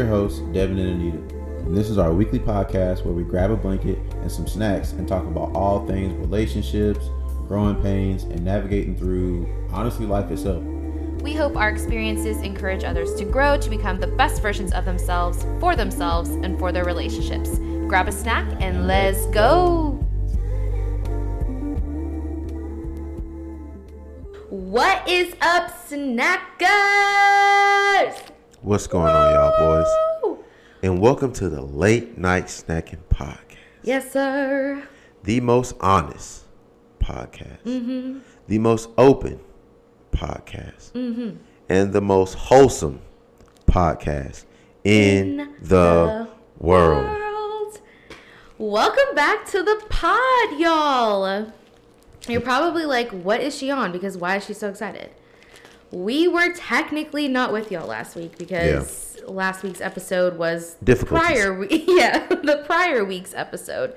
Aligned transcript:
your 0.00 0.08
hosts, 0.08 0.40
Devin 0.52 0.78
and 0.78 1.02
Anita. 1.02 1.18
And 1.66 1.76
this 1.76 1.90
is 1.90 1.98
our 1.98 2.14
weekly 2.14 2.38
podcast 2.38 3.04
where 3.04 3.12
we 3.12 3.22
grab 3.22 3.50
a 3.50 3.56
blanket 3.56 3.98
and 4.22 4.32
some 4.32 4.46
snacks 4.46 4.92
and 4.92 5.06
talk 5.06 5.24
about 5.24 5.54
all 5.54 5.86
things 5.86 6.14
relationships, 6.14 7.10
growing 7.46 7.76
pains, 7.82 8.22
and 8.22 8.42
navigating 8.42 8.96
through, 8.96 9.46
honestly, 9.70 10.06
life 10.06 10.30
itself. 10.30 10.62
We 11.22 11.34
hope 11.34 11.54
our 11.54 11.68
experiences 11.68 12.38
encourage 12.38 12.82
others 12.82 13.14
to 13.16 13.26
grow 13.26 13.58
to 13.58 13.68
become 13.68 14.00
the 14.00 14.06
best 14.06 14.40
versions 14.40 14.72
of 14.72 14.86
themselves, 14.86 15.44
for 15.60 15.76
themselves, 15.76 16.30
and 16.30 16.58
for 16.58 16.72
their 16.72 16.86
relationships. 16.86 17.58
Grab 17.86 18.08
a 18.08 18.12
snack 18.12 18.50
and 18.62 18.86
let's 18.86 19.26
go. 19.26 19.98
What 24.48 25.06
is 25.06 25.34
up, 25.42 25.70
snackers? 25.90 26.70
What's 28.62 28.86
going 28.86 29.08
on, 29.14 29.32
y'all 29.34 29.82
boys? 29.82 30.38
And 30.82 31.00
welcome 31.00 31.32
to 31.34 31.48
the 31.48 31.60
Late 31.62 32.16
Night 32.18 32.44
Snacking 32.46 32.98
Podcast, 33.10 33.56
Yes, 33.82 34.10
sir. 34.12 34.82
the 35.24 35.40
most 35.40 35.74
honest 35.80 36.44
podcast, 37.00 37.62
Mm-hmm. 37.64 38.18
the 38.48 38.58
most 38.58 38.88
open 38.98 39.40
podcast, 40.12 40.92
Mm-hmm. 40.92 41.36
and 41.68 41.92
the 41.92 42.00
most 42.00 42.34
wholesome 42.34 43.00
podcast 43.66 44.44
in, 44.84 45.54
the, 45.62 46.28
world. 46.58 47.08
world. 47.08 47.80
Welcome 48.58 49.14
back 49.14 49.46
to 49.50 49.62
the 49.62 49.82
pod, 49.88 50.58
y'all. 50.58 51.52
You're 52.28 52.40
probably 52.42 52.84
like, 52.84 53.10
what 53.10 53.40
is 53.40 53.56
she 53.56 53.70
on? 53.70 53.92
Because 53.92 54.16
why 54.18 54.36
is 54.36 54.44
she 54.44 54.52
so 54.52 54.68
excited? 54.68 55.10
We 55.92 56.28
were 56.28 56.52
technically 56.52 57.26
not 57.28 57.52
with 57.52 57.72
y'all 57.72 57.86
last 57.88 58.14
week 58.14 58.38
because 58.38 59.16
last 59.26 59.62
week's 59.62 59.80
episode 59.80 60.36
was 60.38 60.76
prior 61.20 61.58
we- 61.58 61.84
yeah, 61.88 62.26
the 62.28 62.62
prior 62.66 63.04
week's 63.04 63.34
episode 63.34 63.94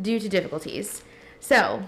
due 0.00 0.20
to 0.20 0.28
difficulties. 0.28 1.02
So, 1.40 1.82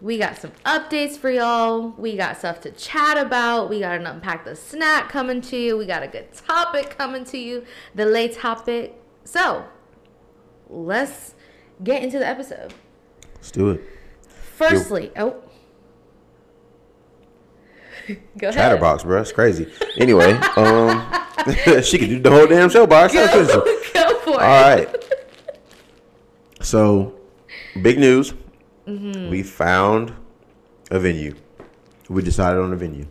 we 0.00 0.18
got 0.18 0.36
some 0.36 0.52
updates 0.64 1.16
for 1.16 1.30
y'all. 1.30 1.90
We 1.96 2.16
got 2.16 2.38
stuff 2.38 2.60
to 2.62 2.70
chat 2.72 3.18
about. 3.18 3.70
We 3.70 3.80
got 3.80 3.96
an 4.00 4.06
unpack 4.06 4.44
the 4.44 4.56
snack 4.56 5.08
coming 5.08 5.40
to 5.42 5.56
you. 5.56 5.76
We 5.76 5.86
got 5.86 6.02
a 6.02 6.08
good 6.08 6.32
topic 6.32 6.96
coming 6.96 7.24
to 7.26 7.38
you. 7.38 7.64
The 7.94 8.06
late 8.06 8.34
topic. 8.34 9.00
So, 9.24 9.64
let's 10.68 11.34
get 11.82 12.02
into 12.02 12.18
the 12.18 12.26
episode. 12.26 12.74
Let's 13.36 13.50
do 13.50 13.70
it. 13.70 13.80
Firstly, 14.28 15.10
oh. 15.16 15.42
Go 18.38 18.48
ahead. 18.48 18.54
Chatterbox, 18.54 19.04
bro. 19.04 19.20
It's 19.20 19.32
crazy. 19.32 19.70
Anyway, 19.98 20.32
um, 20.56 21.06
she 21.82 21.98
could 21.98 22.08
do 22.08 22.18
the 22.20 22.30
whole 22.30 22.46
damn 22.46 22.70
show 22.70 22.86
by 22.86 23.02
herself. 23.02 23.30
Go, 23.32 23.64
go 23.94 24.18
for 24.20 24.30
it. 24.30 24.42
All 24.42 24.62
right. 24.62 25.04
So, 26.60 27.14
big 27.80 27.98
news. 27.98 28.34
Mm-hmm. 28.86 29.30
We 29.30 29.42
found 29.42 30.12
a 30.90 30.98
venue. 30.98 31.34
We 32.08 32.22
decided 32.22 32.60
on 32.60 32.72
a 32.72 32.76
venue. 32.76 33.06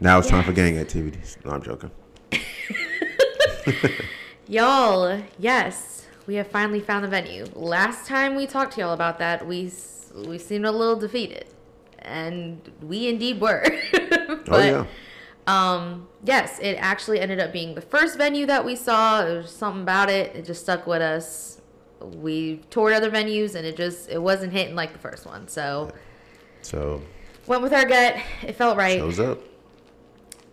Now 0.00 0.18
it's 0.18 0.28
time 0.28 0.44
for 0.44 0.52
gang 0.52 0.76
activities. 0.78 1.38
No, 1.44 1.52
I'm 1.52 1.62
joking. 1.62 1.90
Y'all, 4.46 5.22
yes, 5.38 6.06
we 6.26 6.34
have 6.34 6.46
finally 6.48 6.80
found 6.80 7.04
the 7.04 7.08
venue. 7.08 7.46
Last 7.54 8.06
time 8.06 8.34
we 8.34 8.46
talked 8.46 8.74
to 8.74 8.80
y'all 8.80 8.92
about 8.92 9.18
that, 9.18 9.46
we 9.46 9.68
we 10.14 10.38
seemed 10.38 10.64
a 10.64 10.70
little 10.72 10.96
defeated, 10.96 11.46
and 11.98 12.60
we 12.80 13.08
indeed 13.08 13.40
were. 13.40 13.64
but, 13.92 14.48
oh 14.48 14.58
yeah. 14.58 14.86
Um, 15.46 16.08
yes, 16.24 16.58
it 16.60 16.74
actually 16.74 17.20
ended 17.20 17.38
up 17.40 17.52
being 17.52 17.74
the 17.74 17.82
first 17.82 18.16
venue 18.16 18.46
that 18.46 18.64
we 18.64 18.76
saw. 18.76 19.24
There 19.24 19.36
was 19.38 19.50
something 19.50 19.82
about 19.82 20.08
it; 20.08 20.34
it 20.34 20.44
just 20.44 20.62
stuck 20.62 20.86
with 20.86 21.02
us. 21.02 21.60
We 22.00 22.60
toured 22.70 22.92
other 22.94 23.10
venues, 23.10 23.54
and 23.54 23.66
it 23.66 23.76
just 23.76 24.08
it 24.08 24.22
wasn't 24.22 24.52
hitting 24.52 24.74
like 24.74 24.92
the 24.92 24.98
first 24.98 25.26
one. 25.26 25.48
So 25.48 25.92
So 26.62 27.02
went 27.46 27.62
with 27.62 27.72
our 27.72 27.84
gut. 27.84 28.16
It 28.42 28.54
felt 28.56 28.76
right. 28.76 28.98
shows 28.98 29.20
up. 29.20 29.40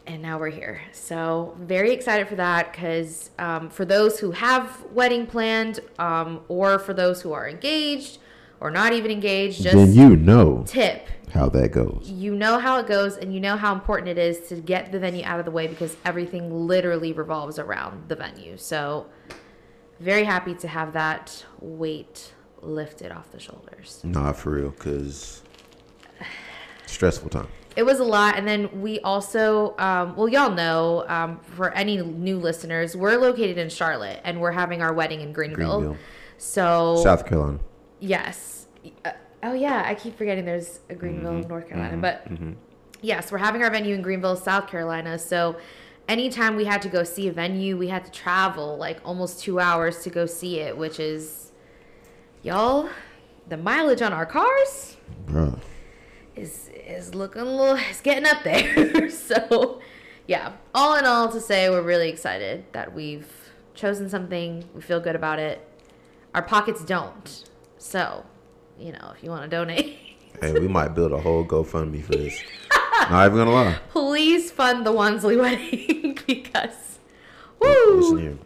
and 0.08 0.22
now 0.22 0.40
we're 0.40 0.50
here. 0.50 0.82
So 0.92 1.56
very 1.60 1.92
excited 1.92 2.28
for 2.28 2.36
that 2.36 2.72
because 2.72 3.30
um, 3.40 3.70
for 3.70 3.86
those 3.86 4.20
who 4.20 4.32
have 4.32 4.84
wedding 4.92 5.26
planned, 5.26 5.80
um, 6.00 6.42
or 6.48 6.80
for 6.80 6.94
those 6.94 7.22
who 7.22 7.32
are 7.34 7.48
engaged 7.48 8.18
or 8.62 8.72
not 8.72 8.94
even 8.94 9.12
engaged, 9.12 9.64
just 9.64 9.76
then 9.76 9.94
you 9.94 10.16
know 10.16 10.64
tip. 10.66 11.08
how 11.34 11.50
that 11.50 11.72
goes. 11.72 12.10
You 12.10 12.36
know 12.36 12.60
how 12.60 12.78
it 12.80 12.88
goes, 12.88 13.18
and 13.18 13.34
you 13.34 13.42
know 13.42 13.58
how 13.58 13.74
important 13.74 14.08
it 14.08 14.18
is 14.18 14.48
to 14.50 14.56
get 14.56 14.92
the 14.92 15.00
venue 15.00 15.26
out 15.26 15.40
of 15.40 15.46
the 15.46 15.52
way 15.52 15.68
because 15.68 15.98
everything 16.06 16.68
literally 16.68 17.12
revolves 17.12 17.60
around 17.60 18.08
the 18.08 18.16
venue. 18.16 18.56
So 18.58 19.08
very 20.00 20.24
happy 20.24 20.54
to 20.56 20.68
have 20.68 20.94
that 20.94 21.44
weight 21.60 22.34
lifted 22.62 23.12
off 23.12 23.32
the 23.32 23.40
shoulders. 23.40 24.00
Nah, 24.04 24.32
for 24.32 24.52
real, 24.52 24.72
cause 24.72 25.42
stressful 26.86 27.30
time. 27.30 27.48
it 27.76 27.84
was 27.84 28.00
a 28.00 28.04
lot 28.04 28.38
and 28.38 28.46
then 28.46 28.82
we 28.82 29.00
also 29.00 29.76
um, 29.78 30.14
well 30.18 30.28
y'all 30.28 30.52
know 30.52 31.06
um, 31.08 31.40
for 31.40 31.72
any 31.74 32.02
new 32.02 32.38
listeners 32.38 32.98
we're 32.98 33.16
located 33.16 33.58
in 33.58 33.70
charlotte 33.70 34.20
and 34.26 34.42
we're 34.42 34.52
having 34.52 34.82
our 34.82 34.94
wedding 34.94 35.22
in 35.22 35.32
greenville, 35.32 35.80
Greenville. 35.80 35.98
so 36.38 37.02
South 37.02 37.26
Carolina. 37.26 37.60
Yes. 38.02 38.66
Uh, 39.06 39.12
oh 39.44 39.54
yeah 39.54 39.84
i 39.86 39.94
keep 39.96 40.18
forgetting 40.18 40.44
there's 40.46 40.80
a 40.90 40.96
greenville 40.96 41.32
Mm-hmm. 41.34 41.48
north 41.50 41.68
carolina 41.70 41.98
but 41.98 42.28
yes 43.02 43.32
we're 43.32 43.38
having 43.38 43.62
our 43.64 43.70
venue 43.72 43.94
in 43.96 44.02
greenville 44.02 44.36
south 44.36 44.68
carolina 44.68 45.18
so 45.20 45.56
anytime 46.10 46.56
we 46.56 46.66
had 46.66 46.82
to 46.82 46.90
go 46.90 47.04
see 47.04 47.28
a 47.28 47.32
venue 47.32 47.78
we 47.78 47.88
had 47.88 48.04
to 48.06 48.12
travel 48.12 48.78
like 48.78 49.00
almost 49.06 49.40
two 49.40 49.60
hours 49.60 50.04
to 50.04 50.10
go 50.10 50.26
see 50.26 50.60
it 50.60 50.76
which 50.78 51.00
is 51.00 51.52
y'all 52.44 52.90
the 53.50 53.58
mileage 53.58 54.02
on 54.02 54.12
our 54.14 54.26
cars 54.26 54.98
Bruh. 55.28 55.60
is 56.36 56.70
is 56.88 57.14
looking 57.16 57.42
a 57.42 57.46
little 57.46 57.76
it's 57.90 58.02
getting 58.02 58.26
up 58.26 58.44
there. 58.44 59.10
So 59.12 59.80
yeah 60.28 60.54
all 60.74 60.96
in 60.98 61.06
all 61.06 61.30
to 61.32 61.40
say 61.42 61.70
we're 61.70 61.82
really 61.84 62.10
excited 62.10 62.66
that 62.74 62.94
we've 62.94 63.28
chosen 63.76 64.10
something 64.10 64.68
we 64.76 64.82
feel 64.82 65.00
good 65.00 65.16
about 65.16 65.38
it. 65.40 65.66
Our 66.34 66.42
pockets 66.42 66.84
don't 66.84 67.44
so 67.82 68.24
you 68.80 68.92
know 68.92 69.12
if 69.18 69.24
you 69.24 69.30
want 69.32 69.42
to 69.44 69.50
donate 69.50 69.98
Hey, 70.40 70.54
we 70.54 70.68
might 70.68 70.90
build 70.96 71.12
a 71.12 71.20
whole 71.20 71.44
GoFundMe 71.46 72.04
for 72.04 72.14
this. 72.14 72.42
Not 73.12 73.26
even 73.26 73.38
gonna 73.40 73.52
lie. 73.52 73.78
please 73.90 74.50
fund 74.50 74.86
the 74.86 74.92
Wansley 74.92 75.38
wedding 75.42 76.18
because 76.26 77.00
woo. 77.60 78.40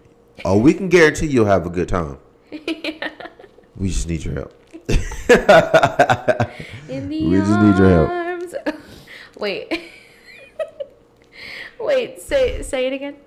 Oh, 0.43 0.57
we 0.57 0.73
can 0.73 0.89
guarantee 0.89 1.27
you'll 1.27 1.45
have 1.45 1.65
a 1.65 1.69
good 1.69 1.87
time. 1.89 2.17
We 3.77 3.89
just 3.89 4.07
need 4.07 4.23
your 4.23 4.33
help. 4.35 4.53
in 6.89 7.09
the 7.09 7.27
We 7.29 7.37
just 7.37 7.59
need 7.59 7.77
your 7.77 7.89
help. 7.89 8.75
wait 9.37 9.81
wait 11.79 12.21
say 12.21 12.61
say 12.63 12.87
it 12.87 12.93
again 12.93 13.17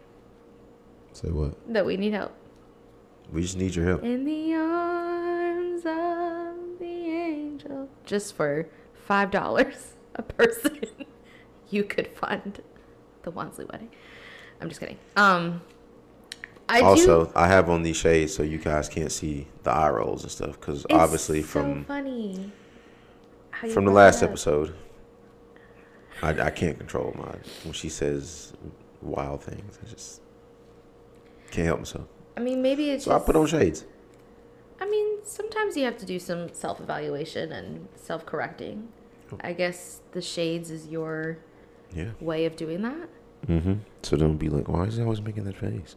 Say 1.13 1.29
what? 1.31 1.53
that 1.73 1.85
we 1.85 1.97
need 1.99 2.13
help 2.15 2.33
We 3.33 3.43
just 3.43 3.57
need 3.59 3.75
your 3.75 3.85
help. 3.87 4.03
In 4.03 4.25
the 4.25 4.55
arms 4.55 5.38
of 5.85 6.79
the 6.79 6.85
angel. 6.85 7.89
Just 8.05 8.35
for 8.35 8.69
five 8.95 9.31
dollars 9.31 9.95
a 10.15 10.23
person, 10.23 10.81
you 11.71 11.85
could 11.85 12.09
fund 12.09 12.63
the 13.23 13.33
Wansley 13.33 13.71
wedding. 13.71 13.91
I'm 14.61 14.69
just 14.69 14.81
kidding. 14.81 14.99
Um, 15.17 15.63
I 16.69 16.81
also, 16.81 17.27
do. 17.27 17.33
I 17.35 17.47
have 17.49 17.71
on 17.71 17.83
these 17.83 17.97
shades 17.97 18.35
so 18.35 18.43
you 18.43 18.59
guys 18.59 18.89
can't 18.89 19.13
see 19.13 19.47
the 19.63 19.71
eye 19.71 19.89
rolls 19.91 20.23
and 20.23 20.31
stuff 20.31 20.61
because 20.61 20.85
obviously 20.91 21.43
so 21.43 21.49
from 21.49 21.85
funny. 21.85 22.53
from 23.73 23.85
the 23.85 23.91
last 23.91 24.23
up. 24.23 24.31
episode, 24.31 24.75
I, 26.23 26.31
I 26.41 26.51
can't 26.51 26.79
control 26.79 27.15
my 27.17 27.37
when 27.65 27.73
she 27.73 27.89
says 27.89 28.53
wild 29.01 29.43
things. 29.43 29.79
I 29.83 29.89
just 29.89 30.21
can't 31.51 31.67
help 31.67 31.81
myself. 31.81 32.07
I 32.37 32.41
mean, 32.41 32.61
maybe 32.61 32.91
it's 32.91 33.05
So 33.05 33.13
I 33.13 33.19
put 33.19 33.37
on 33.37 33.47
shades. 33.47 33.85
I 34.81 34.87
mean, 34.89 35.19
sometimes 35.25 35.77
you 35.77 35.85
have 35.85 35.97
to 35.99 36.07
do 36.07 36.19
some 36.19 36.53
self 36.53 36.81
evaluation 36.81 37.53
and 37.53 37.89
self 37.97 38.25
correcting. 38.27 38.89
Oh. 39.33 39.39
I 39.41 39.53
guess 39.53 40.01
the 40.13 40.23
shades 40.23 40.71
is 40.71 40.87
your 40.89 41.39
Yeah. 41.95 42.11
way 42.21 42.45
of 42.47 42.57
doing 42.57 42.83
that. 42.83 43.09
Mm-hmm. 43.47 43.75
So 44.03 44.17
don't 44.17 44.37
be 44.37 44.49
like, 44.49 44.69
why 44.69 44.85
is 44.85 44.97
he 44.97 45.03
always 45.03 45.21
making 45.23 45.45
that 45.45 45.57
face? 45.57 45.97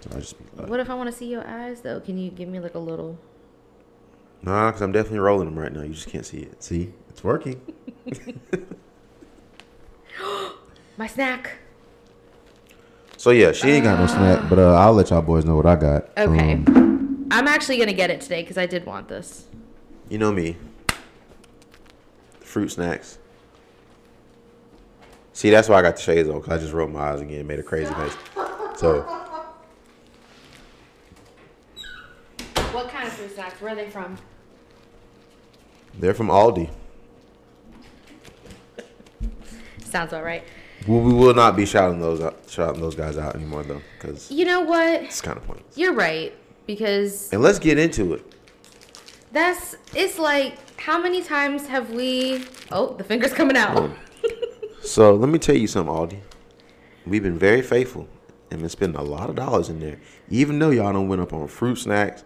So 0.00 0.10
I 0.14 0.20
just 0.20 0.34
uh, 0.58 0.64
What 0.66 0.80
if 0.80 0.88
I 0.90 0.94
want 0.94 1.10
to 1.10 1.16
see 1.16 1.26
your 1.26 1.46
eyes 1.46 1.80
though? 1.80 2.00
Can 2.00 2.18
you 2.18 2.30
give 2.30 2.48
me 2.48 2.60
like 2.60 2.74
a 2.74 2.78
little? 2.78 3.18
nah, 4.42 4.66
because 4.68 4.82
I'm 4.82 4.92
definitely 4.92 5.20
rolling 5.20 5.46
them 5.46 5.58
right 5.58 5.72
now. 5.72 5.80
You 5.82 5.94
just 5.94 6.08
can't 6.08 6.26
see 6.26 6.38
it. 6.40 6.62
See, 6.62 6.92
it's 7.08 7.24
working. 7.24 7.60
My 10.98 11.06
snack. 11.06 11.56
So 13.16 13.30
yeah, 13.30 13.52
she 13.52 13.68
ain't 13.70 13.84
got 13.84 13.98
No 13.98 14.06
snack, 14.06 14.48
but 14.50 14.58
uh, 14.58 14.74
I'll 14.74 14.92
let 14.92 15.08
y'all 15.10 15.22
boys 15.22 15.44
know 15.46 15.56
what 15.56 15.64
I 15.66 15.76
got. 15.76 16.10
Okay. 16.18 16.52
Um, 16.52 16.93
I'm 17.34 17.48
actually 17.48 17.78
gonna 17.78 17.92
get 17.92 18.10
it 18.10 18.20
today 18.20 18.42
because 18.42 18.56
I 18.56 18.66
did 18.66 18.86
want 18.86 19.08
this. 19.08 19.46
You 20.08 20.18
know 20.18 20.30
me. 20.30 20.54
Fruit 22.38 22.68
snacks. 22.70 23.18
See, 25.32 25.50
that's 25.50 25.68
why 25.68 25.80
I 25.80 25.82
got 25.82 25.96
the 25.96 26.02
shades 26.02 26.28
on, 26.28 26.36
because 26.40 26.52
I 26.52 26.58
just 26.62 26.72
rolled 26.72 26.92
my 26.92 27.00
eyes 27.10 27.20
again, 27.20 27.40
and 27.40 27.48
made 27.48 27.58
a 27.58 27.62
crazy 27.64 27.92
face. 27.92 28.16
So, 28.76 29.00
What 32.70 32.88
kind 32.88 33.08
of 33.08 33.12
fruit 33.14 33.34
snacks? 33.34 33.60
Where 33.60 33.72
are 33.72 33.74
they 33.74 33.90
from? 33.90 34.16
they're 35.98 36.14
from 36.14 36.28
Aldi. 36.28 36.70
Sounds 39.84 40.12
all 40.12 40.22
right. 40.22 40.44
We, 40.86 40.98
we 41.00 41.12
will 41.12 41.34
not 41.34 41.56
be 41.56 41.66
shouting 41.66 41.98
those 41.98 42.20
out, 42.20 42.38
shouting 42.48 42.80
those 42.80 42.94
guys 42.94 43.18
out 43.18 43.34
anymore, 43.34 43.64
though, 43.64 43.82
because 43.98 44.30
You 44.30 44.44
know 44.44 44.60
what? 44.60 45.02
it's 45.02 45.20
kind 45.20 45.36
of 45.36 45.44
pointless. 45.44 45.76
You're 45.76 45.94
right 45.94 46.32
because 46.66 47.32
And 47.32 47.42
let's 47.42 47.58
get 47.58 47.78
into 47.78 48.14
it. 48.14 48.24
that's 49.32 49.76
it's 49.94 50.18
like 50.18 50.58
how 50.80 51.00
many 51.00 51.22
times 51.22 51.66
have 51.66 51.90
we? 51.90 52.44
Oh, 52.70 52.94
the 52.94 53.04
finger's 53.04 53.32
coming 53.32 53.56
out. 53.56 53.90
So, 54.82 55.14
let 55.14 55.30
me 55.30 55.38
tell 55.38 55.56
you 55.56 55.66
something, 55.66 55.94
Aldi. 55.94 56.20
We've 57.06 57.22
been 57.22 57.38
very 57.38 57.62
faithful 57.62 58.06
and 58.50 58.60
been 58.60 58.68
spending 58.68 59.00
a 59.00 59.02
lot 59.02 59.30
of 59.30 59.36
dollars 59.36 59.70
in 59.70 59.80
there. 59.80 59.98
Even 60.28 60.58
though 60.58 60.68
y'all 60.70 60.92
don't 60.92 61.08
went 61.08 61.22
up 61.22 61.32
on 61.32 61.48
fruit 61.48 61.76
snacks, 61.76 62.22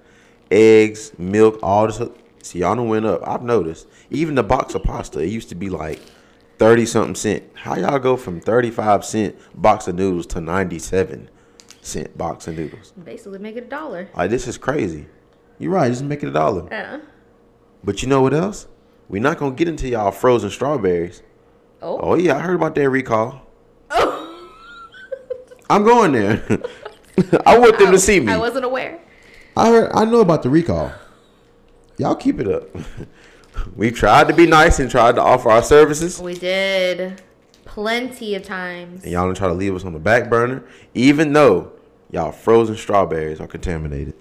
eggs, 0.51 1.13
milk, 1.19 1.61
all 1.63 1.87
this. 1.87 2.03
See, 2.43 2.59
y'all 2.59 2.75
don't 2.75 2.89
went 2.89 3.07
up. 3.07 3.21
I've 3.27 3.43
noticed. 3.45 3.87
Even 4.11 4.35
the 4.35 4.43
box 4.43 4.75
of 4.75 4.83
pasta, 4.83 5.21
it 5.21 5.29
used 5.29 5.49
to 5.51 5.55
be 5.55 5.69
like 5.69 6.01
30 6.59 6.85
something 6.87 7.15
cent. 7.15 7.45
How 7.55 7.77
y'all 7.77 8.01
go 8.01 8.17
from 8.17 8.41
35 8.41 9.05
cent 9.05 9.37
box 9.55 9.87
of 9.87 9.95
noodles 9.95 10.27
to 10.27 10.41
97 10.41 11.31
cent 11.89 12.17
box 12.17 12.47
of 12.47 12.57
noodles? 12.57 12.93
Basically, 12.93 13.39
make 13.39 13.57
it 13.57 13.65
a 13.65 13.69
dollar. 13.69 14.09
Like, 14.17 14.31
this 14.31 14.47
is 14.47 14.59
crazy. 14.59 15.07
You're 15.59 15.73
right. 15.73 15.89
Just 15.89 16.05
make 16.05 16.23
it 16.23 16.29
a 16.29 16.33
dollar. 16.33 16.69
Yeah. 16.71 17.01
But 17.83 18.03
you 18.03 18.09
know 18.09 18.23
what 18.23 18.35
else? 18.35 18.69
We're 19.09 19.23
not 19.23 19.39
going 19.39 19.53
to 19.53 19.57
get 19.57 19.69
into 19.69 19.89
y'all 19.89 20.11
frozen 20.11 20.51
strawberries. 20.51 21.23
Oh. 21.81 21.99
Oh, 22.01 22.15
yeah. 22.15 22.37
I 22.37 22.41
heard 22.41 22.57
about 22.57 22.75
that 22.75 22.91
recall. 22.91 23.43
I'm 25.71 25.85
going 25.85 26.13
there. 26.13 26.45
I 27.47 27.59
want 27.59 27.79
them 27.79 27.91
to 27.93 27.99
see 27.99 28.21
me. 28.21 28.33
I 28.33 28.39
wasn't 28.39 28.65
aware. 28.65 29.01
I 29.57 29.69
heard. 29.71 29.91
I 29.95 30.05
know 30.05 30.21
about 30.21 30.43
the 30.43 30.51
recall. 30.51 30.93
Y'all 31.99 32.15
keep 32.15 32.39
it 32.39 32.47
up. 32.47 32.69
we 33.77 33.91
tried 33.91 34.29
to 34.29 34.35
be 34.35 34.47
nice 34.47 34.79
and 34.79 34.91
tried 34.91 35.17
to 35.17 35.23
offer 35.23 35.51
our 35.51 35.63
services. 35.63 36.21
We 36.21 36.35
did 36.35 37.21
plenty 37.65 38.35
of 38.35 38.45
times. 38.45 39.03
And 39.03 39.13
y'all 39.13 39.25
don't 39.25 39.37
try 39.37 39.49
to 39.49 39.55
leave 39.55 39.75
us 39.75 39.85
on 39.85 39.93
the 39.93 39.99
back 39.99 40.31
burner, 40.31 40.65
even 40.95 41.33
though 41.33 41.73
y'all 42.11 42.33
frozen 42.33 42.77
strawberries 42.77 43.41
are 43.41 43.47
contaminated. 43.47 44.15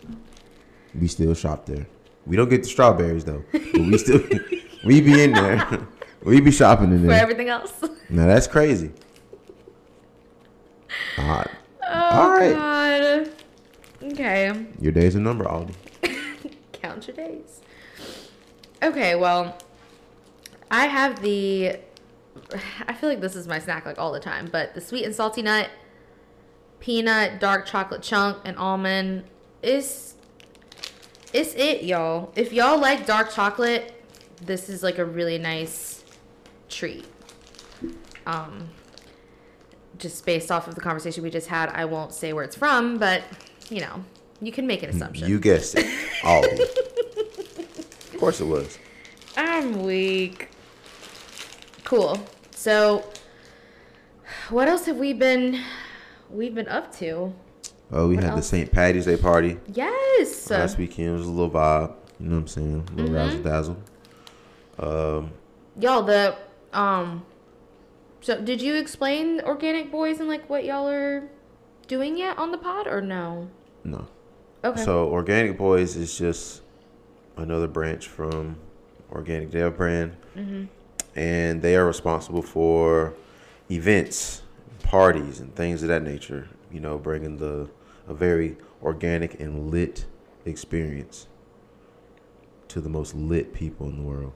We 0.99 1.07
still 1.07 1.33
shop 1.33 1.65
there. 1.65 1.87
We 2.25 2.35
don't 2.35 2.49
get 2.49 2.63
the 2.63 2.69
strawberries 2.69 3.23
though, 3.23 3.43
but 3.51 3.63
we 3.73 3.97
still 3.97 4.21
we 4.85 5.01
be 5.01 5.21
in 5.23 5.31
there. 5.31 5.87
We 6.23 6.41
be 6.41 6.51
shopping 6.51 6.91
in 6.91 7.03
there 7.05 7.15
For 7.15 7.21
everything 7.21 7.47
else. 7.47 7.71
Now 8.09 8.25
that's 8.25 8.47
crazy. 8.47 8.91
All 11.17 11.27
right. 11.27 11.47
Oh, 11.87 11.93
all 11.93 12.29
right. 12.31 12.51
Oh, 12.51 13.25
God. 14.01 14.11
Okay. 14.11 14.65
Your 14.81 14.91
day's 14.91 15.15
a 15.15 15.19
number, 15.19 15.45
Aldi. 15.45 15.73
Count 16.73 17.07
your 17.07 17.15
days. 17.15 17.61
Okay, 18.83 19.15
well, 19.15 19.57
I 20.69 20.87
have 20.87 21.21
the. 21.21 21.77
I 22.87 22.93
feel 22.93 23.09
like 23.09 23.21
this 23.21 23.35
is 23.35 23.47
my 23.47 23.59
snack 23.59 23.85
like 23.85 23.97
all 23.97 24.11
the 24.11 24.19
time, 24.19 24.49
but 24.51 24.73
the 24.73 24.81
sweet 24.81 25.05
and 25.05 25.15
salty 25.15 25.41
nut, 25.41 25.69
peanut, 26.79 27.39
dark 27.39 27.65
chocolate 27.65 28.01
chunk, 28.01 28.37
and 28.45 28.57
almond 28.57 29.23
is. 29.61 30.15
It's 31.33 31.53
it, 31.55 31.83
y'all. 31.83 32.31
If 32.35 32.53
y'all 32.53 32.79
like 32.79 33.05
dark 33.05 33.31
chocolate, 33.31 33.93
this 34.41 34.69
is 34.69 34.81
like 34.81 34.97
a 34.97 35.05
really 35.05 35.37
nice 35.37 36.03
treat. 36.69 37.05
Um, 38.25 38.69
just 39.97 40.25
based 40.25 40.51
off 40.51 40.67
of 40.67 40.75
the 40.75 40.81
conversation 40.81 41.23
we 41.23 41.29
just 41.29 41.47
had, 41.47 41.69
I 41.69 41.85
won't 41.85 42.13
say 42.13 42.33
where 42.33 42.43
it's 42.43 42.55
from, 42.55 42.97
but 42.97 43.23
you 43.69 43.81
know, 43.81 44.03
you 44.41 44.51
can 44.51 44.67
make 44.67 44.83
an 44.83 44.89
assumption. 44.89 45.27
You 45.29 45.39
guessed 45.39 45.75
it, 45.77 45.85
Aldi. 46.21 46.59
of 48.13 48.19
course 48.19 48.39
it 48.39 48.45
was. 48.45 48.77
I'm 49.35 49.83
weak. 49.83 50.49
Cool. 51.83 52.19
So, 52.51 53.03
what 54.49 54.67
else 54.67 54.85
have 54.85 54.97
we 54.97 55.13
been? 55.13 55.61
We've 56.29 56.53
been 56.55 56.67
up 56.67 56.93
to. 56.97 57.33
Oh, 57.91 58.07
we 58.09 58.15
What 58.15 58.23
had 58.25 58.37
the? 58.37 58.41
St. 58.41 58.71
Patty's 58.71 59.05
Day 59.05 59.15
party 59.17 59.57
Yes. 59.73 60.49
last 60.49 60.77
weekend. 60.77 61.17
Was 61.17 61.25
a 61.27 61.29
little 61.29 61.49
vibe. 61.49 61.93
You 62.19 62.27
know 62.27 62.35
what 62.35 62.41
I'm 62.41 62.47
saying? 62.47 62.83
A 62.91 62.95
little 62.95 63.05
Mm-hmm. 63.05 63.15
razzle 63.15 63.43
dazzle. 63.43 63.77
Um, 64.79 65.31
Y'all, 65.79 66.03
the 66.03 66.35
um. 66.73 67.25
So, 68.21 68.41
did 68.41 68.61
you 68.61 68.75
explain 68.75 69.39
Organic 69.41 69.91
Boys 69.91 70.19
and 70.19 70.27
like 70.27 70.49
what 70.49 70.65
y'all 70.65 70.87
are 70.89 71.29
doing 71.87 72.17
yet 72.17 72.37
on 72.37 72.51
the 72.51 72.57
pod 72.57 72.87
or 72.87 72.99
no? 73.01 73.49
no. 73.83 74.07
Okay. 74.65 74.83
So 74.83 75.07
Organic 75.07 75.57
Boys 75.57 75.95
is 75.95 76.17
just 76.17 76.61
another 77.37 77.67
branch 77.67 78.07
from 78.07 78.57
Organic 79.11 79.51
Dev 79.51 79.77
brand, 79.77 80.17
Mm-hmm. 80.35 80.65
and 81.17 81.61
they 81.61 81.75
are 81.75 81.85
responsible 81.85 82.41
for 82.41 83.13
events, 83.71 84.41
parties, 84.87 85.39
and 85.39 85.55
things 85.55 85.81
of 85.83 85.89
that 85.89 86.03
nature. 86.03 86.49
You 86.71 86.79
know, 86.79 86.97
bringing 86.97 87.37
the 87.37 87.69
a 88.07 88.13
very 88.13 88.57
organic 88.81 89.39
and 89.39 89.69
lit 89.71 90.05
experience 90.45 91.27
to 92.69 92.81
the 92.81 92.89
most 92.89 93.13
lit 93.15 93.53
people 93.53 93.87
in 93.87 93.97
the 93.97 94.03
world. 94.03 94.33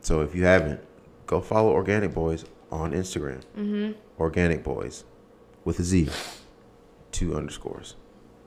So 0.00 0.20
if 0.20 0.34
you 0.34 0.44
haven't, 0.44 0.80
go 1.26 1.40
follow 1.40 1.70
Organic 1.72 2.12
Boys 2.12 2.44
on 2.70 2.92
Instagram. 2.92 3.42
mm-hmm. 3.56 3.92
Organic 4.18 4.64
Boys 4.64 5.04
with 5.64 5.78
a 5.78 5.84
Z, 5.84 6.08
two 7.12 7.36
underscores. 7.36 7.94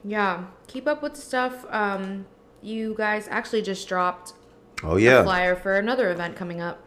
Yeah. 0.04 0.46
Keep 0.68 0.88
up 0.88 1.02
with 1.02 1.14
the 1.16 1.22
stuff. 1.22 1.66
Um, 1.70 2.26
you 2.62 2.94
guys 2.98 3.28
actually 3.30 3.62
just 3.62 3.88
dropped 3.88 4.34
Oh 4.84 4.98
a 4.98 5.00
yeah, 5.00 5.24
flyer 5.24 5.56
for 5.56 5.78
another 5.78 6.12
event 6.12 6.36
coming 6.36 6.62
up. 6.62 6.84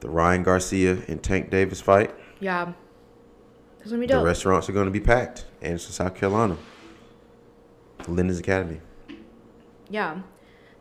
the 0.00 0.08
Ryan 0.08 0.42
Garcia 0.42 0.98
and 1.08 1.22
Tank 1.22 1.50
Davis 1.50 1.80
fight. 1.80 2.14
Yeah. 2.42 2.72
It's 3.80 3.90
gonna 3.90 4.00
be 4.00 4.06
The 4.06 4.20
restaurants 4.22 4.68
are 4.68 4.72
going 4.72 4.86
to 4.86 4.90
be 4.92 5.00
packed. 5.00 5.44
Anderson, 5.60 5.92
South 5.92 6.14
Carolina. 6.14 6.56
Linden's 8.08 8.38
Academy. 8.40 8.80
Yeah. 9.88 10.20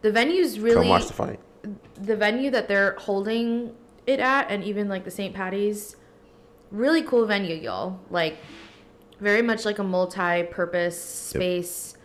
The 0.01 0.11
venue's 0.11 0.59
really 0.59 0.75
Come 0.75 0.87
watch 0.89 1.05
the 1.07 1.13
fight. 1.13 1.39
the 2.01 2.15
venue 2.15 2.49
that 2.49 2.67
they're 2.67 2.95
holding 2.97 3.75
it 4.07 4.19
at 4.19 4.49
and 4.49 4.63
even 4.63 4.89
like 4.89 5.03
the 5.05 5.11
St. 5.11 5.35
Patty's 5.35 5.95
really 6.71 7.03
cool 7.03 7.25
venue, 7.27 7.55
y'all. 7.55 7.99
Like 8.09 8.37
very 9.19 9.43
much 9.43 9.63
like 9.65 9.77
a 9.77 9.83
multi-purpose 9.83 10.99
space. 10.99 11.95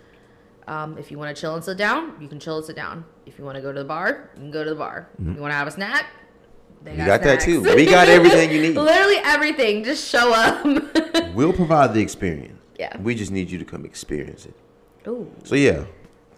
Um, 0.68 0.98
if 0.98 1.10
you 1.10 1.16
want 1.18 1.34
to 1.34 1.40
chill 1.40 1.54
and 1.54 1.64
sit 1.64 1.78
down, 1.78 2.14
you 2.20 2.28
can 2.28 2.38
chill 2.40 2.58
and 2.58 2.66
sit 2.66 2.76
down. 2.76 3.04
If 3.24 3.38
you 3.38 3.44
want 3.44 3.56
to 3.56 3.62
go 3.62 3.72
to 3.72 3.78
the 3.78 3.84
bar, 3.84 4.30
you 4.34 4.40
can 4.42 4.50
go 4.50 4.64
to 4.64 4.70
the 4.70 4.76
bar. 4.76 5.08
If 5.18 5.34
you 5.36 5.40
want 5.40 5.52
to 5.52 5.56
have 5.56 5.68
a 5.68 5.70
snack, 5.70 6.06
they 6.86 6.92
We 6.92 6.96
got 7.04 7.22
that 7.22 7.40
too. 7.40 7.62
We 7.62 7.84
got 7.86 8.08
everything 8.08 8.50
you 8.50 8.62
need. 8.62 8.76
Literally 8.76 9.16
everything. 9.24 9.84
Just 9.84 10.08
show 10.08 10.32
up. 10.32 10.64
We'll 11.34 11.52
provide 11.52 11.92
the 11.92 12.00
experience. 12.00 12.58
yeah. 12.78 12.96
We 12.98 13.14
just 13.14 13.30
need 13.30 13.50
you 13.50 13.58
to 13.58 13.64
come 13.66 13.84
experience 13.84 14.46
it. 14.46 14.54
Ooh. 15.06 15.30
So 15.44 15.54
yeah, 15.54 15.84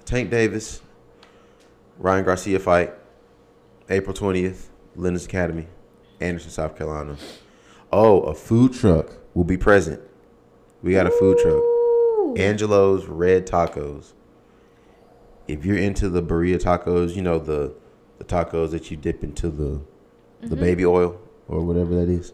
Tank 0.05 0.28
Davis, 0.31 0.83
Ryan 1.99 2.25
Garcia 2.25 2.59
fight, 2.59 2.93
April 3.88 4.12
twentieth, 4.12 4.71
Linden's 4.97 5.25
Academy, 5.26 5.69
Anderson, 6.21 6.50
South 6.50 6.76
Carolina. 6.76 7.17
Oh, 7.93 8.23
a 8.23 8.35
food 8.35 8.73
truck 8.73 9.19
will 9.35 9.45
be 9.45 9.57
present. 9.57 10.00
We 10.83 10.93
got 10.95 11.07
a 11.07 11.11
food 11.12 11.38
truck. 11.38 11.55
Ooh. 11.55 12.35
Angelo's 12.37 13.07
Red 13.07 13.47
Tacos. 13.47 14.14
If 15.47 15.64
you're 15.64 15.78
into 15.78 16.09
the 16.09 16.23
burrito 16.23 16.61
tacos, 16.61 17.14
you 17.14 17.23
know 17.23 17.38
the 17.38 17.73
the 18.19 18.25
tacos 18.25 18.73
that 18.73 18.90
you 18.90 18.97
dip 18.97 19.23
into 19.23 19.49
the 19.49 19.81
the 20.40 20.47
Mm-hmm. 20.49 20.61
baby 20.61 20.87
oil. 20.87 21.18
or 21.49 21.61
whatever 21.62 21.95
that 21.95 22.09
is. 22.11 22.33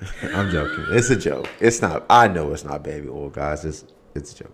I'm 0.34 0.50
joking. 0.50 0.84
It's 0.90 1.08
a 1.10 1.16
joke. 1.16 1.48
It's 1.60 1.80
not. 1.80 2.04
I 2.10 2.28
know 2.28 2.52
it's 2.52 2.64
not 2.64 2.82
baby 2.82 3.08
oil, 3.08 3.30
guys. 3.30 3.64
It's 3.64 3.84
it's 4.14 4.32
a 4.34 4.44
joke. 4.44 4.52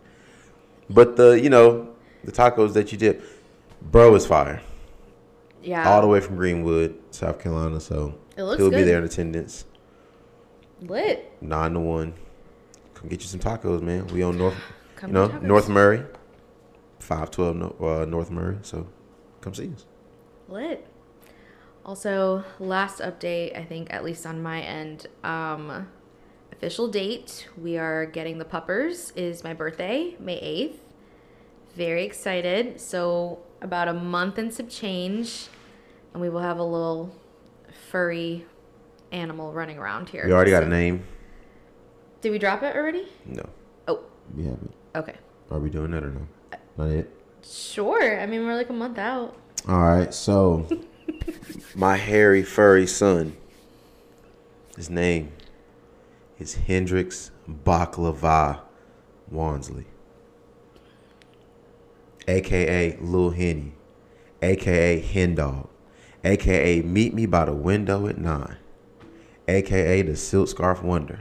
But 0.90 1.16
the 1.16 1.40
you 1.40 1.50
know 1.50 1.88
the 2.25 2.31
tacos 2.33 2.75
that 2.75 2.92
you 2.92 2.99
dip, 2.99 3.23
bro, 3.81 4.14
is 4.14 4.26
fire. 4.26 4.61
Yeah. 5.62 5.88
All 5.88 6.00
the 6.00 6.07
way 6.09 6.21
from 6.21 6.37
Greenwood, 6.37 6.97
South 7.12 7.40
Carolina. 7.40 7.81
So 7.81 8.14
It 8.37 8.42
looks 8.42 8.59
he'll 8.61 8.71
be 8.71 8.83
there 8.83 8.99
in 8.99 9.04
attendance, 9.04 9.64
Lit. 10.83 11.33
nine 11.40 11.73
to 11.75 11.81
one. 11.81 12.14
Come 12.95 13.09
get 13.09 13.21
you 13.23 13.26
some 13.28 13.40
tacos, 13.40 13.81
man. 13.83 14.07
We 14.09 14.23
on 14.23 14.38
North, 14.38 14.54
Come 14.97 15.11
you 15.11 15.14
know. 15.14 15.26
North 15.38 15.69
Murray, 15.69 16.04
five 16.99 17.31
twelve 17.31 17.81
uh, 17.83 18.04
North 18.04 18.31
Murray. 18.31 18.59
So 18.62 18.87
come 19.40 19.54
see 19.54 19.73
us. 19.75 19.87
Lit. 20.49 20.87
Also, 21.85 22.45
last 22.61 23.01
update, 23.01 23.57
I 23.59 23.65
think, 23.65 23.93
at 23.93 24.05
least 24.05 24.25
on 24.25 24.41
my 24.43 24.61
end, 24.61 25.07
um, 25.25 25.89
official 26.53 26.87
date, 26.89 27.49
we 27.61 27.77
are 27.77 28.07
getting 28.07 28.39
the 28.39 28.45
puppers, 28.45 29.12
is 29.17 29.43
my 29.43 29.53
birthday, 29.53 30.15
May 30.21 30.39
8th. 30.41 30.79
Very 31.75 32.05
excited. 32.05 32.81
So, 32.81 33.41
about 33.61 33.89
a 33.89 33.93
month 33.95 34.39
and 34.39 34.53
some 34.55 34.69
change, 34.69 35.49
and 36.12 36.23
we 36.23 36.29
will 36.29 36.41
have 36.41 36.59
a 36.59 36.65
little 36.65 37.12
furry 37.91 38.45
animal 39.11 39.53
running 39.53 39.79
around 39.79 40.09
here. 40.09 40.25
You 40.27 40.35
already 40.35 40.51
got 40.53 40.62
a 40.62 40.69
name? 40.69 41.05
Did 42.21 42.31
we 42.31 42.39
drop 42.39 42.62
it 42.62 42.77
already? 42.77 43.09
No. 43.27 43.49
Oh, 43.89 44.05
We 44.37 44.45
haven't. 44.45 44.73
okay. 44.95 45.17
Are 45.51 45.59
we 45.59 45.69
doing 45.69 45.91
that 45.91 46.05
or 46.05 46.11
no? 46.11 46.27
Not 46.77 46.87
yet. 46.95 47.09
Sure. 47.45 48.21
I 48.21 48.27
mean, 48.27 48.47
we're 48.47 48.55
like 48.55 48.71
a 48.71 48.73
month 48.75 48.99
out. 48.99 49.37
All 49.69 49.81
right. 49.81 50.15
So 50.15 50.67
My 51.75 51.97
hairy, 51.97 52.42
furry 52.42 52.87
son. 52.87 53.37
His 54.76 54.90
name 54.90 55.32
is 56.38 56.54
Hendrix 56.54 57.30
Baklava 57.49 58.61
Wansley, 59.32 59.85
aka 62.26 62.97
Lil 63.00 63.30
Henny, 63.30 63.73
aka 64.42 65.00
Hen 65.00 65.35
Dog, 65.35 65.68
aka 66.25 66.82
Meet 66.82 67.14
Me 67.14 67.26
by 67.26 67.44
the 67.47 67.52
Window 67.52 68.06
at 68.06 68.18
Nine, 68.18 68.56
aka 69.49 70.02
the 70.02 70.16
Silk 70.16 70.49
Scarf 70.49 70.82
Wonder, 70.82 71.21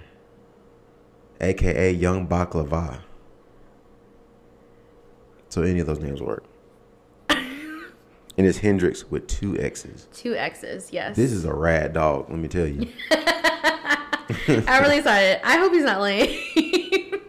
aka 1.39 1.91
Young 1.91 2.27
Baklava. 2.27 3.01
So 5.49 5.61
any 5.61 5.79
of 5.79 5.87
those 5.87 5.99
names 5.99 6.21
work. 6.21 6.45
And 8.41 8.49
it's 8.49 8.57
Hendrix 8.57 9.07
with 9.11 9.27
two 9.27 9.55
X's. 9.59 10.07
Two 10.13 10.33
X's. 10.33 10.91
Yes. 10.91 11.15
This 11.15 11.31
is 11.31 11.45
a 11.45 11.53
rad 11.53 11.93
dog, 11.93 12.27
let 12.27 12.39
me 12.39 12.47
tell 12.47 12.65
you. 12.65 12.91
I'm 13.11 14.81
really 14.81 14.97
excited. 14.97 15.39
I 15.43 15.57
hope 15.59 15.71
he's 15.71 15.83
not 15.83 16.01
lame. 16.01 16.39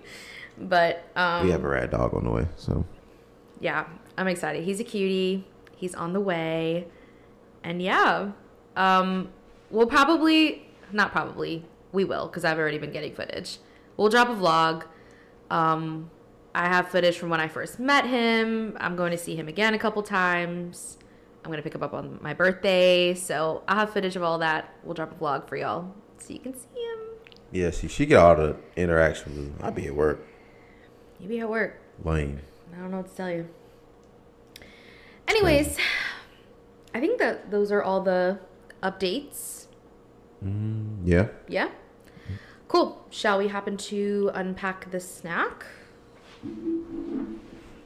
but 0.59 1.04
um, 1.14 1.45
We 1.45 1.52
have 1.52 1.64
a 1.64 1.69
rad 1.69 1.90
dog 1.90 2.14
on 2.14 2.25
the 2.25 2.31
way, 2.31 2.49
so 2.57 2.87
yeah, 3.61 3.85
I'm 4.16 4.26
excited. 4.26 4.64
He's 4.64 4.81
a 4.81 4.85
cutie. 4.85 5.47
He's 5.76 5.95
on 5.95 6.14
the 6.14 6.21
way, 6.21 6.88
and 7.62 7.83
yeah, 7.83 8.31
um, 8.75 9.28
we'll 9.71 9.87
probably 9.87 10.66
not 10.92 11.12
probably 11.12 11.66
we 11.92 12.04
will 12.04 12.26
because 12.26 12.47
I've 12.47 12.59
already 12.59 12.78
been 12.78 12.92
getting 12.92 13.14
footage. 13.14 13.59
We'll 13.99 14.09
drop 14.09 14.31
a 14.31 14.35
vlog. 14.35 14.85
Um, 15.50 16.11
I 16.54 16.69
have 16.69 16.88
footage 16.88 17.19
from 17.19 17.28
when 17.28 17.40
I 17.40 17.49
first 17.49 17.78
met 17.78 18.07
him. 18.07 18.78
I'm 18.81 18.97
going 18.97 19.11
to 19.11 19.19
see 19.19 19.37
him 19.37 19.47
again 19.47 19.75
a 19.75 19.78
couple 19.78 20.02
times. 20.02 20.97
I'm 21.44 21.50
gonna 21.50 21.62
pick 21.62 21.75
him 21.75 21.82
up 21.82 21.92
on 21.94 22.18
my 22.22 22.34
birthday, 22.34 23.14
so 23.14 23.62
I'll 23.66 23.76
have 23.76 23.92
footage 23.92 24.14
of 24.16 24.22
all 24.22 24.38
that. 24.38 24.75
We'll 24.84 24.94
drop 24.94 25.12
a 25.12 25.14
vlog 25.22 25.49
for 25.49 25.56
y'all 25.56 25.92
so 26.18 26.32
you 26.32 26.38
can 26.38 26.54
see 26.54 26.68
him. 26.75 26.99
yeah, 27.50 27.70
see, 27.70 27.88
she 27.88 28.06
get 28.06 28.18
all 28.18 28.37
the 28.37 28.56
interaction 28.76 29.34
with 29.37 29.46
him. 29.46 29.54
I 29.61 29.70
be 29.70 29.87
at 29.87 29.94
work, 29.94 30.25
You 31.18 31.28
be 31.28 31.40
at 31.40 31.49
work. 31.50 31.80
lame. 32.04 32.40
I 32.72 32.76
don't 32.80 32.90
know 32.90 32.99
what 32.99 33.08
to 33.11 33.16
tell 33.16 33.30
you. 33.30 33.49
Anyways, 35.28 35.78
I 36.94 37.00
think 37.00 37.18
that 37.18 37.50
those 37.50 37.72
are 37.72 37.82
all 37.82 38.00
the 38.02 38.38
updates. 38.82 39.66
Mm, 40.44 40.99
yeah, 41.04 41.28
Yeah? 41.49 41.68
Cool. 42.68 43.04
Shall 43.11 43.37
we 43.38 43.49
happen 43.49 43.76
to 43.76 44.30
unpack 44.34 44.90
the 44.90 44.99
snack? 45.00 45.66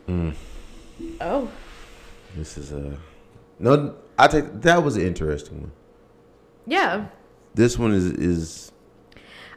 Mm. 0.09 0.35
Oh, 1.21 1.51
this 2.37 2.57
is 2.57 2.71
a 2.73 2.97
no. 3.59 3.97
I 4.19 4.29
take 4.29 4.63
that 4.63 4.83
was 4.83 4.97
an 4.97 5.03
interesting 5.03 5.61
one. 5.61 5.73
yeah. 6.67 7.09
This 7.55 7.79
one 7.79 7.93
is 7.93 8.07
is 8.07 8.73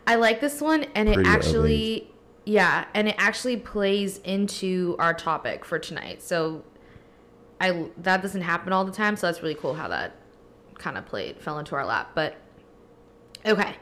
I 0.09 0.15
like 0.15 0.41
this 0.41 0.59
one, 0.59 0.85
and 0.95 1.07
it 1.07 1.19
actually, 1.27 2.09
yeah, 2.43 2.85
and 2.95 3.07
it 3.07 3.15
actually 3.19 3.57
plays 3.57 4.17
into 4.19 4.95
our 4.97 5.13
topic 5.13 5.63
for 5.63 5.77
tonight. 5.77 6.23
So, 6.23 6.63
I 7.61 7.89
that 7.97 8.21
doesn't 8.21 8.41
happen 8.41 8.73
all 8.73 8.85
the 8.85 8.91
time, 8.91 9.15
so 9.15 9.27
that's 9.27 9.43
really 9.43 9.53
cool 9.53 9.75
how 9.75 9.87
that 9.89 10.15
kind 10.79 10.97
of 10.97 11.05
played 11.05 11.39
fell 11.39 11.59
into 11.59 11.75
our 11.75 11.85
lap. 11.85 12.11
But 12.15 12.37
okay, 13.45 13.75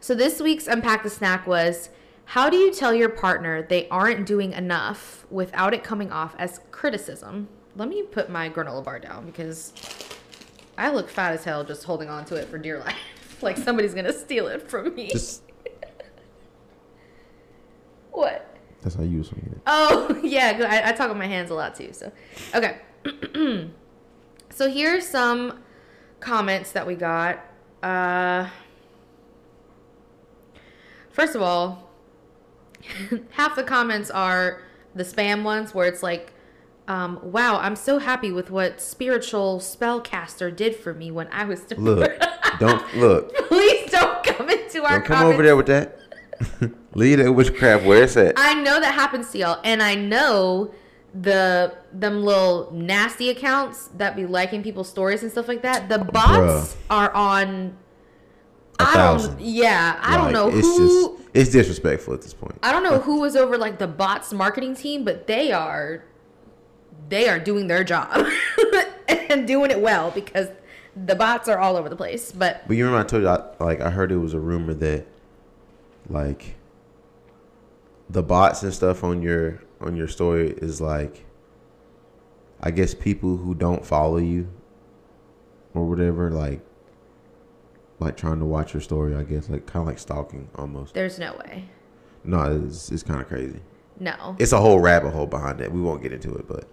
so 0.00 0.14
this 0.14 0.38
week's 0.38 0.66
unpack 0.66 1.02
the 1.02 1.08
snack 1.08 1.46
was 1.46 1.88
how 2.26 2.50
do 2.50 2.58
you 2.58 2.72
tell 2.72 2.92
your 2.92 3.08
partner 3.08 3.62
they 3.62 3.88
aren't 3.88 4.26
doing 4.26 4.52
enough 4.52 5.24
without 5.30 5.72
it 5.72 5.82
coming 5.82 6.12
off 6.12 6.34
as 6.38 6.60
criticism? 6.70 7.48
Let 7.76 7.88
me 7.88 8.02
put 8.02 8.28
my 8.30 8.50
granola 8.50 8.84
bar 8.84 8.98
down 8.98 9.26
because 9.26 9.72
I 10.76 10.90
look 10.90 11.08
fat 11.08 11.32
as 11.32 11.44
hell 11.44 11.64
just 11.64 11.84
holding 11.84 12.08
on 12.08 12.24
to 12.26 12.34
it 12.36 12.48
for 12.48 12.58
dear 12.58 12.78
life. 12.80 12.96
like 13.42 13.56
somebody's 13.56 13.94
gonna 13.94 14.12
steal 14.12 14.48
it 14.48 14.68
from 14.68 14.94
me. 14.94 15.08
just 15.10 15.42
What? 18.10 18.50
that's 18.82 18.94
how 18.94 19.02
you 19.02 19.22
swinging 19.22 19.52
it. 19.52 19.60
Oh, 19.66 20.18
yeah, 20.24 20.66
I, 20.68 20.90
I 20.90 20.92
talk 20.92 21.08
with 21.08 21.18
my 21.18 21.26
hands 21.26 21.50
a 21.50 21.54
lot 21.54 21.74
too. 21.74 21.92
So, 21.92 22.10
okay. 22.54 22.78
so 24.50 24.70
here's 24.70 25.06
some 25.06 25.60
comments 26.20 26.72
that 26.72 26.86
we 26.86 26.94
got. 26.94 27.44
Uh, 27.82 28.48
first 31.10 31.34
of 31.34 31.42
all, 31.42 31.90
half 33.30 33.54
the 33.56 33.64
comments 33.64 34.10
are 34.10 34.62
the 34.94 35.04
spam 35.04 35.42
ones 35.42 35.74
where 35.74 35.86
it's 35.86 36.02
like, 36.02 36.32
um, 36.90 37.20
"Wow, 37.22 37.58
I'm 37.58 37.76
so 37.76 37.98
happy 37.98 38.32
with 38.32 38.50
what 38.50 38.80
spiritual 38.80 39.60
spellcaster 39.60 40.54
did 40.54 40.74
for 40.74 40.92
me 40.92 41.10
when 41.10 41.28
I 41.28 41.44
was." 41.44 41.62
look. 41.78 42.12
don't 42.58 42.96
look. 42.96 43.34
Please 43.48 43.90
don't 43.90 44.24
come 44.24 44.50
into 44.50 44.82
our 44.84 44.98
Don't 44.98 45.04
come 45.04 45.16
comments. 45.18 45.34
over 45.34 45.42
there 45.42 45.56
with 45.56 45.66
that. 45.66 45.98
Leave 46.94 47.18
that 47.18 47.32
witchcraft 47.32 47.84
where 47.84 48.02
it's 48.02 48.16
at. 48.16 48.34
I 48.36 48.54
know 48.54 48.80
that 48.80 48.94
happens 48.94 49.30
to 49.32 49.38
y'all, 49.38 49.60
and 49.62 49.82
I 49.82 49.94
know 49.94 50.72
the 51.14 51.74
them 51.92 52.22
little 52.24 52.70
nasty 52.72 53.30
accounts 53.30 53.88
that 53.96 54.14
be 54.16 54.26
liking 54.26 54.62
people's 54.62 54.88
stories 54.88 55.22
and 55.22 55.30
stuff 55.30 55.48
like 55.48 55.62
that. 55.62 55.88
The 55.88 55.98
bots 55.98 56.74
Bruh. 56.74 56.76
are 56.90 57.12
on. 57.12 57.76
A 58.78 58.82
I 58.82 58.92
thousand. 58.94 59.36
don't. 59.36 59.46
Yeah, 59.46 59.98
I 60.00 60.16
don't 60.16 60.32
know 60.32 60.48
it's 60.48 60.66
who. 60.66 61.18
Just, 61.18 61.28
it's 61.34 61.50
disrespectful 61.50 62.14
at 62.14 62.22
this 62.22 62.34
point. 62.34 62.58
I 62.62 62.72
don't 62.72 62.82
know 62.82 62.98
who 62.98 63.20
was 63.20 63.36
over 63.36 63.56
like 63.58 63.78
the 63.78 63.86
bots 63.86 64.32
marketing 64.32 64.74
team, 64.74 65.04
but 65.04 65.26
they 65.26 65.52
are. 65.52 66.02
They 67.10 67.28
are 67.28 67.38
doing 67.38 67.66
their 67.66 67.84
job 67.84 68.26
and 69.08 69.46
doing 69.46 69.70
it 69.70 69.80
well 69.80 70.10
because 70.12 70.48
the 70.96 71.14
bots 71.14 71.48
are 71.48 71.58
all 71.58 71.76
over 71.76 71.88
the 71.88 71.96
place. 71.96 72.32
But 72.32 72.62
But 72.66 72.76
you 72.76 72.84
remember 72.86 73.04
I 73.04 73.08
told 73.08 73.22
you, 73.24 73.28
I, 73.28 73.64
like 73.64 73.80
I 73.80 73.90
heard 73.90 74.12
it 74.12 74.16
was 74.16 74.32
a 74.32 74.40
rumor 74.40 74.74
that, 74.74 75.06
like, 76.08 76.54
the 78.08 78.22
bots 78.22 78.62
and 78.62 78.72
stuff 78.72 79.04
on 79.04 79.22
your 79.22 79.62
on 79.80 79.96
your 79.96 80.08
story 80.08 80.50
is 80.50 80.80
like, 80.80 81.24
I 82.60 82.70
guess 82.70 82.94
people 82.94 83.36
who 83.36 83.54
don't 83.54 83.84
follow 83.84 84.18
you, 84.18 84.48
or 85.74 85.86
whatever, 85.86 86.30
like, 86.30 86.60
like 87.98 88.16
trying 88.16 88.38
to 88.38 88.44
watch 88.44 88.72
your 88.72 88.80
story. 88.80 89.14
I 89.16 89.24
guess 89.24 89.48
like 89.48 89.66
kind 89.66 89.82
of 89.82 89.86
like 89.88 89.98
stalking 89.98 90.48
almost. 90.54 90.94
there's 90.94 91.18
no 91.18 91.34
way. 91.44 91.64
No, 92.24 92.64
it's 92.66 92.90
it's 92.92 93.02
kind 93.02 93.20
of 93.20 93.28
crazy. 93.28 93.60
No. 93.98 94.36
It's 94.38 94.52
a 94.52 94.60
whole 94.60 94.80
rabbit 94.80 95.12
hole 95.12 95.26
behind 95.26 95.60
it. 95.60 95.70
We 95.70 95.80
won't 95.80 96.02
get 96.02 96.12
into 96.12 96.34
it, 96.34 96.48
but 96.48 96.66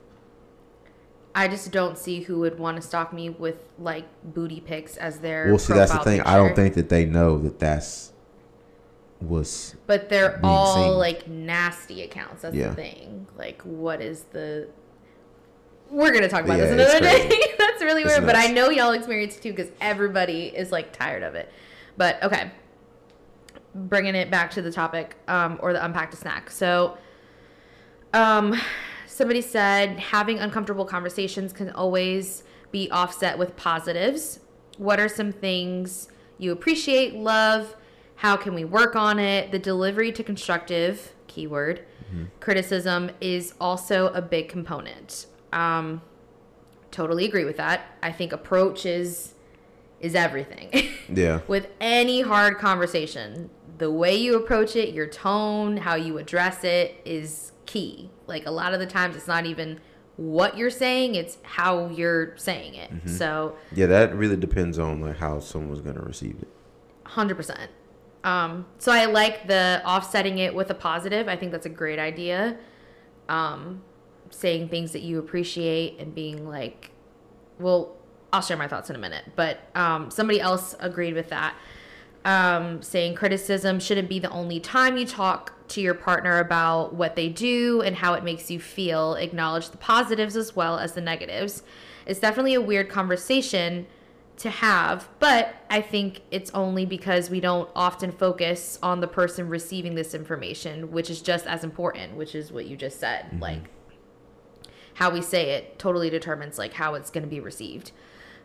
I 1.37 1.47
just 1.47 1.71
don't 1.71 1.99
see 1.99 2.21
who 2.21 2.39
would 2.39 2.57
want 2.57 2.77
to 2.77 2.81
stalk 2.81 3.13
me 3.13 3.29
with 3.29 3.57
like 3.77 4.05
booty 4.23 4.59
pics 4.59 4.97
as 4.97 5.19
their. 5.19 5.49
well, 5.49 5.59
see 5.59 5.73
that's 5.73 5.91
the 5.91 5.99
thing. 5.99 6.21
I 6.21 6.35
don't 6.35 6.55
think 6.55 6.73
that 6.73 6.89
they 6.89 7.05
know 7.05 7.37
that 7.37 7.59
that's 7.59 8.11
was 9.21 9.75
But 9.85 10.09
they're 10.09 10.39
all 10.43 10.73
seen. 10.75 10.93
like 10.97 11.27
nasty 11.27 12.01
accounts. 12.01 12.41
That's 12.41 12.55
Yeah. 12.55 12.69
the 12.69 12.75
thing. 12.75 13.27
Like, 13.37 13.61
what 13.61 14.01
is 14.01 14.23
the? 14.31 14.67
We're 15.91 16.11
gonna 16.11 16.27
talk 16.27 16.43
about 16.43 16.57
Yeah, 16.57 16.65
this 16.65 16.93
another 16.95 16.99
day. 17.29 17.41
That's 17.59 17.83
really 17.83 18.01
It's 18.01 18.11
weird, 18.13 18.25
but 18.25 18.35
I 18.35 18.47
know 18.47 18.69
y'all 18.71 18.91
experience 18.93 19.37
it 19.37 19.43
too 19.43 19.51
because 19.51 19.71
everybody 19.79 20.45
is 20.47 20.71
like 20.71 20.91
tired 20.91 21.21
of 21.21 21.35
it. 21.35 21.51
But 21.97 22.21
okay, 22.23 22.51
bringing 23.75 24.15
it 24.15 24.31
back 24.31 24.49
to 24.51 24.61
the 24.63 24.71
topic 24.71 25.15
um, 25.27 25.59
or 25.61 25.71
the 25.73 25.85
unpacked 25.85 26.15
snack. 26.17 26.49
So, 26.49 26.97
um, 28.13 28.59
somebody 29.17 29.41
said 29.41 29.97
having 29.99 30.37
uncomfortable 30.39 30.85
conversations 30.85 31.51
can 31.51 31.71
always 31.71 32.43
be 32.71 32.89
offset 32.91 33.37
with 33.37 33.55
positives. 33.55 34.39
What 34.77 34.99
are 34.99 35.09
some 35.09 35.31
things 35.31 36.09
you 36.37 36.51
appreciate, 36.51 37.15
love? 37.15 37.75
How 38.17 38.37
can 38.37 38.53
we 38.53 38.63
work 38.63 38.95
on 38.95 39.17
it? 39.17 39.51
The 39.51 39.59
delivery 39.59 40.11
to 40.11 40.23
constructive 40.23 41.13
keyword 41.27 41.83
criticism 42.39 43.11
is 43.19 43.53
also 43.59 44.07
a 44.13 44.21
big 44.21 44.49
component. 44.49 45.25
Um, 45.51 46.01
totally 46.91 47.25
agree 47.25 47.45
with 47.45 47.57
that. 47.57 47.81
I 48.01 48.11
think 48.11 48.31
approach 48.31 48.85
is 48.85 49.33
is 49.99 50.13
everything. 50.13 50.69
yeah. 51.13 51.41
with 51.47 51.67
any 51.81 52.21
hard 52.21 52.59
conversation, 52.59 53.49
the 53.79 53.89
way 53.89 54.15
you 54.15 54.35
approach 54.35 54.75
it, 54.75 54.93
your 54.93 55.07
tone, 55.07 55.77
how 55.77 55.95
you 55.95 56.19
address 56.19 56.63
it 56.63 57.01
is 57.03 57.51
key. 57.67 58.09
Like 58.25 58.47
a 58.47 58.51
lot 58.51 58.73
of 58.73 58.79
the 58.79 58.87
times, 58.87 59.15
it's 59.15 59.27
not 59.27 59.45
even 59.45 59.79
what 60.15 60.57
you're 60.57 60.71
saying; 60.71 61.13
it's 61.13 61.37
how 61.43 61.89
you're 61.89 62.35
saying 62.37 62.73
it. 62.73 62.89
So, 63.07 63.55
Yeah, 63.71 63.85
that 63.85 64.15
really 64.15 64.35
depends 64.37 64.79
on 64.79 64.99
like 65.01 65.17
how 65.17 65.39
someone's 65.39 65.81
gonna 65.81 66.01
receive 66.01 66.37
it. 66.41 66.47
hundred 67.03 67.35
percent. 67.35 67.69
Um, 68.23 68.65
so 68.79 68.91
I 68.91 69.05
like 69.05 69.47
the 69.47 69.81
offsetting 69.85 70.39
it 70.39 70.53
with 70.55 70.69
a 70.71 70.73
positive. 70.73 71.27
I 71.27 71.35
think 71.35 71.51
that's 71.51 71.67
a 71.67 71.69
great 71.69 71.99
idea. 71.99 72.57
Um, 73.29 73.83
saying 74.31 74.67
things 74.69 74.91
that 74.91 75.01
you 75.01 75.19
appreciate 75.19 75.99
and 75.99 76.13
being 76.13 76.47
like, 76.47 76.91
well, 77.59 77.95
I'll 78.33 78.41
share 78.41 78.57
my 78.57 78.67
thoughts 78.67 78.89
in 78.89 78.95
a 78.95 78.99
minute. 78.99 79.23
But 79.35 79.59
um, 79.75 80.11
somebody 80.11 80.41
else 80.41 80.75
agreed 80.79 81.13
with 81.13 81.29
that. 81.29 81.55
Um, 82.27 82.81
saying 82.81 83.15
criticism 83.15 83.79
shouldn't 83.79 84.09
be 84.09 84.19
the 84.19 84.29
only 84.29 84.59
time 84.59 84.97
you 84.97 85.05
talk 85.05 85.53
to 85.69 85.79
your 85.79 85.93
partner 85.93 86.39
about 86.39 86.93
what 86.93 87.15
they 87.15 87.29
do 87.29 87.81
and 87.81 87.95
how 87.95 88.13
it 88.15 88.23
makes 88.23 88.51
you 88.51 88.59
feel. 88.59 89.15
Acknowledge 89.15 89.69
the 89.69 89.77
positives 89.77 90.35
as 90.35 90.53
well 90.53 90.77
as 90.77 90.91
the 90.91 90.99
negatives. 90.99 91.63
It's 92.05 92.19
definitely 92.19 92.53
a 92.53 92.61
weird 92.61 92.89
conversation 92.89 93.87
to 94.39 94.49
have, 94.49 95.07
but 95.19 95.55
I 95.69 95.79
think 95.79 96.21
it's 96.29 96.51
only 96.51 96.85
because 96.85 97.29
we 97.29 97.39
don't 97.39 97.69
often 97.73 98.11
focus 98.11 98.77
on 98.83 98.99
the 98.99 99.07
person 99.07 99.47
receiving 99.47 99.95
this 99.95 100.13
information, 100.13 100.91
which 100.91 101.09
is 101.09 101.21
just 101.21 101.47
as 101.47 101.63
important, 101.63 102.17
which 102.17 102.35
is 102.35 102.51
what 102.51 102.65
you 102.65 102.75
just 102.75 102.99
said. 102.99 103.39
Like 103.39 103.69
how 104.95 105.11
we 105.11 105.21
say 105.21 105.51
it 105.51 105.79
totally 105.79 106.09
determines 106.09 106.57
like 106.57 106.73
how 106.73 106.93
it's 106.95 107.09
going 107.09 107.23
to 107.23 107.29
be 107.29 107.39
received. 107.39 107.93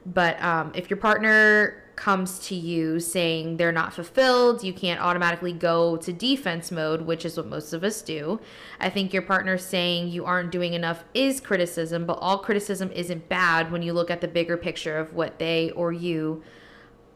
But 0.05 0.43
um, 0.43 0.73
if 0.75 0.91
your 0.91 0.97
partner 0.97 1.83
comes 1.95 2.39
to 2.39 2.55
you 2.55 2.99
saying 2.99 3.57
they're 3.57 3.71
not 3.71 3.93
fulfilled, 3.93 4.65
you 4.65 4.73
can't 4.73 5.01
automatically 5.01 5.53
go 5.53 5.97
to 5.99 6.13
defense 6.13 6.71
mode, 6.71 7.03
which 7.03 7.25
is 7.25 7.37
what 7.37 7.47
most 7.47 7.73
of 7.73 7.85
us 7.85 8.03
do. 8.03 8.41
I 8.81 8.91
think 8.91 9.13
your 9.13 9.23
partner 9.23 9.59
saying 9.59 10.09
you 10.09 10.25
aren't 10.25 10.51
doing 10.51 10.75
enough 10.75 11.05
is 11.15 11.41
criticism, 11.41 12.07
but 12.07 12.15
all 12.15 12.39
criticism 12.39 12.91
isn't 12.93 13.29
bad 13.29 13.71
when 13.71 13.83
you 13.83 13.93
look 13.93 14.11
at 14.11 14.21
the 14.21 14.29
bigger 14.29 14.57
picture 14.57 14.99
of 14.99 15.15
what 15.15 15.39
they 15.39 15.71
or 15.73 15.93
you 15.93 16.43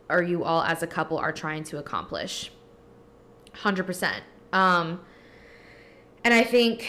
or 0.09 0.23
you 0.23 0.45
all 0.45 0.63
as 0.63 0.83
a 0.83 0.87
couple 0.87 1.19
are 1.19 1.33
trying 1.33 1.65
to 1.65 1.79
accomplish. 1.79 2.53
100%. 3.55 4.21
Um, 4.53 5.01
and 6.23 6.33
I 6.33 6.45
think 6.45 6.89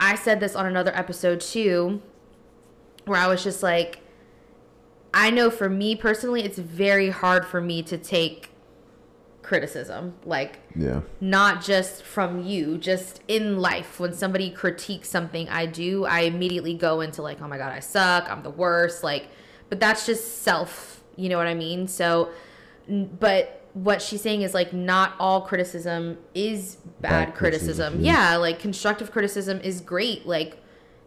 I 0.00 0.14
said 0.14 0.40
this 0.40 0.54
on 0.54 0.66
another 0.66 0.94
episode 0.94 1.40
too, 1.40 2.02
where 3.06 3.18
I 3.18 3.28
was 3.28 3.42
just 3.42 3.62
like, 3.62 4.00
I 5.18 5.30
know 5.30 5.50
for 5.50 5.68
me 5.68 5.96
personally, 5.96 6.42
it's 6.44 6.58
very 6.58 7.10
hard 7.10 7.44
for 7.44 7.60
me 7.60 7.82
to 7.84 7.98
take 7.98 8.50
criticism. 9.42 10.14
Like, 10.24 10.60
Yeah. 10.76 11.00
not 11.20 11.62
just 11.62 12.02
from 12.02 12.44
you, 12.44 12.78
just 12.78 13.20
in 13.28 13.58
life. 13.58 13.98
When 13.98 14.12
somebody 14.12 14.50
critiques 14.50 15.08
something 15.08 15.48
I 15.48 15.66
do, 15.66 16.04
I 16.04 16.20
immediately 16.20 16.74
go 16.74 17.00
into 17.00 17.22
like, 17.22 17.40
oh 17.42 17.48
my 17.48 17.58
God, 17.58 17.72
I 17.72 17.80
suck. 17.80 18.30
I'm 18.30 18.42
the 18.42 18.50
worst. 18.50 19.02
Like, 19.02 19.28
but 19.70 19.80
that's 19.80 20.06
just 20.06 20.42
self. 20.42 21.02
You 21.16 21.28
know 21.30 21.38
what 21.38 21.46
I 21.46 21.54
mean? 21.54 21.88
So, 21.88 22.28
but 22.88 23.66
what 23.72 24.00
she's 24.02 24.20
saying 24.22 24.42
is 24.42 24.54
like, 24.54 24.72
not 24.72 25.14
all 25.18 25.40
criticism 25.40 26.18
is 26.34 26.76
bad, 27.00 27.26
Bad 27.28 27.34
criticism. 27.34 27.94
criticism, 27.94 28.04
yeah. 28.04 28.32
Yeah, 28.32 28.36
like 28.36 28.58
constructive 28.60 29.10
criticism 29.10 29.60
is 29.62 29.80
great. 29.80 30.26
Like, 30.26 30.62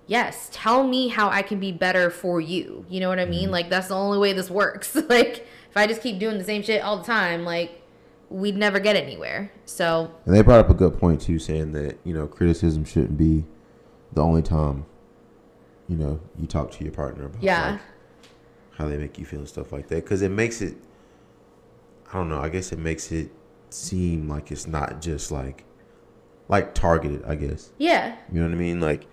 yes, 0.07 0.49
tell 0.51 0.85
me 0.87 1.07
how 1.07 1.29
I 1.29 1.41
can 1.41 1.59
be 1.59 1.71
better 1.71 2.09
for 2.09 2.41
you. 2.41 2.85
You 2.89 2.99
know 2.99 3.09
what 3.09 3.19
I 3.19 3.25
mean? 3.25 3.43
Mm-hmm. 3.43 3.51
Like, 3.51 3.69
that's 3.69 3.87
the 3.89 3.95
only 3.95 4.17
way 4.17 4.33
this 4.33 4.49
works. 4.49 4.95
like, 5.09 5.47
if 5.69 5.77
I 5.77 5.87
just 5.87 6.01
keep 6.01 6.19
doing 6.19 6.37
the 6.37 6.43
same 6.43 6.61
shit 6.63 6.81
all 6.83 6.97
the 6.97 7.03
time, 7.03 7.43
like, 7.45 7.81
we'd 8.29 8.55
never 8.57 8.79
get 8.79 8.95
anywhere. 8.95 9.51
So, 9.65 10.11
And 10.25 10.35
they 10.35 10.41
brought 10.41 10.59
up 10.59 10.69
a 10.69 10.73
good 10.73 10.97
point 10.99 11.21
too, 11.21 11.37
saying 11.39 11.71
that 11.73 11.97
you 12.03 12.13
know 12.13 12.27
criticism 12.27 12.85
shouldn't 12.85 13.17
be 13.17 13.45
the 14.13 14.21
only 14.21 14.41
time 14.41 14.85
you 15.87 15.97
know 15.97 16.19
you 16.39 16.47
talk 16.47 16.71
to 16.71 16.83
your 16.83 16.93
partner 16.93 17.25
about 17.25 17.43
Yeah. 17.43 17.71
like, 17.71 17.81
how 18.77 18.87
they 18.87 18.97
make 18.97 19.17
you 19.19 19.25
feel 19.25 19.39
and 19.39 19.47
stuff 19.49 19.71
like 19.73 19.87
that 19.89 20.03
because 20.03 20.21
it 20.21 20.29
makes 20.31 20.61
it 20.61 20.75
i 22.09 22.13
don't 22.13 22.29
know 22.29 22.39
i 22.39 22.47
guess 22.49 22.71
it 22.71 22.79
makes 22.79 23.11
it 23.11 23.29
seem 23.69 24.29
like 24.29 24.51
it's 24.51 24.67
not 24.67 25.01
just 25.01 25.31
like 25.31 25.63
like 26.47 26.73
targeted. 26.73 27.23
I 27.25 27.35
guess 27.35 27.71
yeah, 27.77 28.15
you 28.31 28.39
know 28.39 28.47
what 28.47 28.53
i 28.53 28.57
mean 28.57 28.79
like 28.79 29.05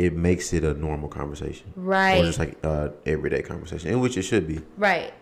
it 0.00 0.16
makes 0.16 0.52
it 0.52 0.64
a 0.64 0.72
normal 0.74 1.08
conversation 1.08 1.72
right. 1.76 2.20
or 2.20 2.24
just 2.24 2.38
like 2.38 2.56
uh 2.64 2.88
everyday 3.04 3.42
conversation 3.42 3.90
in 3.90 4.00
which 4.00 4.16
it 4.16 4.22
should 4.22 4.46
be 4.46 4.60
Right. 4.76 5.12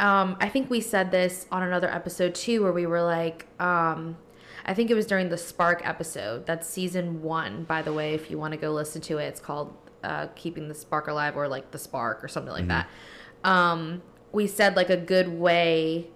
Um, 0.00 0.36
I 0.40 0.48
think 0.48 0.70
we 0.70 0.80
said 0.80 1.10
this 1.10 1.46
on 1.50 1.62
another 1.62 1.92
episode 1.92 2.34
too, 2.34 2.62
where 2.62 2.72
we 2.72 2.86
were 2.86 3.02
like, 3.02 3.46
um, 3.60 4.16
I 4.64 4.74
think 4.74 4.90
it 4.90 4.94
was 4.94 5.06
during 5.06 5.28
the 5.28 5.36
Spark 5.36 5.80
episode. 5.84 6.46
That's 6.46 6.68
season 6.68 7.22
one, 7.22 7.64
by 7.64 7.82
the 7.82 7.92
way. 7.92 8.14
If 8.14 8.30
you 8.30 8.38
want 8.38 8.52
to 8.52 8.58
go 8.58 8.70
listen 8.70 9.00
to 9.02 9.18
it, 9.18 9.24
it's 9.24 9.40
called 9.40 9.76
uh, 10.04 10.28
"Keeping 10.36 10.68
the 10.68 10.74
Spark 10.74 11.08
Alive" 11.08 11.36
or 11.36 11.48
like 11.48 11.70
"The 11.72 11.78
Spark" 11.78 12.22
or 12.22 12.28
something 12.28 12.52
like 12.52 12.68
that. 12.68 12.88
Um, 13.42 14.02
we 14.30 14.46
said 14.46 14.76
like 14.76 14.90
a 14.90 14.96
good 14.96 15.28
way 15.28 16.10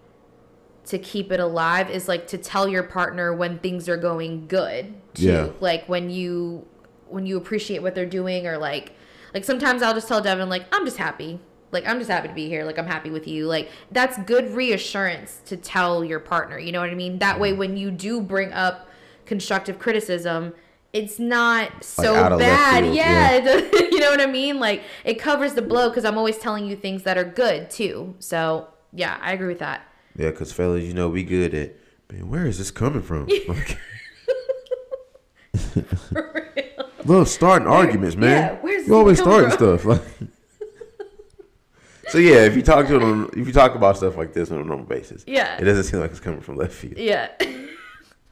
to 0.84 0.98
keep 0.98 1.32
it 1.32 1.40
alive 1.40 1.90
is 1.90 2.08
like 2.08 2.26
to 2.26 2.38
tell 2.38 2.68
your 2.68 2.82
partner 2.82 3.32
when 3.32 3.58
things 3.58 3.88
are 3.88 3.96
going 3.96 4.46
good 4.46 4.94
too. 5.14 5.26
Yeah. 5.26 5.48
Like 5.60 5.88
when 5.88 6.10
you 6.10 6.66
when 7.12 7.26
you 7.26 7.36
appreciate 7.36 7.82
what 7.82 7.94
they're 7.94 8.06
doing 8.06 8.46
or 8.46 8.58
like 8.58 8.92
like 9.34 9.44
sometimes 9.44 9.82
I'll 9.82 9.94
just 9.94 10.08
tell 10.08 10.20
Devin 10.20 10.48
like 10.48 10.64
I'm 10.72 10.84
just 10.84 10.98
happy. 10.98 11.40
Like 11.70 11.86
I'm 11.86 11.98
just 11.98 12.10
happy 12.10 12.28
to 12.28 12.34
be 12.34 12.48
here. 12.48 12.64
Like 12.64 12.78
I'm 12.78 12.86
happy 12.86 13.10
with 13.10 13.26
you. 13.26 13.46
Like 13.46 13.70
that's 13.90 14.18
good 14.24 14.50
reassurance 14.50 15.40
to 15.46 15.56
tell 15.56 16.04
your 16.04 16.20
partner. 16.20 16.58
You 16.58 16.72
know 16.72 16.80
what 16.80 16.90
I 16.90 16.94
mean? 16.94 17.18
That 17.18 17.40
way 17.40 17.50
mm-hmm. 17.50 17.58
when 17.58 17.76
you 17.76 17.90
do 17.90 18.20
bring 18.20 18.52
up 18.52 18.88
constructive 19.24 19.78
criticism, 19.78 20.54
it's 20.92 21.18
not 21.18 21.82
so 21.82 22.12
left 22.12 22.38
bad. 22.38 22.84
field, 22.84 22.94
Yeah, 22.94 23.38
yeah. 23.38 23.56
you 23.90 24.00
know 24.00 24.10
what 24.10 24.20
I 24.20 24.26
mean? 24.26 24.60
Like 24.60 24.82
it 25.04 25.14
covers 25.14 25.54
the 25.54 25.62
blow 25.62 25.88
because 25.88 26.04
I'm 26.04 26.18
always 26.18 26.36
telling 26.36 26.66
you 26.66 26.76
things 26.76 27.04
that 27.04 27.16
are 27.16 27.24
good 27.24 27.70
too. 27.70 28.14
So 28.18 28.68
yeah, 28.92 29.18
I 29.22 29.32
agree 29.32 29.48
with 29.48 29.60
that. 29.60 29.86
yeah 30.16 30.30
because 30.30 30.52
fellas 30.52 30.84
you 30.84 30.92
know 30.92 31.08
we 31.08 31.24
good 31.24 31.54
at 31.54 31.74
man 32.10 32.28
where 32.28 32.46
is 32.46 32.58
this 32.58 32.70
coming 32.70 33.02
from 33.02 33.26
like, 33.48 33.78
love 37.04 37.28
starting 37.28 37.68
arguments, 37.68 38.16
man. 38.16 38.54
yeah, 38.54 38.58
where's 38.60 38.86
you 38.86 38.94
always 38.94 39.20
starting 39.20 39.50
stuff. 39.50 39.84
Like, 39.84 40.02
so 42.08 42.18
yeah 42.18 42.44
if 42.44 42.56
you 42.56 42.62
talk 42.62 42.86
to 42.88 42.98
them 42.98 43.30
if 43.36 43.46
you 43.46 43.52
talk 43.52 43.74
about 43.74 43.96
stuff 43.96 44.16
like 44.16 44.32
this 44.32 44.50
on 44.50 44.58
a 44.58 44.64
normal 44.64 44.84
basis 44.84 45.24
Yeah. 45.26 45.56
it 45.58 45.64
doesn't 45.64 45.84
seem 45.84 46.00
like 46.00 46.10
it's 46.10 46.20
coming 46.20 46.40
from 46.40 46.56
left 46.56 46.74
field 46.74 46.98
Yeah, 46.98 47.28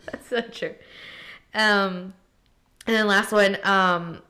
that's 0.06 0.28
so 0.28 0.40
true. 0.42 0.74
Um, 1.54 2.14
and 2.87 2.96
then 2.96 3.06
last 3.06 3.33
one, 3.33 3.59
um, 3.64 4.22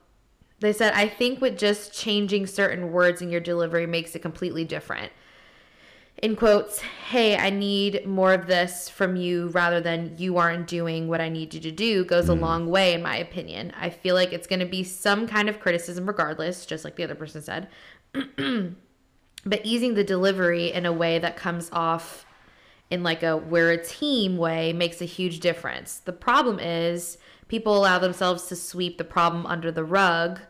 they 0.61 0.73
said, 0.73 0.93
I 0.95 1.09
think 1.09 1.41
with 1.41 1.59
just 1.59 1.93
changing 1.93 2.47
certain 2.47 2.93
words 2.93 3.23
in 3.23 3.31
your 3.31 3.41
delivery 3.41 3.87
makes 3.87 4.15
it 4.15 4.21
completely 4.21 4.65
different. 4.65 5.11
In 6.23 6.37
quotes, 6.37 6.81
hey, 6.81 7.37
I 7.37 7.49
need 7.49 8.05
more 8.07 8.35
of 8.35 8.47
this 8.47 8.91
from 8.91 9.17
you 9.17 9.49
rather 9.49 9.81
than 9.81 10.15
you 10.19 10.37
aren't 10.37 10.67
doing 10.67 11.09
what 11.09 11.21
I 11.21 11.31
need 11.31 11.55
you 11.55 11.61
to 11.61 11.71
do 11.71 12.05
goes 12.05 12.29
a 12.29 12.35
mm. 12.35 12.41
long 12.41 12.69
way, 12.69 12.93
in 12.93 13.03
my 13.03 13.17
opinion. 13.17 13.73
I 13.81 13.89
feel 13.89 14.15
like 14.15 14.33
it's 14.33 14.47
going 14.47 14.61
to 14.61 14.67
be 14.67 14.85
some 14.85 15.27
kind 15.27 15.49
of 15.49 15.61
criticism 15.61 16.07
regardless, 16.07 16.67
just 16.67 16.85
like 16.85 16.97
the 16.97 17.05
other 17.05 17.15
person 17.15 17.41
said. 17.41 17.69
but 19.47 19.65
easing 19.65 19.95
the 19.95 20.05
delivery 20.05 20.71
in 20.71 20.85
a 20.85 20.93
way 20.93 21.19
that 21.19 21.39
comes 21.39 21.71
off 21.73 22.27
in 22.91 23.03
like 23.03 23.23
a 23.23 23.37
we're 23.37 23.71
a 23.71 23.83
team 23.83 24.37
way 24.37 24.75
makes 24.75 25.01
a 25.01 25.07
huge 25.07 25.41
difference. 25.41 26.01
The 26.01 26.13
problem 26.13 26.59
is 26.59 27.17
people 27.49 27.77
allow 27.77 27.99
themselves 27.99 28.47
to 28.49 28.57
sweep 28.57 28.99
the 28.99 29.05
problem 29.05 29.47
under 29.47 29.73
the 29.73 29.85
rug 29.85 30.41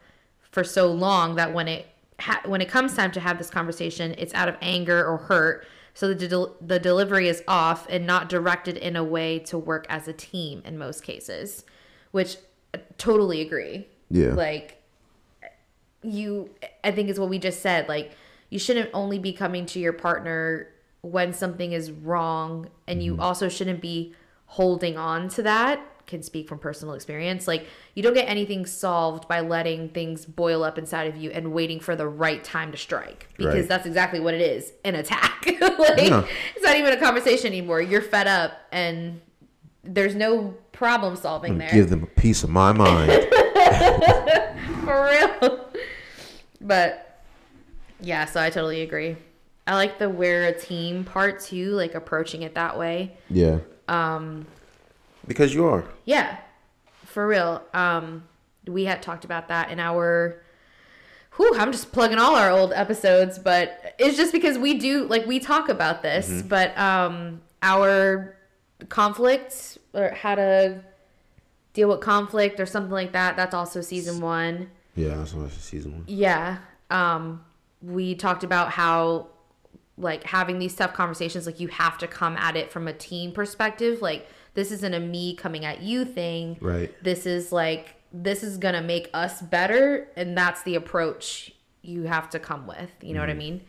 for 0.50 0.64
so 0.64 0.90
long 0.90 1.36
that 1.36 1.54
when 1.54 1.68
it 1.68 1.86
ha- 2.20 2.42
when 2.44 2.60
it 2.60 2.68
comes 2.68 2.94
time 2.94 3.12
to 3.12 3.20
have 3.20 3.38
this 3.38 3.50
conversation, 3.50 4.14
it's 4.18 4.34
out 4.34 4.48
of 4.48 4.56
anger 4.60 5.04
or 5.04 5.16
hurt. 5.16 5.66
So 5.94 6.14
the 6.14 6.28
del- 6.28 6.56
the 6.60 6.78
delivery 6.78 7.28
is 7.28 7.42
off 7.48 7.86
and 7.88 8.06
not 8.06 8.28
directed 8.28 8.76
in 8.76 8.96
a 8.96 9.04
way 9.04 9.38
to 9.40 9.58
work 9.58 9.86
as 9.88 10.06
a 10.08 10.12
team 10.12 10.62
in 10.64 10.78
most 10.78 11.02
cases, 11.02 11.64
which 12.12 12.36
I 12.74 12.78
totally 12.98 13.40
agree. 13.40 13.88
Yeah. 14.10 14.34
Like 14.34 14.82
you 16.02 16.50
I 16.82 16.92
think 16.92 17.08
is 17.08 17.18
what 17.18 17.28
we 17.28 17.38
just 17.38 17.60
said. 17.60 17.88
Like 17.88 18.12
you 18.48 18.58
shouldn't 18.58 18.90
only 18.94 19.18
be 19.18 19.32
coming 19.32 19.66
to 19.66 19.78
your 19.78 19.92
partner 19.92 20.68
when 21.02 21.32
something 21.32 21.72
is 21.72 21.90
wrong 21.90 22.68
and 22.86 23.02
you 23.02 23.12
mm-hmm. 23.12 23.22
also 23.22 23.48
shouldn't 23.48 23.80
be 23.80 24.14
holding 24.46 24.96
on 24.96 25.28
to 25.30 25.42
that. 25.42 25.80
Can 26.10 26.22
speak 26.24 26.48
from 26.48 26.58
personal 26.58 26.94
experience. 26.94 27.46
Like 27.46 27.66
you 27.94 28.02
don't 28.02 28.14
get 28.14 28.28
anything 28.28 28.66
solved 28.66 29.28
by 29.28 29.40
letting 29.40 29.88
things 29.90 30.26
boil 30.26 30.64
up 30.64 30.76
inside 30.76 31.04
of 31.06 31.16
you 31.16 31.30
and 31.30 31.52
waiting 31.52 31.78
for 31.78 31.94
the 31.94 32.08
right 32.08 32.42
time 32.42 32.72
to 32.72 32.76
strike. 32.76 33.28
Because 33.36 33.54
Right. 33.54 33.68
that's 33.68 33.86
exactly 33.86 34.18
what 34.18 34.34
it 34.34 34.40
is, 34.40 34.72
an 34.84 34.96
attack. 34.96 35.46
like 35.46 35.60
Yeah. 36.08 36.26
it's 36.56 36.64
not 36.64 36.76
even 36.76 36.92
a 36.92 36.96
conversation 36.96 37.46
anymore. 37.46 37.80
You're 37.80 38.02
fed 38.02 38.26
up 38.26 38.52
and 38.72 39.20
there's 39.84 40.16
no 40.16 40.54
problem 40.72 41.14
solving 41.14 41.58
there. 41.58 41.70
give 41.70 41.90
them 41.90 42.02
a 42.02 42.06
piece 42.20 42.42
of 42.42 42.50
my 42.50 42.72
mind 42.72 43.12
For 44.84 45.04
real. 45.40 45.68
But 46.60 47.22
yeah, 48.00 48.24
so 48.24 48.40
I 48.42 48.50
totally 48.50 48.82
agree. 48.82 49.16
I 49.66 49.74
like 49.76 49.98
the 50.00 50.08
we're 50.10 50.46
a 50.48 50.58
team 50.58 51.04
part 51.04 51.40
too, 51.40 51.70
like 51.72 51.94
approaching 51.94 52.42
it 52.42 52.54
that 52.56 52.76
way. 52.76 53.16
yeah, 53.28 53.58
um, 53.88 54.46
because 55.26 55.54
you 55.54 55.64
are 55.66 55.84
Yeah. 56.04 56.36
For 57.04 57.26
real. 57.26 57.62
Um 57.74 58.24
we 58.66 58.84
had 58.84 59.02
talked 59.02 59.24
about 59.24 59.48
that 59.48 59.70
in 59.70 59.80
our 59.80 60.42
Whew, 61.36 61.52
I'm 61.56 61.72
just 61.72 61.92
plugging 61.92 62.18
all 62.18 62.34
our 62.36 62.50
old 62.50 62.72
episodes, 62.72 63.38
but 63.38 63.94
it's 63.98 64.16
just 64.16 64.32
because 64.32 64.58
we 64.58 64.74
do 64.78 65.04
like 65.06 65.26
we 65.26 65.38
talk 65.38 65.68
about 65.68 66.02
this, 66.02 66.42
but 66.42 66.76
um 66.78 67.40
our 67.62 68.36
conflict 68.88 69.78
or 69.94 70.10
how 70.10 70.34
to 70.34 70.82
deal 71.72 71.88
with 71.88 72.00
conflict 72.00 72.58
or 72.60 72.66
something 72.66 72.90
like 72.90 73.12
that, 73.12 73.36
that's 73.36 73.54
also 73.54 73.80
season 73.80 74.20
1. 74.20 74.70
yeah 74.96 75.14
that's 75.16 75.32
what 75.34 75.50
season 75.52 75.92
one 75.92 76.04
Yeah. 76.06 76.58
Um, 76.90 77.44
we 77.82 78.14
talked 78.16 78.42
about 78.42 78.70
how 78.72 79.28
like 79.96 80.24
having 80.24 80.58
these 80.58 80.74
tough 80.74 80.92
conversations 80.94 81.46
like 81.46 81.60
you 81.60 81.68
have 81.68 81.96
to 81.98 82.08
come 82.08 82.36
at 82.38 82.56
it 82.56 82.72
from 82.72 82.88
a 82.88 82.92
team 82.92 83.30
perspective 83.32 84.00
like 84.02 84.26
this 84.54 84.70
isn't 84.72 84.94
a 84.94 85.00
me 85.00 85.34
coming 85.34 85.64
at 85.64 85.80
you 85.82 86.04
thing 86.04 86.56
Right. 86.60 86.92
this 87.02 87.26
is 87.26 87.52
like 87.52 87.94
this 88.12 88.42
is 88.42 88.58
gonna 88.58 88.82
make 88.82 89.08
us 89.14 89.40
better 89.40 90.08
and 90.16 90.36
that's 90.36 90.62
the 90.64 90.74
approach 90.74 91.52
you 91.82 92.02
have 92.04 92.28
to 92.30 92.38
come 92.38 92.66
with 92.66 92.90
you 93.00 93.14
know 93.14 93.20
what 93.20 93.30
i 93.30 93.34
mean 93.34 93.62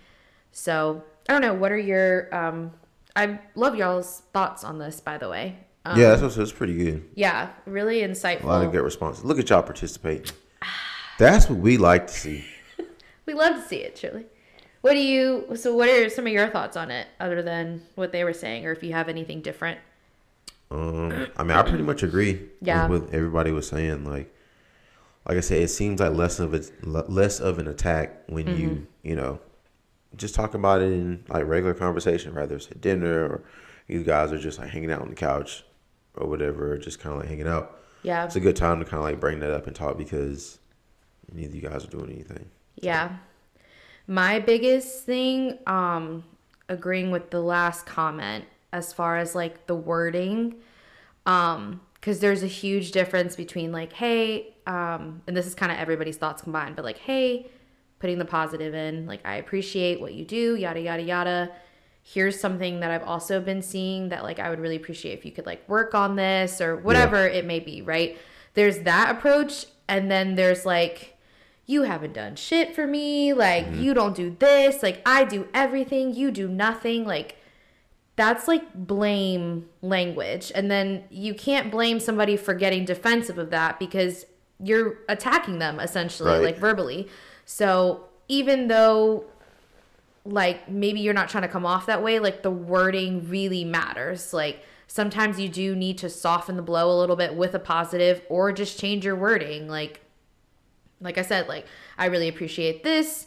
so 0.52 1.04
i 1.30 1.34
don't 1.34 1.42
know 1.42 1.54
what 1.54 1.72
are 1.72 1.78
your 1.78 2.34
um 2.36 2.72
i 3.16 3.40
love 3.56 3.76
y'all's 3.76 4.24
thoughts 4.34 4.64
on 4.64 4.80
this 4.80 5.00
by 5.00 5.18
the 5.18 5.30
way 5.30 5.56
um, 5.84 6.00
yeah, 6.00 6.14
that's 6.16 6.38
it's 6.38 6.52
pretty 6.52 6.76
good. 6.78 7.10
yeah 7.16 7.50
really 7.66 8.02
insightful 8.02 8.44
A 8.44 8.48
lot 8.48 8.66
of 8.66 8.72
good 8.72 8.84
responses. 8.84 9.24
Look 9.26 9.40
at 9.40 9.50
y'all 9.50 9.64
participating. 9.64 10.32
That's 11.18 11.50
what 11.50 11.58
we 11.58 11.78
like 11.78 12.06
to 12.06 12.14
see. 12.14 12.46
we 13.26 13.34
love 13.34 13.56
to 13.56 13.62
see 13.68 13.78
it 13.78 13.96
truly 13.96 14.26
what 14.82 14.94
do 14.94 15.00
you 15.00 15.48
so 15.56 15.76
what 15.76 15.90
are 15.90 16.08
some 16.10 16.28
of 16.28 16.34
your 16.34 16.48
thoughts 16.50 16.78
on 16.78 16.92
it 16.92 17.08
other 17.20 17.42
than 17.42 17.82
what 17.96 18.12
they 18.12 18.24
were 18.24 18.34
saying 18.34 18.66
or 18.68 18.72
if 18.72 18.84
you 18.84 18.94
have 18.94 19.10
anything 19.10 19.42
different 19.42 19.80
Um, 20.72 21.28
I 21.38 21.44
mean, 21.44 21.52
I 21.58 21.64
pretty 21.64 21.84
much 21.84 22.02
agree 22.02 22.50
Yeah. 22.62 22.88
with 22.88 23.04
what 23.04 23.14
everybody 23.14 23.52
was 23.52 23.68
saying. 23.68 24.06
Like, 24.06 24.34
like 25.28 25.38
I 25.38 25.42
said, 25.42 25.62
it 25.62 25.68
seems 25.68 26.00
like 26.00 26.14
less 26.14 26.40
of 26.40 26.54
a 26.54 26.62
less 26.84 27.40
of 27.40 27.60
an 27.60 27.68
attack 27.68 28.24
when 28.28 28.46
Mm-hmm. 28.48 28.62
you 28.62 28.88
you 29.04 29.16
know 29.16 29.40
just 30.16 30.34
talk 30.36 30.54
about 30.54 30.82
it 30.82 30.92
in 30.94 31.24
like 31.28 31.46
regular 31.46 31.74
conversation, 31.74 32.34
rather 32.34 32.56
it's 32.56 32.68
at 32.72 32.82
dinner 32.82 33.24
or 33.26 33.44
you 33.88 34.04
guys 34.04 34.32
are 34.32 34.38
just 34.38 34.60
like 34.60 34.70
hanging 34.70 34.92
out 34.92 35.02
on 35.02 35.10
the 35.10 35.16
couch 35.16 35.64
or 36.16 36.28
whatever, 36.28 36.78
just 36.78 37.00
kind 37.00 37.14
of 37.16 37.20
like 37.22 37.30
hanging 37.30 37.48
out. 37.48 37.80
yeah 38.04 38.26
It's 38.26 38.36
a 38.36 38.40
good 38.40 38.56
time 38.56 38.80
to 38.80 38.86
kind 38.86 38.98
of 39.00 39.04
like 39.04 39.20
bring 39.20 39.40
that 39.42 39.52
up 39.52 39.68
and 39.68 39.76
talk 39.76 39.98
because 39.98 40.60
neither 41.34 41.50
of 41.50 41.56
you 41.56 41.62
guys 41.62 41.84
are 41.86 41.90
doing 41.90 42.10
anything. 42.12 42.50
Yeah. 42.76 43.18
My 44.08 44.40
biggest 44.40 45.06
thing, 45.06 45.58
um, 45.68 46.24
agreeing 46.68 47.12
with 47.12 47.30
the 47.30 47.40
last 47.42 47.86
comment 47.86 48.46
as 48.74 48.94
far 48.94 49.18
as 49.18 49.36
like 49.36 49.68
the 49.68 49.76
wording, 49.76 50.56
um, 51.26 51.82
because 51.96 52.20
there's 52.20 52.42
a 52.42 52.48
huge 52.48 52.92
difference 52.92 53.36
between 53.36 53.72
like, 53.72 53.94
hey, 53.94 54.56
um, 54.66 55.22
and 55.28 55.38
this 55.38 55.46
is 55.46 55.54
kind 55.54 55.72
of 55.72 55.78
everybody's 55.78 56.18
thoughts 56.18 56.42
combined, 56.42 56.76
but 56.76 56.86
like, 56.86 56.98
hey, 56.98 57.50
putting 58.00 58.18
the 58.18 58.26
positive 58.26 58.74
in, 58.74 59.06
like, 59.06 59.22
I 59.26 59.36
appreciate 59.36 60.02
what 60.02 60.14
you 60.14 60.26
do, 60.26 60.56
yada, 60.56 60.82
yada, 60.82 61.04
yada. 61.04 61.52
Here's 62.02 62.40
something 62.40 62.80
that 62.80 62.90
I've 62.90 63.04
also 63.04 63.40
been 63.40 63.62
seeing 63.62 64.10
that 64.10 64.24
like 64.24 64.40
I 64.40 64.50
would 64.50 64.60
really 64.60 64.76
appreciate 64.76 65.20
if 65.20 65.26
you 65.26 65.32
could 65.32 65.46
like 65.46 65.68
work 65.70 65.94
on 65.94 66.16
this 66.16 66.60
or 66.60 66.76
whatever 66.76 67.28
it 67.28 67.46
may 67.46 67.60
be, 67.60 67.84
right? 67.84 68.18
There's 68.56 68.80
that 68.80 69.16
approach, 69.16 69.68
and 69.88 70.10
then 70.10 70.36
there's 70.36 70.66
like, 70.66 71.18
you 71.68 71.84
haven't 71.84 72.14
done 72.14 72.36
shit 72.36 72.76
for 72.76 72.88
me. 72.88 73.34
Like, 73.34 73.68
you 73.74 73.94
don't 73.94 74.16
do 74.16 74.36
this. 74.40 74.82
Like, 74.82 75.02
I 75.06 75.24
do 75.24 75.48
everything. 75.54 76.14
You 76.14 76.32
do 76.32 76.48
nothing. 76.48 77.06
Like, 77.06 77.38
that's 78.16 78.48
like 78.48 78.74
blame 78.74 79.68
language. 79.82 80.52
And 80.54 80.70
then 80.70 81.04
you 81.10 81.34
can't 81.34 81.72
blame 81.72 82.00
somebody 82.00 82.38
for 82.38 82.54
getting 82.54 82.86
defensive 82.86 83.38
of 83.38 83.50
that 83.52 83.80
because 83.80 84.26
you're 84.60 84.98
attacking 85.10 85.60
them 85.60 85.80
essentially, 85.80 86.32
Right. 86.32 86.44
like 86.44 86.58
verbally. 86.58 87.08
So, 87.46 88.06
even 88.28 88.68
though 88.68 89.26
like 90.24 90.70
maybe 90.70 91.00
you're 91.00 91.14
not 91.16 91.30
trying 91.30 91.42
to 91.42 91.48
come 91.48 91.66
off 91.66 91.88
that 91.88 92.04
way 92.04 92.20
like 92.20 92.44
the 92.44 92.52
wording 92.52 93.28
really 93.28 93.66
matters 93.66 94.32
like 94.34 94.64
sometimes 94.86 95.40
you 95.40 95.50
do 95.50 95.76
need 95.76 95.98
to 95.98 96.08
soften 96.08 96.56
the 96.58 96.62
blow 96.62 96.92
a 96.92 96.98
little 97.00 97.16
bit 97.16 97.34
with 97.34 97.56
a 97.56 97.60
positive 97.60 98.22
or 98.30 98.52
just 98.52 98.80
change 98.80 99.04
your 99.04 99.16
wording 99.16 99.68
like 99.68 100.00
like 101.02 101.18
i 101.18 101.24
said 101.24 101.48
like 101.48 101.66
i 101.98 102.06
really 102.06 102.28
appreciate 102.28 102.84
this 102.84 103.26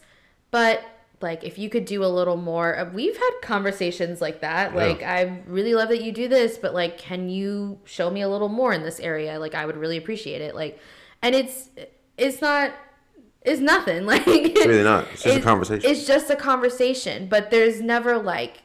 but 0.53 0.85
like 1.24 1.42
if 1.42 1.58
you 1.58 1.68
could 1.68 1.84
do 1.87 2.04
a 2.04 2.12
little 2.18 2.37
more 2.37 2.78
uh, 2.78 2.88
we've 2.92 3.16
had 3.16 3.30
conversations 3.42 4.20
like 4.20 4.40
that 4.42 4.72
Yeah. 4.72 4.76
like 4.87 5.02
i 5.02 5.40
really 5.48 5.74
love 5.74 5.88
that 5.88 6.02
you 6.02 6.12
do 6.12 6.28
this 6.28 6.56
but 6.58 6.72
like 6.74 6.98
can 6.98 7.28
you 7.28 7.80
show 7.84 8.08
me 8.10 8.20
a 8.22 8.28
little 8.28 8.48
more 8.60 8.72
in 8.72 8.82
this 8.84 9.00
area 9.00 9.40
like 9.40 9.54
i 9.56 9.66
would 9.66 9.76
really 9.76 9.96
appreciate 9.96 10.40
it 10.40 10.54
like 10.54 10.78
and 11.22 11.34
it's 11.34 11.70
it's 12.16 12.40
not 12.40 12.72
it's 13.42 13.60
nothing 13.60 14.06
like 14.12 14.22
It's 14.26 14.66
really 14.66 14.84
not. 14.84 15.08
It's 15.12 15.22
just 15.24 15.38
a 15.38 15.42
conversation. 15.42 15.90
it's 15.90 16.06
just 16.06 16.30
a 16.30 16.37
conversation 16.37 17.26
but 17.28 17.50
there's 17.50 17.80
never 17.80 18.18
like 18.18 18.62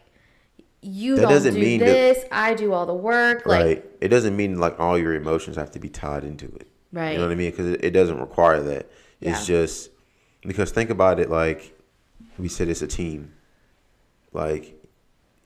you 0.82 1.16
That 1.18 1.24
don't 1.24 1.44
do 1.44 1.78
that- 1.80 1.86
this 1.86 2.24
i 2.32 2.54
do 2.54 2.72
all 2.74 2.86
the 2.86 2.94
work 2.94 3.46
like 3.46 3.66
right. 3.66 3.86
It 4.02 4.08
doesn't 4.10 4.36
mean 4.38 4.60
like 4.60 4.80
all 4.80 4.98
your 4.98 5.14
emotions 5.14 5.58
have 5.58 5.72
to 5.72 5.80
be 5.80 5.90
tied 5.90 6.24
into 6.24 6.46
it. 6.56 6.68
Right. 6.94 7.12
You 7.12 7.18
know 7.18 7.26
what 7.26 7.34
I 7.34 7.36
mean? 7.36 7.52
Because 7.52 7.68
it, 7.74 7.84
it 7.84 7.92
doesn't 7.92 8.18
require 8.18 8.62
that. 8.64 8.90
It's 9.20 9.42
Yeah. 9.50 9.56
just 9.58 9.90
because 10.42 10.72
think 10.72 10.90
about 10.90 11.20
it 11.20 11.30
like 11.30 11.78
we 12.40 12.48
said 12.48 12.70
it's 12.70 12.82
a 12.82 12.88
team. 12.88 13.34
Like 14.32 14.76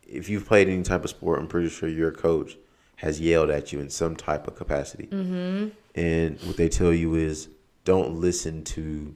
if 0.08 0.30
you've 0.30 0.46
played 0.46 0.70
any 0.70 0.84
type 0.84 1.04
of 1.04 1.10
sport, 1.10 1.40
I'm 1.40 1.48
pretty 1.48 1.70
sure 1.70 1.90
your 1.90 2.12
coach 2.12 2.58
has 2.98 3.20
yelled 3.20 3.50
at 3.50 3.74
you 3.74 3.80
in 3.80 3.90
some 3.90 4.16
type 4.16 4.48
of 4.48 4.56
capacity. 4.56 5.08
Mm-hmm. 5.08 5.70
And 5.96 6.40
what 6.42 6.58
they 6.58 6.70
tell 6.70 6.94
you 6.94 7.16
is 7.16 7.50
don't 7.86 8.16
listen 8.16 8.64
to 8.64 9.16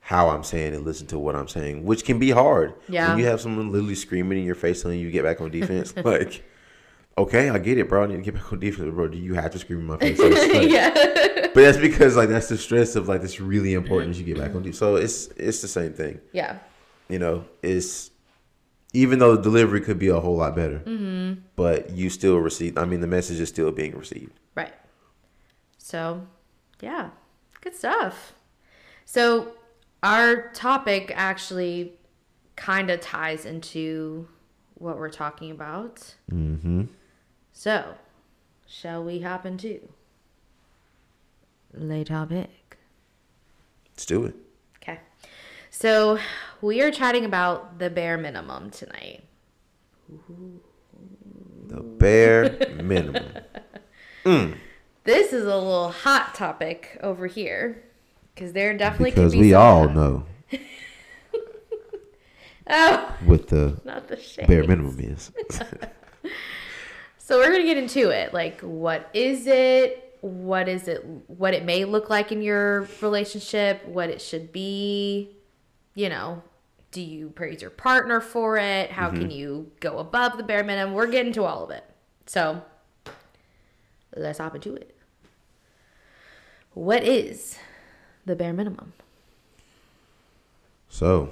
how 0.00 0.28
I'm 0.30 0.42
saying 0.42 0.74
and 0.74 0.84
listen 0.84 1.06
to 1.08 1.18
what 1.18 1.36
I'm 1.36 1.48
saying, 1.48 1.84
which 1.84 2.04
can 2.04 2.18
be 2.18 2.30
hard. 2.30 2.74
Yeah. 2.88 3.10
When 3.10 3.18
you 3.18 3.26
have 3.26 3.40
someone 3.40 3.70
literally 3.70 3.94
screaming 3.94 4.38
in 4.38 4.44
your 4.44 4.54
face 4.54 4.82
telling 4.82 4.98
you 4.98 5.06
to 5.06 5.12
get 5.12 5.22
back 5.22 5.40
on 5.40 5.50
defense, 5.50 5.94
like, 6.04 6.42
okay, 7.16 7.48
I 7.50 7.58
get 7.58 7.78
it, 7.78 7.88
bro. 7.88 8.04
I 8.04 8.06
need 8.06 8.16
to 8.16 8.22
get 8.22 8.34
back 8.34 8.52
on 8.52 8.58
defense, 8.58 8.92
bro. 8.92 9.08
Do 9.08 9.18
you 9.18 9.34
have 9.34 9.50
to 9.52 9.58
scream 9.58 9.80
in 9.80 9.86
my 9.86 9.98
face? 9.98 10.18
Like, 10.18 10.32
yeah 10.70 11.30
but 11.54 11.62
that's 11.62 11.78
because 11.78 12.16
like 12.16 12.28
that's 12.28 12.48
the 12.48 12.56
stress 12.56 12.96
of 12.96 13.08
like 13.08 13.22
it's 13.22 13.40
really 13.40 13.74
important 13.74 14.16
you 14.16 14.24
get 14.24 14.38
back 14.38 14.54
on 14.54 14.62
defense. 14.62 14.78
So 14.78 14.96
it's 14.96 15.26
it's 15.36 15.60
the 15.62 15.68
same 15.68 15.92
thing. 15.92 16.20
yeah 16.32 16.58
You 17.10 17.18
know, 17.18 17.44
it's 17.62 18.10
even 18.92 19.18
though 19.18 19.36
the 19.36 19.42
delivery 19.42 19.80
could 19.80 19.98
be 19.98 20.08
a 20.08 20.20
whole 20.20 20.36
lot 20.36 20.54
better, 20.56 20.82
but 21.56 21.90
you 21.90 22.10
still 22.10 22.38
receive. 22.38 22.76
I 22.78 22.84
mean, 22.84 23.00
the 23.00 23.06
message 23.06 23.40
is 23.40 23.48
still 23.48 23.70
being 23.72 23.96
received. 23.96 24.32
Right. 24.54 24.74
So, 25.78 26.26
yeah, 26.80 27.10
good 27.60 27.74
stuff. 27.74 28.34
So, 29.04 29.52
our 30.02 30.50
topic 30.52 31.12
actually 31.14 31.94
kind 32.56 32.90
of 32.90 33.00
ties 33.00 33.44
into 33.44 34.28
what 34.74 34.98
we're 34.98 35.10
talking 35.10 35.50
about. 35.50 36.14
Mm-hmm. 36.32 36.84
So, 37.52 37.94
shall 38.66 39.04
we 39.04 39.20
hop 39.20 39.44
into 39.44 39.88
lay 41.74 42.04
topic? 42.04 42.78
Let's 43.92 44.06
do 44.06 44.24
it. 44.24 44.34
So, 45.70 46.18
we 46.60 46.82
are 46.82 46.90
chatting 46.90 47.24
about 47.24 47.78
the 47.78 47.88
bare 47.88 48.18
minimum 48.18 48.70
tonight. 48.70 49.22
The 51.68 51.80
bare 51.80 52.56
minimum. 52.82 53.24
Hmm. 54.22 54.52
This 55.04 55.32
is 55.32 55.44
a 55.44 55.56
little 55.56 55.92
hot 55.92 56.34
topic 56.34 56.98
over 57.02 57.26
here 57.26 57.82
because 58.34 58.52
there 58.52 58.76
definitely 58.76 59.12
Because 59.12 59.32
be 59.32 59.40
we 59.40 59.54
all 59.54 59.88
know 59.88 60.26
Oh, 62.66 63.16
what 63.24 63.48
the 63.48 63.80
not 63.86 64.08
the 64.08 64.18
bare 64.46 64.64
minimum 64.64 65.00
is. 65.00 65.32
So 67.16 67.38
we're 67.38 67.52
gonna 67.52 67.64
get 67.64 67.78
into 67.78 68.10
it. 68.10 68.34
Like, 68.34 68.60
what 68.60 69.08
is 69.14 69.46
it? 69.46 70.18
What 70.20 70.68
is 70.68 70.86
it? 70.86 71.02
What 71.28 71.54
it 71.54 71.64
may 71.64 71.84
look 71.84 72.10
like 72.10 72.30
in 72.32 72.42
your 72.42 72.88
relationship? 73.00 73.86
What 73.86 74.10
it 74.10 74.20
should 74.20 74.52
be? 74.52 75.30
You 75.94 76.08
know, 76.08 76.42
do 76.92 77.00
you 77.02 77.30
praise 77.30 77.60
your 77.62 77.70
partner 77.70 78.20
for 78.20 78.56
it? 78.56 78.90
How 78.90 79.10
can 79.10 79.30
you 79.30 79.70
go 79.80 79.98
above 79.98 80.36
the 80.36 80.42
bare 80.42 80.64
minimum? 80.64 80.94
We're 80.94 81.06
getting 81.06 81.32
to 81.34 81.44
all 81.44 81.64
of 81.64 81.70
it. 81.70 81.84
So 82.26 82.62
let's 84.16 84.38
hop 84.38 84.54
into 84.54 84.74
it. 84.74 84.96
What 86.74 87.02
is 87.02 87.58
the 88.24 88.36
bare 88.36 88.52
minimum? 88.52 88.92
So, 90.88 91.30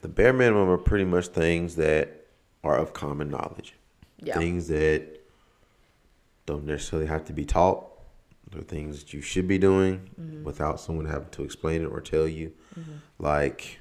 the 0.00 0.08
bare 0.08 0.32
minimum 0.32 0.68
are 0.68 0.78
pretty 0.78 1.04
much 1.04 1.28
things 1.28 1.76
that 1.76 2.26
are 2.62 2.76
of 2.76 2.92
common 2.92 3.28
knowledge. 3.30 3.74
Yeah. 4.20 4.38
Things 4.38 4.68
that 4.68 5.20
don't 6.46 6.64
necessarily 6.64 7.08
have 7.08 7.24
to 7.26 7.32
be 7.32 7.44
taught. 7.44 7.86
They're 8.50 8.62
things 8.62 9.00
that 9.02 9.12
you 9.12 9.20
should 9.20 9.48
be 9.48 9.58
doing 9.58 10.10
Mm-hmm. 10.20 10.44
without 10.44 10.80
someone 10.80 11.06
having 11.06 11.30
to 11.30 11.42
explain 11.44 11.82
it 11.82 11.86
or 11.86 12.00
tell 12.00 12.28
you. 12.28 12.52
Like, 13.18 13.78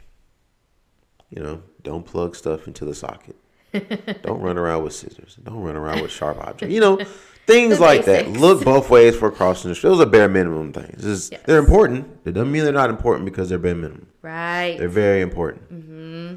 you 1.30 1.42
know, 1.42 1.62
don't 1.84 2.06
plug 2.06 2.36
stuff 2.36 2.68
into 2.68 2.86
the 2.86 2.94
socket. 2.96 3.36
don't 4.22 4.42
run 4.42 4.58
around 4.58 4.84
with 4.84 4.94
scissors. 4.94 5.38
Don't 5.44 5.62
run 5.62 5.76
around 5.78 6.02
with 6.02 6.12
sharp 6.12 6.38
objects. 6.40 6.74
You 6.74 6.82
know, 6.82 6.98
things 7.48 7.78
The 7.78 7.82
like 7.84 8.06
that. 8.06 8.28
Look 8.28 8.64
both 8.66 8.90
ways 8.90 9.16
for 9.16 9.32
crossing 9.32 9.70
the 9.70 9.76
street. 9.76 9.92
Those 9.92 10.02
are 10.02 10.06
bare 10.06 10.28
minimum 10.28 10.74
things. 10.74 11.06
Is- 11.06 11.30
Yes. 11.32 11.42
They're 11.46 11.60
important. 11.60 12.06
It 12.26 12.34
doesn't 12.34 12.52
mean 12.52 12.64
they're 12.66 12.74
not 12.74 12.90
important 12.90 13.26
because 13.26 13.48
they're 13.50 13.58
bare 13.60 13.76
minimum. 13.76 14.08
Right. 14.22 14.76
They're 14.78 14.90
very 14.90 15.22
important. 15.22 15.72
Mm-hmm. 15.74 16.36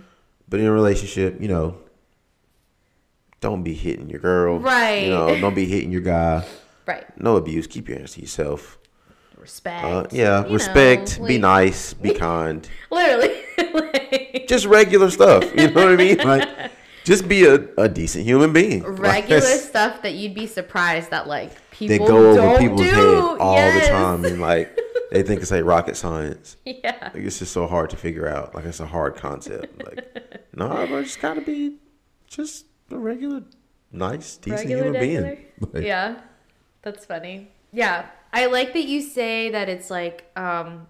But 0.49 0.61
in 0.61 0.67
a 0.67 0.73
relationship, 0.73 1.41
you 1.41 1.49
know, 1.49 1.79
don't 3.41 3.63
be 3.65 3.75
hitting 3.75 4.09
your 4.09 4.21
girl. 4.21 4.59
Right. 4.61 5.05
You 5.05 5.11
know, 5.11 5.39
don't 5.41 5.55
be 5.55 5.67
hitting 5.67 5.91
your 5.91 6.01
guy. 6.03 6.47
right. 6.87 7.05
No 7.21 7.37
abuse. 7.37 7.67
Keep 7.67 7.89
your 7.89 7.99
hands 7.99 8.13
to 8.15 8.21
yourself. 8.21 8.79
Respect. 9.45 9.85
Uh, 9.85 10.07
yeah, 10.11 10.39
you 10.41 10.47
know, 10.49 10.55
respect. 10.55 11.23
be 11.23 11.37
nice. 11.37 11.93
Be 11.93 12.15
kind. 12.27 12.67
Literally. 12.91 13.43
like, 13.75 14.47
just 14.49 14.65
regular 14.65 15.11
stuff. 15.11 15.45
You 15.55 15.69
know 15.71 15.85
what 15.85 15.93
I 15.93 15.97
mean? 15.97 16.17
Like, 16.17 16.49
just 17.05 17.29
be 17.29 17.45
a, 17.45 17.57
a 17.77 17.87
decent 17.87 18.25
human 18.25 18.55
being. 18.55 18.83
Regular 18.83 19.41
that's- 19.41 19.69
stuff 19.69 20.01
that 20.01 20.15
you'd 20.15 20.35
be 20.35 20.47
surprised 20.47 21.11
that 21.11 21.27
like 21.29 21.53
they 21.79 21.89
people 21.89 22.07
go 22.07 22.17
over 22.31 22.37
don't 22.37 22.59
people's 22.59 22.81
do. 22.81 22.87
head 22.87 23.39
all 23.39 23.57
Yes. 23.57 23.87
the 23.87 23.93
time, 23.93 24.25
and 24.25 24.41
like 24.41 24.81
they 25.11 25.23
think 25.23 25.43
it's 25.43 25.51
like 25.51 25.65
rocket 25.65 25.99
science. 25.99 26.57
yeah. 26.65 27.11
Like 27.13 27.23
it's 27.25 27.39
just 27.39 27.53
so 27.53 27.67
hard 27.67 27.91
to 27.91 27.97
figure 27.99 28.27
out. 28.27 28.55
Like 28.55 28.65
it's 28.65 28.81
a 28.81 28.87
hard 28.87 29.17
concept. 29.17 29.85
Like, 29.85 30.47
no, 30.55 30.69
bro, 30.87 31.03
just 31.03 31.21
gotta 31.21 31.43
be 31.43 31.77
just 32.29 32.65
a 32.91 32.97
regular, 32.97 33.43
nice, 33.93 34.39
decent 34.39 34.61
Regular, 34.71 34.85
human 34.85 35.01
regular. 35.03 35.23
being. 35.61 35.71
Like, 35.75 35.85
yeah, 35.85 36.21
that's 36.81 37.05
funny. 37.05 37.51
Yeah, 37.73 38.07
I 38.35 38.47
like 38.47 38.73
that 38.73 38.85
you 38.85 39.01
say 39.01 39.51
that 39.51 39.69
it's 39.69 39.91
like 39.91 40.29
um, 40.37 40.89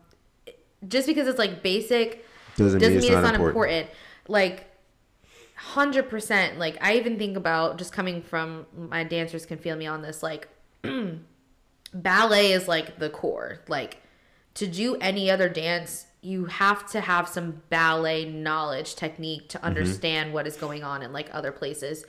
just 0.88 1.06
because 1.06 1.28
it's 1.28 1.38
like 1.38 1.62
basic 1.62 2.24
Doesn't, 2.56 2.80
doesn't 2.80 3.00
mean 3.00 3.12
it's 3.12 3.22
not, 3.22 3.34
important. 3.34 3.46
important. 3.46 3.90
Like, 4.28 4.70
hundred 5.54 6.08
percent. 6.08 6.58
Like 6.58 6.78
I 6.80 6.94
even 6.94 7.18
think 7.18 7.36
about 7.36 7.76
just 7.76 7.92
coming 7.92 8.22
from 8.22 8.66
my 8.74 9.04
dancers 9.04 9.44
can 9.44 9.58
feel 9.58 9.76
me 9.76 9.86
on 9.86 10.00
this. 10.00 10.22
Like, 10.22 10.48
ballet 11.94 12.52
is 12.52 12.66
like 12.66 12.98
the 12.98 13.10
core. 13.10 13.60
Like 13.68 13.98
to 14.54 14.66
do 14.66 14.96
any 14.96 15.30
other 15.30 15.50
dance, 15.50 16.06
you 16.22 16.46
have 16.46 16.90
to 16.92 17.02
have 17.02 17.28
some 17.28 17.62
ballet 17.68 18.24
knowledge, 18.24 18.94
technique 18.94 19.50
to 19.50 19.62
understand 19.62 20.32
what 20.32 20.46
is 20.46 20.56
going 20.56 20.82
on 20.82 21.02
in 21.02 21.12
like 21.12 21.28
other 21.30 21.52
places. 21.52 22.06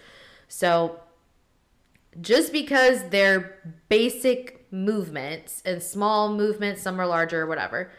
So 0.48 1.02
just 2.22 2.54
because 2.54 3.10
they're 3.10 3.60
basic 3.90 4.55
movements 4.72 5.62
and 5.66 5.82
small 5.82 6.34
movements, 6.34 6.82
some 6.82 7.00
are 7.00 7.08
larger 7.08 7.42
or 7.42 7.48
whatever, 7.48 7.92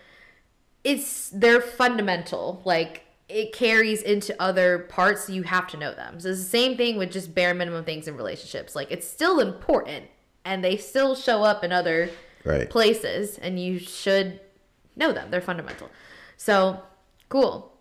it's 0.84 1.30
they're 1.30 1.60
fundamental. 1.60 2.62
Like 2.64 3.02
it 3.28 3.52
carries 3.52 4.02
into 4.02 4.40
other 4.40 4.78
parts, 4.80 5.24
so 5.24 5.32
you 5.32 5.42
have 5.42 5.66
to 5.68 5.76
know 5.76 5.92
them. 5.94 6.20
So 6.20 6.28
it's 6.30 6.38
the 6.38 6.44
same 6.48 6.76
thing 6.76 6.96
with 6.96 7.10
just 7.12 7.34
bare 7.34 7.54
minimum 7.54 7.84
things 7.84 8.06
in 8.06 8.16
relationships. 8.16 8.76
Like 8.76 8.90
it's 8.90 9.06
still 9.06 9.40
important 9.40 10.04
and 10.44 10.62
they 10.64 10.76
still 10.76 11.14
show 11.14 11.42
up 11.42 11.64
in 11.64 11.72
other 11.72 12.10
Right. 12.44 12.70
places 12.70 13.38
and 13.38 13.58
you 13.58 13.80
should 13.80 14.38
know 14.94 15.10
them. 15.12 15.32
They're 15.32 15.40
fundamental. 15.40 15.90
So 16.36 16.82
cool. 17.28 17.72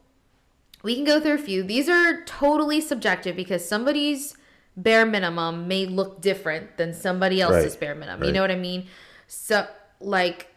We 0.82 0.96
can 0.96 1.04
go 1.04 1.20
through 1.20 1.34
a 1.36 1.38
few. 1.38 1.62
These 1.62 1.88
are 1.88 2.24
totally 2.26 2.82
subjective 2.82 3.36
because 3.36 3.68
somebody's 3.68 4.36
bare 4.78 5.06
minimum 5.06 5.68
may 5.68 5.86
look 5.86 6.22
different 6.22 6.78
than 6.78 6.94
somebody 6.94 7.42
else's 7.42 7.74
Right. 7.74 7.80
bare 7.80 7.96
minimum. 7.96 8.24
You 8.28 8.34
know 8.34 8.42
what 8.42 8.52
I 8.52 8.56
mean? 8.56 8.88
So 9.28 9.66
like 10.00 10.48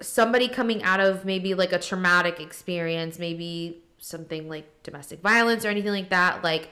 somebody 0.00 0.48
coming 0.48 0.82
out 0.82 1.00
of 1.00 1.24
maybe 1.24 1.54
like 1.54 1.72
a 1.72 1.78
traumatic 1.78 2.40
experience, 2.40 3.18
maybe 3.18 3.82
something 3.98 4.48
like 4.48 4.82
domestic 4.82 5.20
violence 5.20 5.64
or 5.64 5.68
anything 5.68 5.90
like 5.92 6.10
that, 6.10 6.44
like 6.44 6.68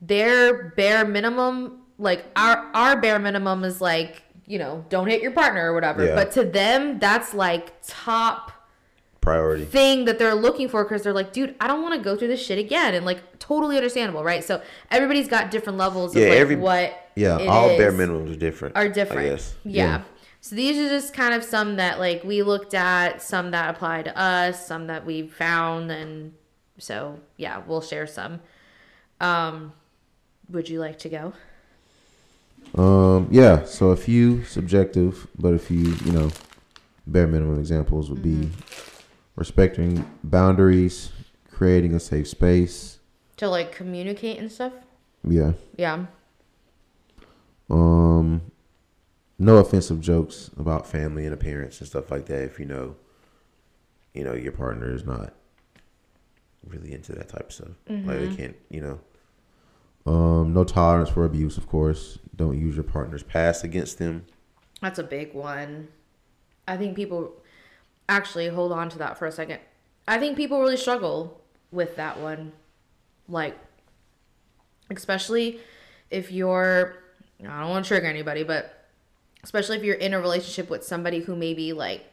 their 0.00 0.70
bare 0.76 1.04
minimum, 1.04 1.80
like 1.98 2.24
our 2.36 2.70
our 2.74 3.00
bare 3.00 3.18
minimum 3.18 3.64
is 3.64 3.80
like, 3.80 4.22
you 4.46 4.58
know, 4.58 4.84
don't 4.88 5.08
hit 5.08 5.20
your 5.22 5.32
partner 5.32 5.70
or 5.70 5.74
whatever. 5.74 6.06
Yeah. 6.06 6.14
But 6.14 6.32
to 6.32 6.44
them, 6.44 6.98
that's 6.98 7.34
like 7.34 7.72
top 7.86 8.52
Priority. 9.20 9.64
thing 9.66 10.06
that 10.06 10.18
they're 10.18 10.34
looking 10.34 10.68
for 10.68 10.82
because 10.84 11.02
they're 11.02 11.12
like, 11.12 11.32
dude, 11.32 11.54
I 11.60 11.66
don't 11.66 11.82
want 11.82 11.94
to 11.94 12.00
go 12.00 12.16
through 12.16 12.28
this 12.28 12.44
shit 12.44 12.58
again, 12.58 12.94
and 12.94 13.04
like 13.04 13.38
totally 13.38 13.76
understandable, 13.76 14.24
right? 14.24 14.42
So 14.42 14.62
everybody's 14.90 15.28
got 15.28 15.50
different 15.50 15.76
levels 15.78 16.16
of 16.16 16.22
Yeah, 16.22 16.28
like 16.30 16.38
every- 16.38 16.56
what 16.56 16.94
Yeah, 17.16 17.36
all 17.46 17.68
bare 17.76 17.92
minimums 17.92 18.32
are 18.32 18.36
different. 18.38 18.76
are 18.76 18.84
I 18.84 18.88
different. 18.88 19.28
guess. 19.28 19.54
Yeah. 19.64 20.02
So 20.40 20.56
these 20.56 20.78
are 20.78 20.88
just 20.88 21.12
kind 21.12 21.34
of 21.34 21.44
some 21.44 21.76
that 21.76 21.98
like 21.98 22.24
we 22.24 22.42
looked 22.42 22.72
at, 22.72 23.20
some 23.20 23.50
that 23.50 23.68
apply 23.74 24.02
to 24.04 24.18
us, 24.18 24.66
some 24.66 24.86
that 24.86 25.04
we 25.04 25.28
found, 25.28 25.90
and 25.90 26.32
so 26.78 27.20
yeah, 27.36 27.60
we'll 27.66 27.82
share 27.82 28.06
some. 28.06 28.40
Um, 29.20 29.74
would 30.48 30.70
you 30.70 30.80
like 30.80 30.98
to 31.00 31.10
go? 31.10 31.32
Um, 32.74 33.28
yeah. 33.30 33.64
So 33.64 33.90
a 33.90 33.96
few 33.96 34.44
subjective, 34.44 35.26
but 35.38 35.52
a 35.52 35.58
few, 35.58 35.94
you 36.06 36.12
know, 36.12 36.30
bare 37.06 37.26
minimum 37.26 37.58
examples 37.58 38.08
would 38.10 38.22
be 38.22 38.48
respecting 39.40 40.04
boundaries, 40.22 41.10
creating 41.50 41.94
a 41.94 41.98
safe 42.00 42.28
space. 42.28 42.98
To 43.38 43.48
like 43.48 43.72
communicate 43.72 44.38
and 44.38 44.52
stuff. 44.52 44.74
Yeah. 45.26 45.52
Yeah. 45.76 46.04
Um, 47.70 48.42
no 49.38 49.56
offensive 49.56 50.00
jokes. 50.00 50.50
About 50.58 50.86
family 50.86 51.24
and 51.24 51.32
appearance 51.34 51.80
and 51.80 51.88
stuff 51.88 52.10
like 52.10 52.26
that. 52.26 52.42
If 52.44 52.60
you 52.60 52.66
know, 52.66 52.96
you 54.14 54.24
know, 54.24 54.34
your 54.34 54.52
partner 54.52 54.94
is 54.94 55.04
not 55.06 55.32
really 56.66 56.92
into 56.92 57.12
that 57.12 57.30
type 57.30 57.46
of 57.46 57.52
stuff. 57.52 57.68
Like 57.88 57.98
Mm-hmm. 57.98 58.30
they 58.30 58.36
can't, 58.36 58.56
you 58.68 58.82
know, 58.82 59.00
Um, 60.06 60.52
no 60.52 60.64
tolerance 60.64 61.08
for 61.10 61.24
abuse, 61.24 61.56
of 61.56 61.66
course. 61.66 62.18
don't 62.36 62.58
use 62.58 62.74
your 62.74 62.84
partner's 62.84 63.22
past 63.22 63.64
against 63.64 63.98
them. 63.98 64.24
That's 64.82 64.98
a 64.98 65.02
big 65.02 65.34
one. 65.34 65.88
I 66.68 66.76
think 66.76 66.94
people 66.96 67.39
actually 68.10 68.48
hold 68.48 68.72
on 68.72 68.88
to 68.90 68.98
that 68.98 69.18
for 69.18 69.26
a 69.26 69.32
second. 69.32 69.60
I 70.06 70.18
think 70.18 70.36
people 70.36 70.60
really 70.60 70.76
struggle 70.76 71.40
with 71.70 71.96
that 71.96 72.18
one. 72.18 72.52
Like, 73.28 73.56
especially 74.90 75.60
if 76.10 76.32
you're, 76.32 76.96
I 77.40 77.60
don't 77.60 77.70
want 77.70 77.84
to 77.84 77.88
trigger 77.88 78.06
anybody, 78.06 78.42
but 78.42 78.88
especially 79.44 79.76
if 79.76 79.84
you're 79.84 79.94
in 79.94 80.12
a 80.12 80.20
relationship 80.20 80.68
with 80.68 80.84
somebody 80.84 81.20
who 81.20 81.36
maybe 81.36 81.72
like, 81.72 82.04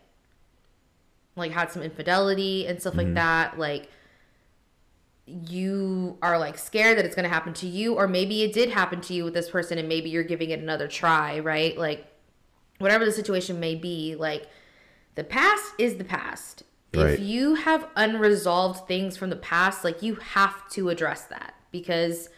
like 1.36 1.52
had 1.52 1.72
some 1.72 1.82
infidelity 1.82 2.68
and 2.68 2.80
stuff 2.80 2.96
like 2.96 3.08
mm-hmm. 3.08 3.16
that, 3.16 3.58
like, 3.58 3.90
you 5.26 6.18
are 6.22 6.40
like 6.40 6.58
scared 6.58 6.98
that 6.98 7.04
it's 7.04 7.16
going 7.16 7.28
to 7.28 7.34
happen 7.34 7.54
to 7.54 7.68
you 7.68 7.96
or 7.96 8.08
maybe 8.08 8.44
it 8.44 8.54
did 8.54 8.70
happen 8.70 9.02
to 9.02 9.14
you 9.14 9.26
with 9.26 9.34
this 9.34 9.50
person 9.50 9.78
and 9.78 9.90
maybe 9.90 10.10
you're 10.10 10.24
giving 10.24 10.52
it 10.52 10.60
another 10.60 10.88
try 10.88 11.38
right 11.40 11.78
like 11.78 12.08
whatever 12.78 13.04
the 13.04 13.12
situation 13.12 13.60
may 13.60 13.76
be 13.76 14.16
like 14.16 14.48
the 15.18 15.24
past 15.26 15.74
is 15.78 15.96
the 15.98 16.04
past. 16.06 16.64
Right. 16.96 17.10
if 17.16 17.20
you 17.20 17.56
have 17.56 17.86
unresolved 17.98 18.88
things 18.88 19.18
from 19.18 19.30
the 19.30 19.36
past 19.36 19.84
like 19.84 20.02
you 20.02 20.16
have 20.16 20.68
to 20.70 20.88
address 20.90 21.24
that 21.26 21.54
because 21.70 22.30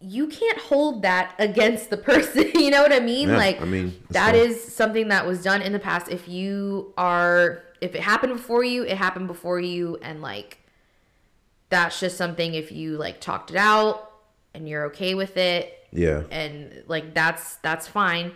you 0.00 0.28
can't 0.28 0.58
hold 0.58 1.02
that 1.02 1.34
against 1.38 1.88
the 1.90 1.96
person 2.10 2.50
you 2.54 2.70
know 2.70 2.82
what 2.82 2.92
i 2.92 3.00
mean? 3.00 3.30
Yeah, 3.30 3.36
like 3.36 3.60
I 3.60 3.64
mean, 3.64 4.00
that 4.10 4.34
is 4.34 4.62
something 4.62 5.08
that 5.08 5.26
was 5.26 5.42
done 5.42 5.62
in 5.62 5.72
the 5.72 5.78
past. 5.78 6.08
If 6.08 6.28
you 6.28 6.92
are 6.98 7.62
if 7.80 7.94
it 7.94 8.02
happened 8.02 8.34
before 8.34 8.62
you 8.64 8.84
it 8.84 8.96
happened 8.96 9.26
before 9.26 9.58
you 9.58 9.98
and 10.02 10.20
like 10.20 10.58
that's 11.70 11.98
just 12.00 12.16
something 12.16 12.54
if 12.54 12.70
you 12.70 12.96
like 12.96 13.20
talked 13.20 13.50
it 13.50 13.56
out 13.56 14.10
and 14.54 14.68
you're 14.68 14.84
okay 14.86 15.14
with 15.14 15.36
it 15.36 15.88
Yeah. 15.90 16.22
and 16.30 16.84
like 16.86 17.14
that's 17.14 17.56
that's 17.56 17.86
fine 17.88 18.32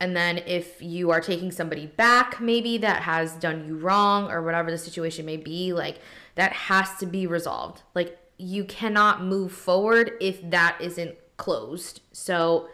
and 0.00 0.14
then 0.16 0.38
if 0.46 0.82
you 0.82 1.10
are 1.10 1.20
taking 1.20 1.50
somebody 1.50 1.86
back 1.86 2.40
maybe 2.40 2.78
that 2.78 3.02
has 3.02 3.32
done 3.34 3.66
you 3.66 3.76
wrong 3.76 4.30
or 4.30 4.42
whatever 4.42 4.70
the 4.70 4.78
situation 4.78 5.24
may 5.24 5.36
be 5.36 5.72
like 5.72 5.98
that 6.34 6.52
has 6.52 6.94
to 6.96 7.06
be 7.06 7.26
resolved 7.26 7.82
like 7.94 8.18
you 8.38 8.64
cannot 8.64 9.22
move 9.22 9.50
forward 9.52 10.12
if 10.20 10.48
that 10.50 10.76
isn't 10.80 11.14
closed 11.38 12.00
so 12.12 12.68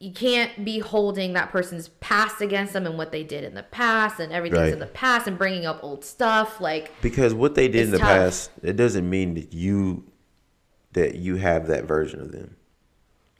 you 0.00 0.10
can't 0.12 0.64
be 0.64 0.80
holding 0.80 1.32
that 1.34 1.50
person's 1.52 1.86
past 2.00 2.40
against 2.40 2.72
them 2.72 2.86
and 2.86 2.98
what 2.98 3.12
they 3.12 3.22
did 3.22 3.44
in 3.44 3.54
the 3.54 3.62
past 3.62 4.18
and 4.18 4.32
everything's 4.32 4.62
Right. 4.62 4.72
in 4.72 4.80
the 4.80 4.86
past 4.86 5.28
and 5.28 5.38
bringing 5.38 5.64
up 5.64 5.78
old 5.84 6.04
stuff 6.04 6.60
like 6.60 6.90
Because 7.02 7.32
what 7.34 7.54
they 7.54 7.68
did 7.68 7.84
in 7.84 7.90
the 7.92 7.98
tough. 7.98 8.08
past, 8.08 8.50
it 8.64 8.74
doesn't 8.74 9.08
mean 9.08 9.34
that 9.34 9.52
you 9.52 10.04
that 10.92 11.14
you 11.14 11.36
have 11.36 11.68
that 11.68 11.84
version 11.84 12.20
of 12.20 12.32
them. 12.32 12.56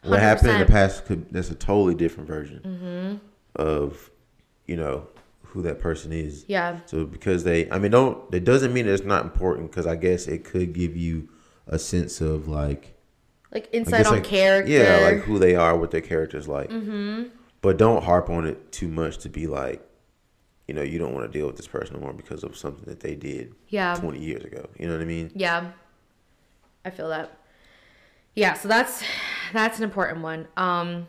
What 0.04 0.20
happened 0.20 0.50
in 0.50 0.58
the 0.60 0.66
past 0.66 1.04
could 1.06 1.32
that's 1.32 1.50
a 1.50 1.54
totally 1.54 1.94
different 1.94 2.28
version 2.28 2.60
Mm-hmm. 2.64 3.62
of 3.62 4.10
you 4.66 4.76
know 4.76 5.06
who 5.42 5.62
that 5.62 5.80
person 5.80 6.12
is. 6.12 6.44
yeah 6.48 6.80
So 6.86 7.04
because 7.04 7.44
they, 7.44 7.70
I 7.70 7.78
mean, 7.78 7.90
don't 7.90 8.18
it 8.34 8.44
doesn't 8.44 8.72
mean 8.72 8.88
it's 8.88 9.04
not 9.04 9.22
important 9.24 9.70
because 9.70 9.86
I 9.86 9.96
guess 9.96 10.26
it 10.26 10.44
could 10.44 10.72
give 10.72 10.96
you 10.96 11.28
a 11.66 11.78
sense 11.78 12.20
of 12.20 12.48
like 12.48 12.94
like 13.52 13.68
insight 13.72 14.06
on 14.06 14.14
like, 14.14 14.24
character 14.24 14.70
Yeah, 14.72 15.00
like 15.04 15.18
who 15.24 15.38
they 15.38 15.54
are, 15.54 15.76
what 15.76 15.90
their 15.90 16.00
character's 16.00 16.48
like. 16.48 16.70
Mm-hmm. 16.70 17.24
But 17.60 17.76
don't 17.76 18.02
harp 18.02 18.30
on 18.30 18.46
it 18.46 18.72
too 18.72 18.88
much 18.88 19.18
to 19.18 19.28
be 19.28 19.46
like, 19.46 19.86
you 20.66 20.74
know, 20.74 20.82
you 20.82 20.98
don't 20.98 21.12
want 21.14 21.30
to 21.30 21.38
deal 21.38 21.46
with 21.46 21.56
this 21.56 21.66
person 21.68 21.94
anymore 21.96 22.14
because 22.14 22.42
of 22.44 22.56
something 22.56 22.84
that 22.86 23.00
they 23.00 23.14
did 23.14 23.54
Yeah. 23.68 23.94
20 23.94 24.18
years 24.18 24.42
ago. 24.42 24.68
You 24.78 24.86
know 24.88 24.94
what 24.94 25.02
I 25.02 25.04
mean? 25.04 25.30
Yeah. 25.34 25.70
I 26.84 26.90
feel 26.90 27.08
that. 27.10 27.36
Yeah, 28.34 28.54
so 28.54 28.66
that's 28.68 29.02
that's 29.52 29.78
an 29.78 29.84
important 29.84 30.22
one. 30.22 30.48
Um 30.56 31.08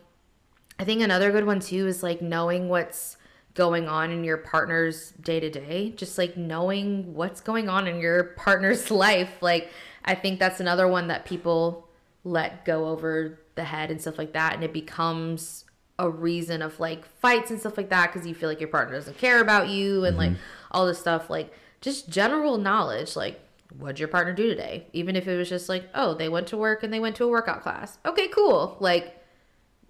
I 0.80 0.86
think 0.86 1.02
another 1.02 1.32
good 1.32 1.46
one 1.46 1.60
too 1.60 1.88
is 1.88 2.04
like 2.04 2.22
knowing 2.22 2.70
what's 2.70 3.18
going 3.54 3.88
on 3.88 4.12
in 4.12 4.24
your 4.24 4.38
partner's 4.38 5.12
day 5.12 5.40
to 5.40 5.50
day, 5.50 5.92
just 5.92 6.18
like 6.18 6.36
knowing 6.36 7.14
what's 7.14 7.42
going 7.42 7.70
on 7.70 7.88
in 7.88 8.00
your 8.00 8.24
partner's 8.38 8.90
life. 8.90 9.42
Like 9.42 9.70
I 10.06 10.16
think 10.16 10.40
that's 10.40 10.60
another 10.60 10.88
one 10.88 11.08
that 11.08 11.26
people 11.26 11.88
let 12.24 12.66
go 12.66 12.88
over 12.88 13.40
the 13.56 13.64
head 13.64 13.92
and 13.92 14.02
stuff 14.02 14.18
like 14.18 14.34
that. 14.34 14.54
And 14.54 14.64
it 14.64 14.74
becomes 14.74 15.66
a 16.00 16.10
reason 16.10 16.62
of 16.62 16.80
like 16.80 17.06
fights 17.06 17.52
and 17.52 17.60
stuff 17.60 17.78
like 17.78 17.90
that 17.90 18.12
because 18.12 18.28
you 18.28 18.34
feel 18.34 18.50
like 18.50 18.60
your 18.60 18.70
partner 18.70 18.96
doesn't 18.96 19.18
care 19.18 19.40
about 19.40 19.70
you 19.70 20.06
and 20.06 20.18
like 20.18 20.32
all 20.72 20.88
this 20.88 21.00
stuff. 21.00 21.30
Like 21.30 21.54
just 21.82 22.10
general 22.10 22.58
knowledge. 22.58 23.16
Like 23.16 23.40
what'd 23.78 24.00
your 24.00 24.08
partner 24.08 24.34
do 24.34 24.48
today? 24.48 24.88
Even 24.94 25.16
if 25.16 25.28
it 25.28 25.38
was 25.38 25.50
just 25.50 25.70
like 25.70 25.88
oh 25.94 26.14
they 26.14 26.30
went 26.30 26.48
to 26.48 26.58
work 26.58 26.84
and 26.84 26.94
they 26.94 27.00
went 27.00 27.16
to 27.18 27.24
a 27.24 27.28
workout 27.28 27.62
class. 27.62 27.98
Okay 28.06 28.28
cool. 28.28 28.78
Like 28.80 29.20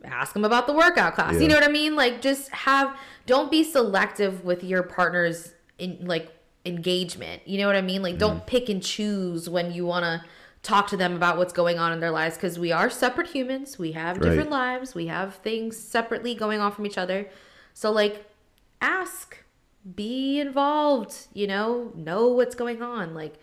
ask 0.03 0.33
them 0.33 0.45
about 0.45 0.67
the 0.67 0.73
workout 0.73 1.15
class. 1.15 1.39
You 1.39 1.47
know 1.47 1.55
what 1.55 1.63
i 1.63 1.69
mean? 1.69 1.95
Like 1.95 2.21
just 2.21 2.49
have 2.49 2.97
don't 3.25 3.49
be 3.49 3.63
selective 3.63 4.43
with 4.43 4.63
your 4.63 4.83
partner's 4.83 5.53
in 5.77 5.99
like 6.01 6.31
engagement. 6.65 7.41
You 7.45 7.59
know 7.59 7.67
what 7.67 7.75
i 7.75 7.81
mean? 7.81 8.01
Like 8.01 8.17
don't 8.17 8.37
mm-hmm. 8.37 8.45
pick 8.45 8.69
and 8.69 8.81
choose 8.81 9.49
when 9.49 9.71
you 9.73 9.85
want 9.85 10.03
to 10.03 10.23
talk 10.61 10.87
to 10.87 10.97
them 10.97 11.15
about 11.15 11.37
what's 11.37 11.51
going 11.51 11.77
on 11.77 11.91
in 11.91 11.99
their 11.99 12.11
lives 12.11 12.35
because 12.35 12.57
we 12.57 12.71
are 12.71 12.89
separate 12.89 13.27
humans. 13.27 13.77
We 13.77 13.91
have 13.91 14.21
different 14.21 14.49
lives. 14.49 14.95
We 14.95 15.07
have 15.07 15.35
things 15.35 15.77
separately 15.77 16.35
going 16.35 16.61
on 16.61 16.71
from 16.71 16.85
each 16.85 16.97
other. 16.97 17.29
So 17.73 17.91
like 17.91 18.25
ask. 18.81 19.37
Be 19.97 20.39
involved 20.39 21.27
you 21.33 21.45
know? 21.45 21.91
Know 21.93 22.29
what's 22.29 22.55
going 22.55 22.81
on. 22.81 23.13
Like 23.13 23.35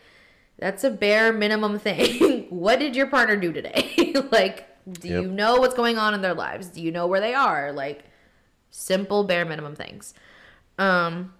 that's 0.60 0.84
a 0.84 0.90
bare 0.90 1.32
minimum 1.32 1.78
thing 1.78 2.46
what 2.50 2.78
did 2.78 2.94
your 2.94 3.06
partner 3.06 3.36
do 3.36 3.52
today 3.52 4.12
like 4.30 4.66
do 4.90 5.08
Yep. 5.08 5.22
you 5.22 5.30
know 5.30 5.56
what's 5.56 5.74
going 5.74 5.98
on 5.98 6.14
in 6.14 6.20
their 6.22 6.34
lives 6.34 6.68
do 6.68 6.80
you 6.82 6.90
know 6.92 7.06
where 7.06 7.20
they 7.20 7.34
are 7.34 7.72
like 7.72 8.04
simple 8.70 9.24
bare 9.24 9.44
minimum 9.44 9.74
things 9.74 10.14
um 10.78 11.32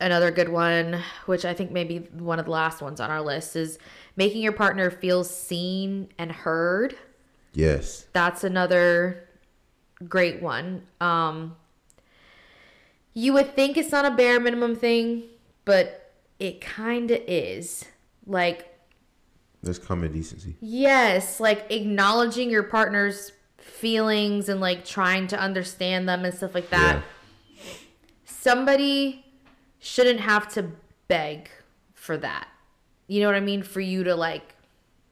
another 0.00 0.30
good 0.30 0.48
one 0.48 1.00
which 1.26 1.44
i 1.44 1.54
think 1.54 1.70
maybe 1.70 1.98
one 2.18 2.38
of 2.38 2.44
the 2.46 2.50
last 2.50 2.82
ones 2.82 3.00
on 3.00 3.10
our 3.10 3.22
list 3.22 3.54
is 3.56 3.78
making 4.16 4.42
your 4.42 4.52
partner 4.52 4.90
feel 4.90 5.24
seen 5.24 6.08
and 6.18 6.30
heard 6.32 6.96
Yes. 7.56 8.06
that's 8.12 8.42
another 8.42 9.28
great 10.08 10.42
one. 10.42 10.82
Um, 11.00 11.54
you 13.14 13.32
would 13.32 13.54
think 13.54 13.76
it's 13.76 13.92
not 13.92 14.04
a 14.04 14.10
bare 14.10 14.40
minimum 14.40 14.74
thing, 14.74 15.22
but 15.64 16.03
it 16.38 16.60
kind 16.60 17.10
of 17.10 17.20
is. 17.26 17.84
Like, 18.26 18.78
There's 19.62 19.78
common 19.78 20.12
decency. 20.12 20.56
yes, 20.60 21.40
like 21.40 21.70
acknowledging 21.70 22.50
your 22.50 22.62
partner's 22.62 23.32
feelings 23.58 24.48
and 24.48 24.60
like 24.60 24.84
trying 24.84 25.26
to 25.26 25.38
understand 25.38 26.08
them 26.08 26.24
and 26.24 26.34
stuff 26.34 26.54
like 26.54 26.70
that. 26.70 27.02
Somebody 28.24 29.24
shouldn't 29.78 30.20
have 30.20 30.48
to 30.54 30.70
beg 31.08 31.50
for 31.94 32.16
that. 32.18 32.48
You 33.06 33.20
know 33.20 33.26
what 33.26 33.36
I 33.36 33.40
mean? 33.40 33.62
For 33.62 33.80
you 33.80 34.04
to 34.04 34.14
like 34.14 34.54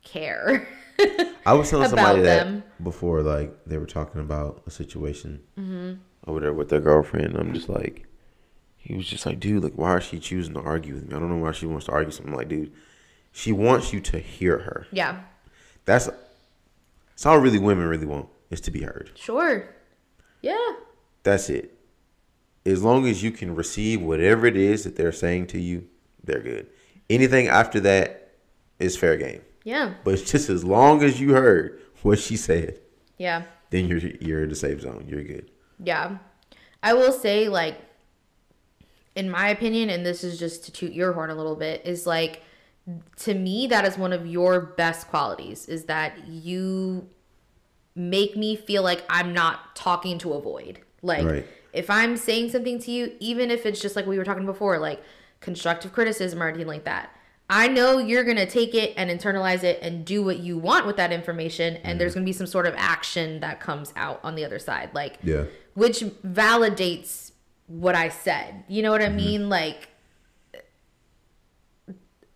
care. 0.02 0.68
I 1.46 1.54
was 1.54 1.70
telling 1.70 1.88
somebody 1.88 2.22
that 2.22 2.82
before, 2.82 3.22
like 3.22 3.54
they 3.66 3.78
were 3.78 3.87
talking 3.87 4.20
about 4.20 4.62
a 4.66 4.70
situation 4.70 5.42
mm-hmm. 5.58 5.94
over 6.26 6.40
there 6.40 6.52
with 6.52 6.68
their 6.68 6.80
girlfriend. 6.80 7.37
I'm 7.37 7.52
just 7.52 7.68
like, 7.68 8.06
he 8.82 8.94
was 8.96 9.06
just 9.06 9.24
like, 9.26 9.38
dude, 9.40 9.62
like, 9.62 9.74
why 9.74 9.96
is 9.98 10.04
she 10.04 10.18
choosing 10.18 10.54
to 10.54 10.60
argue 10.60 10.94
with 10.94 11.08
me? 11.08 11.14
I 11.14 11.18
don't 11.20 11.28
know 11.30 11.36
why 11.36 11.52
she 11.52 11.66
wants 11.66 11.86
to 11.86 11.92
argue 11.92 12.10
something. 12.10 12.34
Like, 12.34 12.48
dude, 12.48 12.72
she 13.30 13.52
wants 13.52 13.92
you 13.92 14.00
to 14.00 14.18
hear 14.18 14.58
her. 14.58 14.86
yeah, 14.90 15.20
That's 15.84 16.06
that's 17.10 17.26
all 17.26 17.38
really 17.38 17.58
women 17.58 17.86
really 17.86 18.06
want 18.06 18.28
is 18.50 18.60
to 18.62 18.70
be 18.70 18.82
heard. 18.82 19.10
sure. 19.14 19.68
Yeah. 20.40 20.72
That's 21.22 21.48
it. 21.48 21.78
As 22.66 22.82
long 22.82 23.06
as 23.06 23.22
you 23.22 23.30
can 23.30 23.54
receive 23.54 24.02
whatever 24.02 24.46
it 24.46 24.56
is 24.56 24.82
that 24.84 24.96
they're 24.96 25.12
saying 25.12 25.46
to 25.48 25.58
you, 25.60 25.86
they're 26.24 26.40
good. 26.40 26.66
Anything 27.08 27.46
after 27.48 27.78
that 27.80 28.32
is 28.80 28.96
fair 28.96 29.16
game. 29.16 29.42
Yeah. 29.64 29.94
But 30.04 30.14
it's 30.14 30.30
just 30.32 30.48
as 30.50 30.64
long 30.64 31.02
as 31.04 31.20
you 31.20 31.34
heard 31.34 31.80
what 32.02 32.18
she 32.18 32.36
said, 32.36 32.80
Yeah. 33.18 33.44
then 33.70 33.86
you're 33.86 33.98
you're 33.98 34.42
in 34.42 34.48
the 34.48 34.56
safe 34.56 34.80
zone. 34.80 35.04
You're 35.08 35.22
good. 35.22 35.50
Yeah. 35.78 36.18
I 36.82 36.94
will 36.94 37.12
say, 37.12 37.48
like, 37.48 37.80
in 39.14 39.31
my 39.31 39.48
opinion, 39.48 39.90
and 39.90 40.05
this 40.05 40.25
is 40.25 40.38
just 40.38 40.64
to 40.64 40.72
toot 40.72 40.92
your 40.92 41.12
horn 41.12 41.31
a 41.31 41.35
little 41.35 41.57
bit, 41.57 41.83
is 41.85 42.07
like, 42.07 42.42
to 43.16 43.35
me, 43.35 43.66
that 43.68 43.85
is 43.85 43.96
one 43.96 44.12
of 44.12 44.27
your 44.27 44.61
best 44.61 45.09
qualities 45.09 45.68
is 45.68 45.85
that 45.85 46.27
you 46.27 47.09
make 47.94 48.37
me 48.37 48.57
feel 48.57 48.83
like 48.83 49.05
I'm 49.09 49.33
not 49.33 49.77
talking 49.77 50.18
to 50.18 50.33
a 50.33 50.40
void. 50.40 50.81
Like, 51.03 51.25
Right. 51.25 51.46
if 51.72 51.90
I'm 51.90 52.16
saying 52.16 52.51
something 52.51 52.79
to 52.81 52.90
you, 52.90 53.12
even 53.20 53.51
if 53.51 53.66
it's 53.66 53.81
just 53.81 53.96
like 53.96 54.07
we 54.07 54.18
were 54.18 54.25
talking 54.25 54.46
before, 54.46 54.79
like 54.79 55.03
constructive 55.40 55.92
criticism 55.92 56.42
or 56.42 56.48
anything 56.48 56.66
like 56.66 56.85
that, 56.85 57.14
I 57.51 57.68
know 57.68 57.98
you're 57.98 58.25
going 58.25 58.38
to 58.38 58.46
take 58.46 58.75
it 58.75 58.94
and 58.96 59.11
internalize 59.11 59.62
it 59.62 59.79
and 59.83 60.07
do 60.07 60.22
what 60.25 60.38
you 60.38 60.57
want 60.57 60.87
with 60.87 60.96
that 60.96 61.12
information. 61.12 61.77
And 61.77 61.85
mm-hmm. 61.85 61.98
there's 61.98 62.14
going 62.14 62.25
to 62.25 62.29
be 62.29 62.33
some 62.33 62.46
sort 62.46 62.66
of 62.66 62.75
action 62.79 63.40
that 63.40 63.61
comes 63.61 63.92
out 63.94 64.20
on 64.22 64.37
the 64.37 64.44
other 64.44 64.59
side. 64.59 64.90
Like, 64.94 65.18
Yeah. 65.22 65.44
which 65.75 66.01
validates 66.01 67.31
what 67.72 67.94
I 67.94 68.11
said. 68.11 68.64
You 68.68 68.82
know 68.82 68.90
what 68.90 69.00
I 69.00 69.06
mm-hmm. 69.06 69.16
mean? 69.16 69.48
Like 69.48 69.88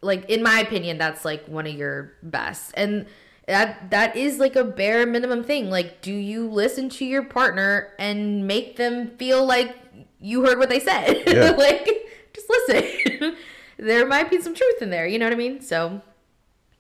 like 0.01 0.29
in 0.31 0.43
my 0.43 0.61
opinion 0.61 0.99
that's 0.99 1.25
like 1.25 1.47
one 1.47 1.67
of 1.67 1.75
your 1.75 2.15
best. 2.23 2.73
And 2.75 3.07
that 3.47 3.91
that 3.91 4.17
is 4.17 4.39
like 4.39 4.57
a 4.57 4.65
bare 4.65 5.07
minimum 5.07 5.45
thing. 5.45 5.69
Like 5.69 6.01
do 6.01 6.13
you 6.13 6.49
listen 6.49 6.89
to 6.91 7.05
your 7.05 7.23
partner 7.23 7.93
and 7.99 8.47
make 8.47 8.77
them 8.77 9.17
feel 9.19 9.45
like 9.45 9.77
you 10.21 10.45
heard 10.45 10.59
what 10.59 10.71
they 10.71 10.81
said? 10.81 11.23
Yeah. 11.27 11.51
like 11.51 11.89
just 12.33 12.49
listen. 12.49 13.37
there 13.79 14.07
might 14.07 14.31
be 14.31 14.41
some 14.41 14.55
truth 14.55 14.81
in 14.81 14.91
there, 14.91 15.07
you 15.07 15.19
know 15.19 15.27
what 15.27 15.35
I 15.35 15.37
mean? 15.37 15.61
So 15.61 16.01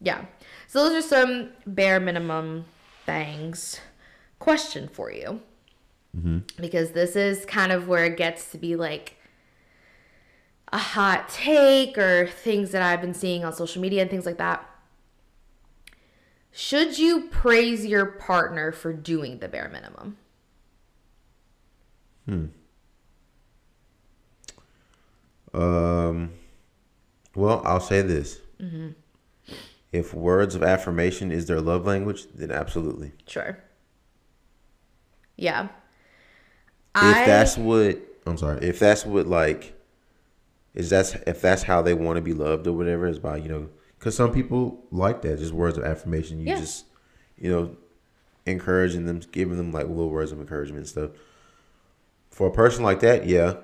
yeah. 0.01 0.25
So 0.67 0.89
those 0.89 1.05
are 1.05 1.07
some 1.07 1.51
bare 1.67 2.01
minimum 2.01 2.65
things. 3.05 3.81
Question 4.39 4.89
for 4.89 5.11
you 5.11 5.41
because 6.57 6.93
this 6.93 7.15
is 7.17 7.45
kind 7.45 7.73
of 7.73 7.89
where 7.89 8.05
it 8.05 8.17
gets 8.17 8.51
to 8.53 8.59
be 8.59 8.77
like 8.77 9.17
a 10.73 10.79
hot 10.79 11.29
take 11.29 11.99
or 11.99 12.27
things 12.27 12.71
that 12.73 12.83
I've 12.83 13.01
been 13.01 13.15
seeing 13.15 13.45
on 13.45 13.53
social 13.53 13.83
media 13.83 14.03
and 14.03 14.11
things 14.11 14.27
like 14.27 14.39
that. 14.39 14.69
Should 16.53 16.99
you 16.99 17.29
praise 17.29 17.85
your 17.85 18.07
partner 18.07 18.73
for 18.73 18.93
doing 18.93 19.39
the 19.41 19.49
bare 19.49 19.69
minimum? 19.69 20.17
Hmm. 22.25 22.47
Um. 25.55 26.31
Well, 27.35 27.63
I'll 27.65 27.81
say 27.81 28.01
this. 28.01 28.41
Mm-hmm. 28.59 28.89
If 29.93 30.15
words 30.15 30.55
of 30.55 30.63
affirmation 30.63 31.31
is 31.31 31.47
their 31.47 31.61
love 31.61 31.87
language, 31.87 32.27
then 32.35 32.51
absolutely. 32.51 33.13
Sure. 33.27 33.59
Yeah. 35.37 35.69
If 36.97 37.27
that's 37.27 37.57
what 37.59 37.99
I'm 38.27 38.37
sorry, 38.39 38.67
if 38.67 38.79
that's 38.79 39.05
what 39.07 39.27
like 39.27 39.75
is 40.75 40.91
that's 40.91 41.15
if 41.27 41.41
that's 41.41 41.63
how 41.63 41.83
they 41.83 41.95
want 41.95 42.17
to 42.17 42.23
be 42.23 42.33
loved 42.35 42.67
or 42.67 42.73
whatever 42.73 43.07
is 43.07 43.19
by 43.19 43.37
you 43.37 43.49
know 43.49 43.69
because 43.99 44.15
some 44.17 44.33
people 44.33 44.83
like 44.91 45.23
that 45.23 45.39
just 45.39 45.53
words 45.53 45.79
of 45.79 45.85
affirmation. 45.85 46.41
You 46.41 46.47
Yeah. 46.49 46.61
just 46.61 46.85
you 47.39 47.51
know 47.51 47.77
encouraging 48.47 49.07
them, 49.07 49.21
giving 49.33 49.57
them 49.57 49.73
like 49.73 49.89
little 49.89 50.11
words 50.11 50.33
of 50.33 50.39
encouragement 50.41 50.79
and 50.81 50.89
stuff. 50.89 51.11
For 52.31 52.49
a 52.49 52.53
person 52.53 52.85
like 52.85 53.01
that, 53.01 53.27
yeah. 53.27 53.55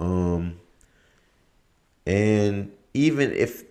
Um. 0.00 0.60
And 2.06 2.72
even 2.94 3.32
if 3.32 3.64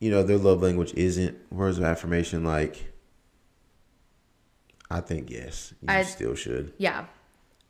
you 0.00 0.10
know 0.10 0.22
their 0.22 0.38
love 0.38 0.62
language 0.62 0.92
isn't 0.94 1.36
words 1.52 1.78
of 1.78 1.84
affirmation, 1.84 2.44
like 2.44 2.92
I 4.90 5.00
think 5.00 5.30
yes, 5.30 5.72
you 5.80 5.88
I- 5.88 6.02
still 6.02 6.34
should. 6.34 6.72
yeah. 6.78 7.06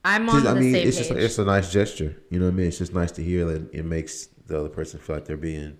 I'm 0.08 0.28
on 0.28 0.36
Just, 0.42 0.44
the 0.44 0.50
I 0.50 0.54
mean, 0.60 0.72
same 0.72 0.88
it's 0.88 0.98
page. 0.98 1.08
just 1.08 1.18
it's 1.20 1.38
a 1.38 1.44
nice 1.44 1.72
gesture. 1.72 2.16
You 2.30 2.38
know 2.38 2.46
what 2.46 2.52
I 2.52 2.56
mean? 2.56 2.66
It's 2.68 2.78
just 2.78 2.94
nice 2.94 3.10
to 3.12 3.22
hear 3.22 3.44
that 3.46 3.74
it 3.74 3.84
makes 3.84 4.26
the 4.46 4.59
other 4.61 4.68
person 4.68 5.00
feel 5.00 5.16
like 5.16 5.24
they're 5.24 5.36
being 5.36 5.78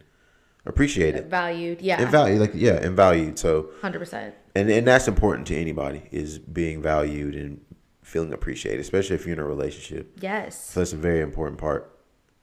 appreciated 0.65 1.31
valued. 1.31 1.81
Yeah. 1.81 2.01
and 2.03 2.11
valued. 2.11 2.41
Like 2.41 2.51
yeah, 2.55 2.75
and 2.85 2.97
valued. 2.97 3.39
So 3.39 3.71
100%. 3.83 4.33
and 4.55 4.71
and 4.71 4.87
that's 4.87 5.07
important 5.09 5.47
to 5.49 5.57
anybody 5.57 6.03
is 6.11 6.39
being 6.39 6.83
valued 6.83 7.35
and 7.35 7.61
feeling 8.03 8.33
appreciated, 8.33 8.81
especially 8.81 9.15
if 9.17 9.27
you're 9.27 9.35
in 9.35 9.41
a 9.41 9.47
relationship. 9.47 10.19
Yes. 10.21 10.71
So 10.71 10.81
that's 10.81 10.93
a 10.93 10.97
very 10.97 11.21
important 11.21 11.59
part. 11.59 11.93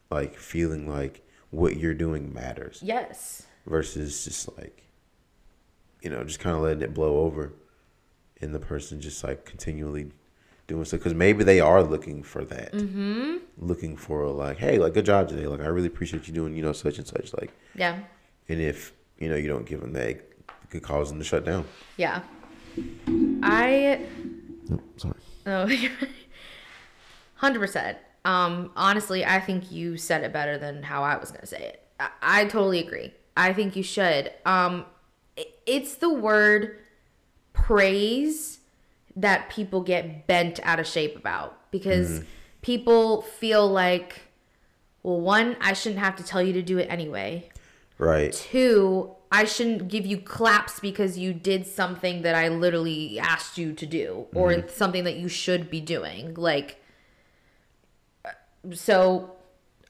Like 0.10 0.38
feeling 0.38 0.90
like 0.90 1.22
what 1.50 1.78
you're 1.78 1.94
doing 1.94 2.34
matters 2.34 2.80
Yes. 2.84 3.44
versus 3.66 4.24
just 4.24 4.58
like 4.58 4.84
you 6.02 6.10
know 6.10 6.24
just 6.24 6.40
kind 6.40 6.56
of 6.56 6.62
letting 6.64 6.82
it 6.82 6.94
blow 6.94 7.18
over 7.20 7.54
and 8.42 8.54
the 8.56 8.60
person 8.60 9.00
just 9.02 9.24
like 9.24 9.46
continually 9.46 10.12
doing 10.68 10.86
stuff 10.86 11.00
because 11.02 11.14
maybe 11.14 11.44
they 11.44 11.60
are 11.60 11.84
looking 11.84 12.24
for 12.24 12.44
that 12.46 12.72
mm-hmm. 12.74 13.38
looking 13.58 13.98
for 13.98 14.28
like 14.28 14.58
hey 14.58 14.78
like 14.78 14.94
good 14.94 15.06
job 15.06 15.28
today 15.28 15.46
like 15.48 15.60
i 15.60 15.66
really 15.68 15.88
appreciate 15.88 16.28
you 16.28 16.34
doing 16.34 16.56
you 16.56 16.62
know 16.64 16.72
such 16.74 16.98
and 16.98 17.08
such 17.08 17.34
like 17.40 17.52
Yeah. 17.76 18.00
and 18.48 18.62
if 18.62 18.94
you 19.20 19.28
know 19.30 19.36
you 19.36 19.48
don't 19.50 19.66
give 19.66 19.82
them 19.82 19.92
that 19.94 20.08
it 20.08 20.32
could 20.70 20.82
cause 20.84 21.10
them 21.10 21.20
to 21.20 21.26
shut 21.26 21.44
down 21.46 21.66
Yeah. 21.98 22.22
I 23.44 24.02
Oh, 24.72 24.80
sorry 24.98 25.16
Oh, 25.46 25.70
hundred 27.36 27.60
percent. 27.60 27.98
Um, 28.26 28.72
honestly, 28.78 29.26
I 29.26 29.42
think 29.42 29.70
you 29.72 29.98
said 29.98 30.24
it 30.24 30.32
better 30.32 30.58
than 30.58 30.82
how 30.84 31.04
I 31.04 31.18
was 31.18 31.32
gonna 31.32 31.46
say 31.46 31.62
it. 31.62 31.86
I, 32.00 32.10
I 32.22 32.46
totally 32.46 32.80
agree. 32.80 33.14
I 33.36 33.52
think 33.52 33.76
you 33.76 33.84
should. 33.84 34.32
Um, 34.46 34.86
i- 35.38 35.46
it's 35.66 35.96
the 35.96 36.10
word 36.14 36.78
praise 37.52 38.60
that 39.16 39.50
people 39.50 39.82
get 39.82 40.28
bent 40.28 40.60
out 40.64 40.80
of 40.80 40.88
shape 40.88 41.16
about 41.16 41.70
because 41.72 42.22
people 42.62 43.22
feel 43.22 43.68
like 43.68 44.22
well, 45.04 45.20
one, 45.20 45.58
I 45.60 45.74
shouldn't 45.74 46.00
have 46.00 46.16
to 46.16 46.24
tell 46.24 46.42
you 46.42 46.54
to 46.54 46.62
do 46.62 46.78
it 46.78 46.88
anyway. 46.90 47.50
Right. 47.98 48.32
Two, 48.32 49.12
I 49.32 49.44
shouldn't 49.44 49.90
give 49.90 50.06
you 50.06 50.18
claps 50.18 50.80
because 50.80 51.18
you 51.18 51.34
did 51.34 51.68
something 51.68 52.22
that 52.22 52.36
I 52.36 52.48
literally 52.48 53.20
asked 53.20 53.58
you 53.58 53.74
to 53.74 53.86
do 53.86 54.28
or 54.34 54.52
Mm-hmm. 54.52 54.70
something 54.70 55.04
that 55.04 55.18
you 55.18 55.28
should 55.28 55.70
be 55.70 55.82
doing. 55.82 56.36
Like, 56.36 56.82
so 58.72 59.36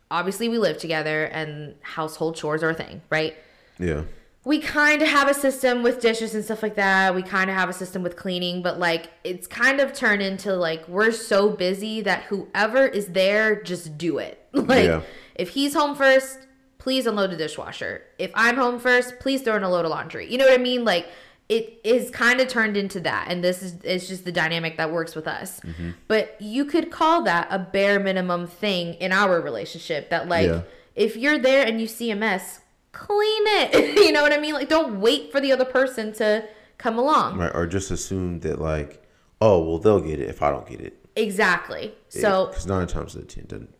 obviously 0.10 0.50
we 0.50 0.58
live 0.58 0.78
together 0.78 1.26
and 1.26 1.76
household 1.82 2.36
chores 2.36 2.64
are 2.64 2.70
a 2.70 2.74
thing, 2.74 3.02
right? 3.10 3.36
Yeah. 3.80 4.04
We 4.46 4.60
kind 4.60 5.02
of 5.02 5.08
have 5.08 5.30
a 5.30 5.34
system 5.34 5.84
with 5.84 6.02
dishes 6.02 6.36
and 6.36 6.44
stuff 6.44 6.62
like 6.62 6.76
that. 6.76 7.16
We 7.16 7.24
kind 7.24 7.50
of 7.50 7.56
have 7.56 7.70
a 7.70 7.74
system 7.74 8.04
with 8.04 8.16
cleaning, 8.18 8.62
but 8.62 8.78
like 8.80 9.10
it's 9.24 9.48
kind 9.48 9.80
of 9.80 9.94
turned 9.94 10.22
into 10.22 10.54
like 10.56 10.86
we're 10.88 11.12
so 11.12 11.50
busy 11.50 12.02
that 12.02 12.24
whoever 12.24 12.86
is 12.86 13.08
there 13.08 13.62
just 13.62 13.98
do 13.98 14.18
it. 14.18 14.40
Like 14.54 14.86
Yeah. 14.86 15.02
if 15.36 15.50
he's 15.50 15.74
home 15.74 15.96
first, 15.96 16.40
please 16.78 17.06
unload 17.08 17.32
the 17.32 17.38
dishwasher. 17.38 18.04
If 18.20 18.32
I'm 18.36 18.56
home 18.58 18.80
first, 18.80 19.20
please 19.20 19.42
throw 19.42 19.56
in 19.56 19.64
a 19.64 19.70
load 19.70 19.86
of 19.86 19.92
laundry. 19.92 20.30
You 20.30 20.38
know 20.38 20.46
what 20.46 20.60
I 20.60 20.62
mean? 20.62 20.84
Like 20.84 21.08
it 21.50 21.80
is 21.86 22.10
kind 22.10 22.40
of 22.42 22.48
turned 22.50 22.76
into 22.78 23.00
that 23.02 23.28
and 23.30 23.44
this 23.44 23.62
is 23.64 23.76
it's 23.84 24.08
just 24.08 24.26
the 24.26 24.32
dynamic 24.32 24.76
that 24.78 24.92
works 24.92 25.16
with 25.16 25.28
us. 25.28 25.62
Mm-hmm. 25.62 25.92
But 26.10 26.36
you 26.42 26.66
could 26.66 26.92
call 26.92 27.24
that 27.24 27.48
a 27.50 27.60
bare 27.60 28.00
minimum 28.00 28.48
thing 28.48 28.96
in 28.96 29.12
our 29.14 29.40
relationship 29.42 30.10
that 30.10 30.28
like 30.28 30.48
Yeah. 30.48 30.62
if 30.96 31.16
you're 31.16 31.40
there 31.40 31.66
and 31.66 31.80
you 31.80 31.88
see 31.88 32.12
a 32.12 32.16
mess, 32.16 32.60
clean 32.94 33.44
it. 33.48 33.96
you 33.98 34.14
know 34.14 34.22
what 34.22 34.32
I 34.32 34.38
mean? 34.38 34.54
Like, 34.54 34.70
don't 34.70 35.02
wait 35.02 35.32
for 35.34 35.42
the 35.42 35.52
other 35.52 35.66
person 35.66 36.14
to 36.14 36.48
come 36.78 36.98
along. 36.98 37.38
Right. 37.38 37.52
Or 37.54 37.68
just 37.68 37.92
assume 37.92 38.40
that 38.42 38.62
like, 38.62 39.04
oh 39.42 39.60
well, 39.64 39.80
they'll 39.80 40.00
get 40.00 40.22
it 40.22 40.30
if 40.30 40.42
I 40.42 40.50
don't 40.50 40.66
get 40.66 40.80
it. 40.80 40.98
Exactly. 41.16 41.94
So, 42.10 42.48
because 42.48 42.66
nine 42.66 42.88
times 42.88 43.16
out 43.16 43.24
of 43.24 43.28
ten 43.28 43.46
doesn't. 43.46 43.76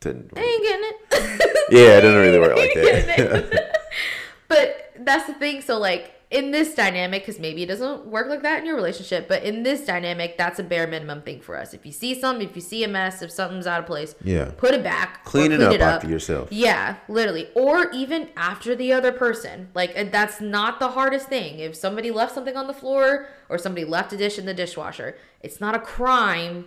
doesn't 0.00 0.32
I 0.36 0.40
ain't 0.40 0.62
getting 0.62 0.84
it. 0.84 1.66
yeah, 1.70 1.98
it 1.98 2.00
doesn't 2.00 2.20
really 2.20 2.38
work 2.40 2.56
like 2.56 2.74
that. 2.74 3.80
but 4.48 4.92
that's 4.98 5.26
the 5.26 5.34
thing. 5.34 5.60
So, 5.60 5.78
like, 5.78 6.13
in 6.34 6.50
this 6.50 6.74
dynamic, 6.74 7.22
because 7.22 7.38
maybe 7.38 7.62
it 7.62 7.66
doesn't 7.66 8.06
work 8.06 8.28
like 8.28 8.42
that 8.42 8.58
in 8.58 8.66
your 8.66 8.74
relationship, 8.74 9.28
but 9.28 9.44
in 9.44 9.62
this 9.62 9.86
dynamic, 9.86 10.36
that's 10.36 10.58
a 10.58 10.64
bare 10.64 10.86
minimum 10.88 11.22
thing 11.22 11.40
for 11.40 11.56
us. 11.56 11.72
If 11.72 11.86
you 11.86 11.92
see 11.92 12.12
something, 12.18 12.48
if 12.48 12.56
you 12.56 12.60
see 12.60 12.82
a 12.82 12.88
mess, 12.88 13.22
if 13.22 13.30
something's 13.30 13.68
out 13.68 13.78
of 13.80 13.86
place, 13.86 14.16
Yeah. 14.24 14.50
put 14.56 14.74
it 14.74 14.82
back. 14.82 15.20
or 15.24 15.30
Clean 15.30 15.52
it 15.52 15.60
up 15.62 15.80
after 15.80 16.08
yourself. 16.08 16.48
Yeah, 16.50 16.96
literally. 17.08 17.48
Or 17.54 17.88
even 17.92 18.30
after 18.36 18.74
the 18.74 18.92
other 18.92 19.12
person. 19.12 19.68
Like, 19.74 20.10
that's 20.10 20.40
not 20.40 20.80
the 20.80 20.88
hardest 20.88 21.28
thing. 21.28 21.60
If 21.60 21.76
somebody 21.76 22.10
left 22.10 22.34
something 22.34 22.56
on 22.56 22.66
the 22.66 22.74
floor 22.74 23.28
or 23.48 23.56
somebody 23.56 23.84
left 23.86 24.12
a 24.12 24.16
dish 24.16 24.36
in 24.36 24.44
the 24.44 24.54
dishwasher, 24.54 25.16
it's 25.40 25.60
not 25.60 25.74
a 25.76 25.78
crime 25.78 26.66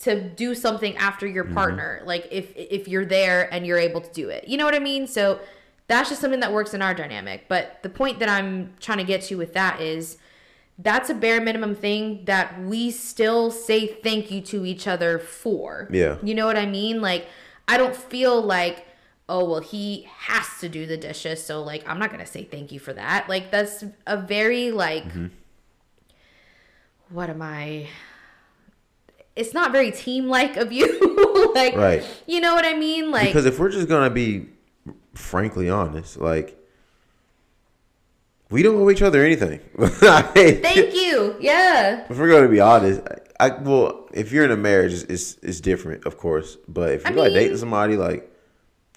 to 0.00 0.20
do 0.22 0.54
something 0.54 0.96
after 0.96 1.26
your 1.26 1.44
Mm-hmm. 1.44 1.54
partner. 1.54 2.02
Like, 2.04 2.28
if 2.30 2.52
if 2.56 2.86
you're 2.86 3.04
there 3.04 3.52
and 3.52 3.66
you're 3.66 3.78
able 3.78 4.00
to 4.00 4.12
do 4.12 4.28
it. 4.28 4.46
You 4.46 4.56
know 4.56 4.64
what 4.64 4.76
I 4.76 4.78
mean? 4.78 5.08
So 5.08 5.40
that's 5.88 6.10
just 6.10 6.20
something 6.20 6.40
that 6.40 6.52
works 6.52 6.74
in 6.74 6.82
our 6.82 6.94
dynamic. 6.94 7.46
But 7.48 7.82
the 7.82 7.88
point 7.88 8.20
that 8.20 8.28
I'm 8.28 8.74
trying 8.78 8.98
to 8.98 9.04
get 9.04 9.22
to 9.22 9.36
with 9.36 9.54
that 9.54 9.80
is 9.80 10.18
that's 10.78 11.10
a 11.10 11.14
bare 11.14 11.40
minimum 11.40 11.74
thing 11.74 12.24
that 12.26 12.60
we 12.60 12.90
still 12.90 13.50
say 13.50 13.86
thank 13.86 14.30
you 14.30 14.40
to 14.42 14.64
each 14.64 14.86
other 14.86 15.18
for. 15.18 15.88
Yeah. 15.90 16.18
You 16.22 16.34
know 16.34 16.46
what 16.46 16.56
I 16.56 16.66
mean? 16.66 17.00
Like, 17.00 17.26
I 17.66 17.78
don't 17.78 17.96
feel 17.96 18.40
like, 18.40 18.86
oh, 19.28 19.44
well, 19.48 19.60
he 19.60 20.08
has 20.18 20.46
to 20.60 20.68
do 20.68 20.86
the 20.86 20.96
dishes. 20.96 21.44
So, 21.44 21.62
like, 21.62 21.88
I'm 21.88 21.98
not 21.98 22.10
going 22.10 22.24
to 22.24 22.30
say 22.30 22.44
thank 22.44 22.70
you 22.70 22.78
for 22.78 22.92
that. 22.92 23.28
Like, 23.28 23.50
that's 23.50 23.82
a 24.06 24.16
very, 24.16 24.70
like, 24.70 25.04
mm-hmm. 25.04 25.26
what 27.08 27.28
am 27.28 27.42
I? 27.42 27.88
It's 29.34 29.54
not 29.54 29.72
very 29.72 29.90
team 29.90 30.28
like 30.28 30.56
of 30.56 30.70
you. 30.70 31.52
like, 31.54 31.76
Right. 31.76 32.04
you 32.26 32.40
know 32.40 32.54
what 32.54 32.64
I 32.64 32.74
mean? 32.74 33.10
Like, 33.10 33.28
because 33.28 33.46
if 33.46 33.58
we're 33.58 33.70
just 33.70 33.88
gonna 33.88 34.10
be 34.10 34.48
frankly 35.18 35.68
honest, 35.68 36.18
like 36.18 36.56
we 38.50 38.62
don't 38.62 38.76
owe 38.76 38.90
each 38.90 39.02
other 39.02 39.24
anything. 39.24 39.60
thank 39.78 40.94
you. 40.94 41.36
Yeah. 41.40 42.06
If 42.08 42.18
we're 42.18 42.30
gonna 42.30 42.48
be 42.48 42.60
honest, 42.60 43.02
I 43.38 43.50
well, 43.50 44.08
if 44.12 44.32
you're 44.32 44.44
in 44.44 44.50
a 44.50 44.56
marriage, 44.56 44.92
it's 44.92 45.04
it's, 45.04 45.38
it's 45.42 45.60
different, 45.60 46.06
of 46.06 46.16
course. 46.16 46.56
But 46.66 46.92
if 46.92 47.06
I 47.06 47.10
you're 47.10 47.18
like 47.18 47.32
mean- 47.32 47.42
dating 47.42 47.58
somebody, 47.58 47.96
like 47.96 48.22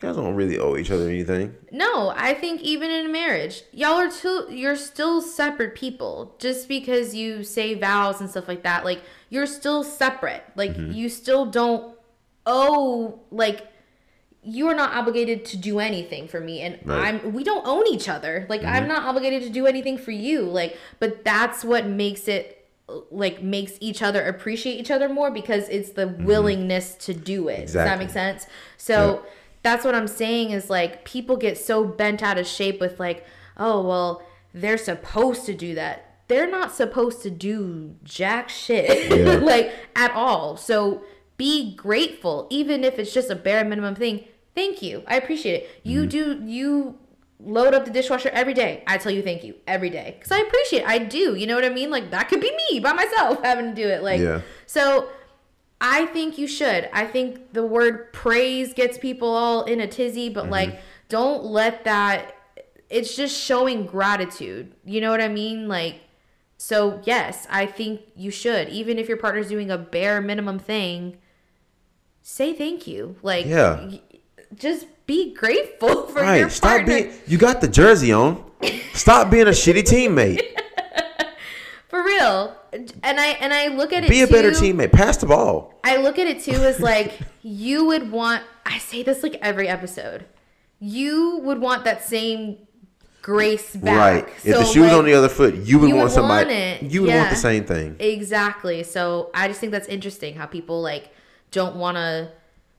you 0.01 0.07
guys 0.07 0.15
don't 0.15 0.35
really 0.35 0.57
owe 0.57 0.77
each 0.77 0.89
other 0.89 1.09
anything. 1.09 1.55
No, 1.71 2.13
I 2.15 2.33
think 2.33 2.61
even 2.61 2.89
in 2.89 3.07
a 3.07 3.09
marriage, 3.09 3.63
y'all 3.71 3.93
are 3.93 4.09
still 4.09 4.49
you're 4.49 4.77
still 4.77 5.21
separate 5.21 5.75
people. 5.75 6.35
Just 6.39 6.67
because 6.67 7.13
you 7.13 7.43
say 7.43 7.73
vows 7.73 8.21
and 8.21 8.29
stuff 8.29 8.47
like 8.47 8.63
that, 8.63 8.85
like 8.85 9.01
you're 9.29 9.47
still 9.47 9.83
separate. 9.83 10.43
Like 10.55 10.75
mm-hmm. 10.75 10.91
you 10.91 11.09
still 11.09 11.45
don't 11.45 11.95
owe 12.45 13.19
like 13.31 13.67
you 14.43 14.67
are 14.67 14.73
not 14.73 14.93
obligated 14.93 15.45
to 15.45 15.57
do 15.57 15.79
anything 15.79 16.27
for 16.27 16.39
me 16.39 16.61
and 16.61 16.79
Right. 16.83 17.15
I'm 17.15 17.33
we 17.33 17.43
don't 17.43 17.65
own 17.65 17.87
each 17.87 18.09
other. 18.09 18.45
Like 18.49 18.63
I'm 18.63 18.83
mm-hmm. 18.83 18.87
not 18.87 19.03
obligated 19.03 19.43
to 19.43 19.49
do 19.49 19.67
anything 19.67 19.97
for 19.97 20.11
you. 20.11 20.41
Like 20.41 20.77
but 20.99 21.23
that's 21.23 21.63
what 21.63 21.85
makes 21.85 22.27
it 22.27 22.57
like 23.09 23.41
makes 23.41 23.73
each 23.79 24.01
other 24.01 24.25
appreciate 24.25 24.79
each 24.79 24.91
other 24.91 25.07
more 25.07 25.31
because 25.31 25.69
it's 25.69 25.91
the 25.91 26.07
mm-hmm. 26.07 26.25
willingness 26.25 26.95
to 26.95 27.13
do 27.13 27.47
it. 27.47 27.61
Does 27.61 27.73
that 27.73 27.99
make 27.99 28.09
sense? 28.09 28.47
So 28.77 29.21
Yeah. 29.23 29.29
that's 29.63 29.85
what 29.85 29.93
I'm 29.93 30.07
saying 30.07 30.51
is 30.51 30.69
like 30.69 31.05
people 31.05 31.37
get 31.37 31.57
so 31.57 31.83
bent 31.83 32.23
out 32.23 32.37
of 32.39 32.47
shape 32.47 32.79
with 32.79 32.99
like, 32.99 33.25
oh 33.57 33.85
well, 33.85 34.23
they're 34.53 34.77
supposed 34.77 35.45
to 35.45 35.53
do 35.53 35.75
that. 35.75 36.07
They're 36.27 36.49
not 36.49 36.73
supposed 36.73 37.21
to 37.23 37.29
do 37.29 37.95
jack 38.03 38.49
shit 38.49 39.11
Yeah. 39.11 39.35
like 39.43 39.71
at 39.95 40.11
all. 40.13 40.57
So 40.57 41.03
be 41.37 41.75
grateful, 41.75 42.47
even 42.49 42.83
if 42.83 42.99
it's 42.99 43.13
just 43.13 43.29
a 43.29 43.35
bare 43.35 43.63
minimum 43.65 43.95
thing. 43.95 44.25
Thank 44.53 44.81
you. 44.81 45.03
I 45.07 45.15
appreciate 45.17 45.63
it. 45.63 45.69
You 45.83 46.01
mm-hmm. 46.01 46.09
do 46.09 46.43
you 46.45 46.97
load 47.43 47.73
up 47.73 47.85
the 47.85 47.91
dishwasher 47.91 48.29
every 48.29 48.53
day. 48.53 48.83
I 48.85 48.97
tell 48.97 49.11
you 49.11 49.21
thank 49.21 49.43
you 49.43 49.55
every 49.67 49.89
day 49.89 50.15
because 50.17 50.31
I 50.31 50.39
appreciate. 50.39 50.83
It. 50.83 50.87
I 50.87 50.99
do. 50.99 51.35
You 51.35 51.47
know 51.47 51.55
what 51.55 51.65
I 51.65 51.69
mean? 51.69 51.89
Like 51.89 52.11
that 52.11 52.29
could 52.29 52.41
be 52.41 52.51
me 52.71 52.79
by 52.79 52.93
myself 52.93 53.41
having 53.43 53.73
to 53.73 53.75
do 53.75 53.87
it. 53.87 54.03
Like 54.03 54.19
Yeah. 54.19 54.41
so. 54.65 55.09
I 55.83 56.05
think 56.05 56.37
you 56.37 56.45
should. 56.45 56.87
I 56.93 57.07
think 57.07 57.53
the 57.53 57.65
word 57.65 58.13
praise 58.13 58.71
gets 58.71 58.99
people 58.99 59.29
all 59.29 59.63
in 59.63 59.81
a 59.81 59.87
tizzy, 59.87 60.29
but 60.29 60.43
mm-hmm. 60.43 60.51
like 60.51 60.79
don't 61.09 61.43
let 61.43 61.85
that 61.85 62.35
it's 62.87 63.15
just 63.15 63.35
showing 63.35 63.87
gratitude. 63.87 64.75
You 64.85 65.01
know 65.01 65.09
what 65.09 65.21
I 65.21 65.27
mean? 65.27 65.67
Like 65.67 66.01
so 66.57 67.01
yes, 67.03 67.47
I 67.49 67.65
think 67.65 68.01
you 68.15 68.29
should. 68.29 68.69
Even 68.69 68.99
if 68.99 69.07
your 69.07 69.17
partner's 69.17 69.49
doing 69.49 69.71
a 69.71 69.77
bare 69.79 70.21
minimum 70.21 70.59
thing, 70.59 71.17
say 72.21 72.53
thank 72.53 72.85
you. 72.85 73.15
Like 73.23 73.47
Yeah. 73.47 73.89
Just 74.55 74.85
be 75.07 75.33
grateful 75.33 76.07
for 76.07 76.19
your 76.19 76.43
Right. 76.43 76.51
Stop 76.51 76.69
partner. 76.71 76.87
being 76.87 77.13
you 77.27 77.37
got 77.37 77.61
the 77.61 77.67
jersey 77.67 78.11
on. 78.11 78.43
Stop 78.93 79.29
being 79.31 79.47
a 79.47 79.51
shitty 79.51 79.81
teammate. 79.83 80.41
for 81.89 82.03
real. 82.03 82.55
And 82.71 83.19
I 83.19 83.27
and 83.41 83.53
I 83.53 83.67
look 83.67 83.91
at 83.91 84.03
it 84.03 84.09
Be 84.09 84.21
a 84.21 84.27
better 84.27 84.51
teammate. 84.51 84.91
Pass 84.91 85.17
the 85.17 85.25
ball. 85.25 85.73
I 85.83 85.97
look 85.97 86.17
at 86.19 86.27
it 86.27 86.41
too 86.43 86.53
as 86.53 86.79
like 86.91 87.19
you 87.41 87.85
would 87.85 88.11
want. 88.11 88.43
I 88.65 88.77
say 88.77 89.03
this 89.03 89.23
like 89.23 89.35
every 89.41 89.67
episode. 89.67 90.25
You 90.79 91.39
would 91.43 91.59
want 91.59 91.83
that 91.83 92.03
same 92.03 92.57
grace 93.21 93.75
back. 93.75 93.97
Right. 94.25 94.33
If 94.45 94.57
the 94.57 94.65
shoe 94.65 94.81
was 94.81 94.89
like, 94.91 94.97
on 94.99 95.05
the 95.05 95.13
other 95.13 95.29
foot, 95.29 95.55
you 95.55 95.79
would 95.79 95.89
you 95.89 95.95
want 95.95 96.05
would 96.05 96.13
somebody. 96.13 96.53
want. 96.55 96.83
You 96.83 97.01
would 97.03 97.13
want 97.13 97.29
the 97.29 97.35
same 97.35 97.65
thing. 97.65 97.95
exactly. 97.99 98.83
So 98.83 99.29
I 99.33 99.47
just 99.47 99.59
think 99.59 99.71
that's 99.71 99.87
interesting 99.87 100.35
how 100.35 100.45
people 100.45 100.81
like 100.81 101.11
don't 101.51 101.75
want 101.75 101.97
to 101.97 102.31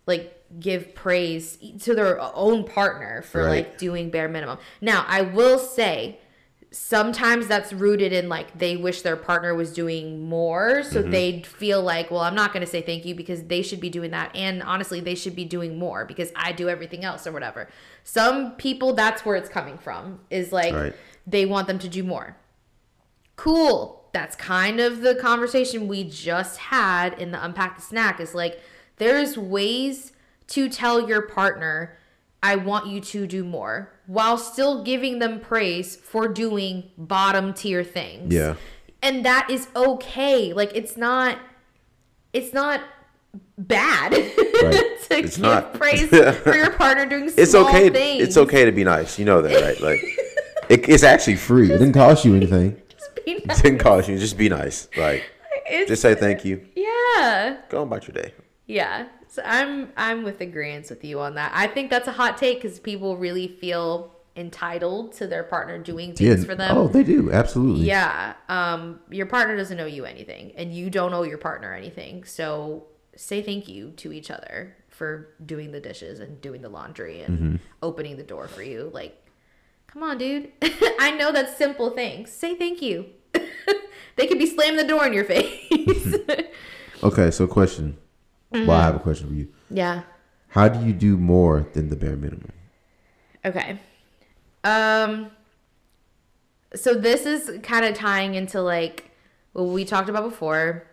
like 0.07 0.42
give 0.61 0.95
praise 0.95 1.57
to 1.83 1.95
their 1.95 2.21
own 2.35 2.65
partner 2.65 3.23
for 3.23 3.45
Right. 3.45 3.67
like 3.67 3.79
doing 3.79 4.11
bare 4.11 4.29
minimum. 4.29 4.59
Now 4.81 5.05
I 5.09 5.23
will 5.23 5.59
say 5.59 6.19
sometimes 6.71 7.47
that's 7.49 7.71
rooted 7.73 8.13
in 8.15 8.29
like 8.31 8.59
they 8.59 8.77
wish 8.77 9.03
their 9.03 9.17
partner 9.17 9.55
was 9.55 9.73
doing 9.75 10.27
more 10.27 10.83
so 10.83 11.03
Mm-hmm. 11.03 11.11
they'd 11.11 11.47
feel 11.47 11.83
like 11.83 12.11
well 12.11 12.23
i'm 12.23 12.35
not 12.35 12.55
going 12.55 12.65
to 12.65 12.71
say 12.71 12.81
thank 12.81 13.05
you 13.05 13.15
because 13.15 13.43
they 13.43 13.61
should 13.61 13.79
be 13.79 13.91
doing 13.91 14.11
that 14.13 14.35
and 14.35 14.63
honestly 14.63 14.99
they 14.99 15.15
should 15.15 15.37
be 15.37 15.45
doing 15.45 15.79
more 15.79 16.07
because 16.07 16.33
i 16.35 16.51
do 16.51 16.71
everything 16.71 17.05
else 17.05 17.27
or 17.27 17.33
whatever 17.33 17.69
some 18.05 18.53
people 18.53 18.95
that's 18.95 19.23
where 19.23 19.37
it's 19.37 19.51
coming 19.51 19.77
from 19.77 20.21
is 20.31 20.51
like 20.51 20.73
Right. 20.73 20.95
they 21.27 21.45
want 21.45 21.67
them 21.67 21.79
to 21.79 21.91
do 21.91 22.03
more 22.03 22.37
cool 23.37 24.09
that's 24.13 24.35
kind 24.37 24.81
of 24.81 25.03
the 25.03 25.15
conversation 25.15 25.89
we 25.89 26.05
just 26.05 26.57
had 26.59 27.13
in 27.21 27.33
the 27.33 27.45
unpack 27.45 27.77
the 27.77 27.83
snack 27.83 28.19
is 28.19 28.35
like 28.35 28.59
there's 28.97 29.37
ways 29.37 30.12
to 30.55 30.69
tell 30.69 31.09
your 31.09 31.23
partner 31.23 31.97
i 32.43 32.57
want 32.57 32.87
you 32.87 33.01
to 33.01 33.27
do 33.27 33.45
more 33.45 33.93
while 34.07 34.37
still 34.39 34.83
giving 34.83 35.19
them 35.19 35.39
praise 35.41 35.97
for 35.97 36.27
doing 36.29 36.91
bottom 36.99 37.53
tier 37.55 37.85
things 37.85 38.33
Yeah. 38.33 38.55
and 39.03 39.25
that 39.25 39.49
is 39.51 39.69
okay 39.77 40.53
like 40.53 40.73
it's 40.75 40.97
not 40.97 41.39
it's 42.33 42.53
not 42.53 42.81
bad 43.59 44.11
to 44.13 44.23
It's 45.11 45.37
give 45.37 45.41
not. 45.41 45.75
praise 45.75 46.07
for 46.43 46.55
your 46.55 46.71
partner 46.73 47.07
doing 47.07 47.29
small 47.31 47.43
It's 47.43 47.55
okay. 47.55 47.91
things 47.91 48.23
It's 48.25 48.37
okay 48.37 48.65
to 48.65 48.73
be 48.73 48.85
nice. 48.85 49.19
You 49.19 49.25
know 49.27 49.43
that, 49.43 49.63
right? 49.63 49.81
Like, 49.81 50.01
it, 50.71 50.89
it's 50.89 51.03
actually 51.03 51.37
free. 51.37 51.67
It 51.71 51.79
didn't 51.79 51.93
cost 51.93 52.25
you 52.25 52.35
anything. 52.35 52.81
Just 52.89 53.15
be 53.15 53.33
It 53.33 53.47
didn't 53.63 53.79
cost 53.79 54.09
you. 54.09 54.19
Just 54.19 54.37
be 54.39 54.49
nice. 54.49 54.89
Like, 54.97 55.25
It's- 55.67 55.89
just 55.89 56.01
say 56.03 56.15
thank 56.15 56.45
you. 56.45 56.67
yeah 56.75 57.59
Go 57.69 57.83
on 57.83 57.89
about 57.89 58.07
your 58.09 58.15
day. 58.23 58.33
Yeah. 58.67 59.07
So 59.33 59.41
I'm 59.47 59.91
I'm 59.97 60.25
with 60.25 60.43
agreement 60.43 60.91
with 60.91 61.03
you 61.03 61.19
on 61.21 61.37
that. 61.37 61.53
I 61.55 61.67
think 61.67 61.89
that's 61.89 62.07
a 62.07 62.13
hot 62.13 62.37
take 62.37 62.61
because 62.61 62.79
people 62.79 63.17
really 63.17 63.49
feel 63.49 64.13
entitled 64.37 65.13
to 65.15 65.27
their 65.27 65.43
partner 65.43 65.79
doing 65.79 66.15
things 66.15 66.45
for 66.45 66.55
them. 66.55 66.77
Oh, 66.77 66.87
they 66.87 67.03
do 67.03 67.33
absolutely. 67.33 67.87
Yeah. 67.87 68.35
Um, 68.51 69.01
your 69.11 69.25
partner 69.25 69.57
doesn't 69.57 69.81
owe 69.81 69.87
you 69.87 70.05
anything, 70.05 70.53
and 70.57 70.75
you 70.75 70.91
don't 70.91 71.15
owe 71.15 71.23
your 71.23 71.39
partner 71.39 71.73
anything. 71.73 72.25
So 72.25 72.85
say 73.17 73.41
thank 73.41 73.69
you 73.69 73.93
to 73.93 74.13
each 74.13 74.31
other 74.31 74.77
for 74.89 75.31
doing 75.47 75.73
the 75.73 75.81
dishes 75.81 76.21
and 76.21 76.39
doing 76.43 76.61
the 76.61 76.69
laundry 76.69 77.23
and 77.23 77.39
Mm-hmm. 77.39 77.57
opening 77.83 78.19
the 78.19 78.23
door 78.25 78.49
for 78.49 78.63
you. 78.63 78.91
Like, 78.93 79.17
come 79.87 80.03
on, 80.03 80.19
dude. 80.19 80.53
I 81.01 81.17
know 81.19 81.33
that's 81.33 81.57
simple 81.57 81.89
things. 81.89 82.31
Say 82.31 82.55
thank 82.55 82.83
you. 82.83 83.07
they 84.17 84.27
could 84.27 84.39
be 84.39 84.45
slamming 84.47 84.77
the 84.77 84.85
door 84.85 85.07
in 85.07 85.15
your 85.15 85.25
face. 85.25 86.17
Okay, 87.05 87.33
so 87.33 87.49
question. 87.49 87.99
Well, 88.53 88.71
I 88.73 88.83
have 88.83 88.97
a 88.97 89.01
question 89.01 89.29
for 89.29 89.35
you. 89.35 89.49
yeah. 89.71 90.03
How 90.49 90.69
do 90.69 90.85
you 90.85 90.93
do 90.93 91.17
more 91.17 91.67
than 91.73 91.89
the 91.89 91.97
bare 91.97 92.17
minimum? 92.17 92.53
Okay. 93.45 93.79
Um 94.65 95.31
so 96.75 96.95
this 96.95 97.27
is 97.27 97.61
kind 97.63 97.85
of 97.85 97.95
tying 97.95 98.35
into 98.35 98.61
like 98.61 99.11
what 99.53 99.65
we 99.65 99.85
talked 99.85 100.09
about 100.09 100.25
before, 100.29 100.87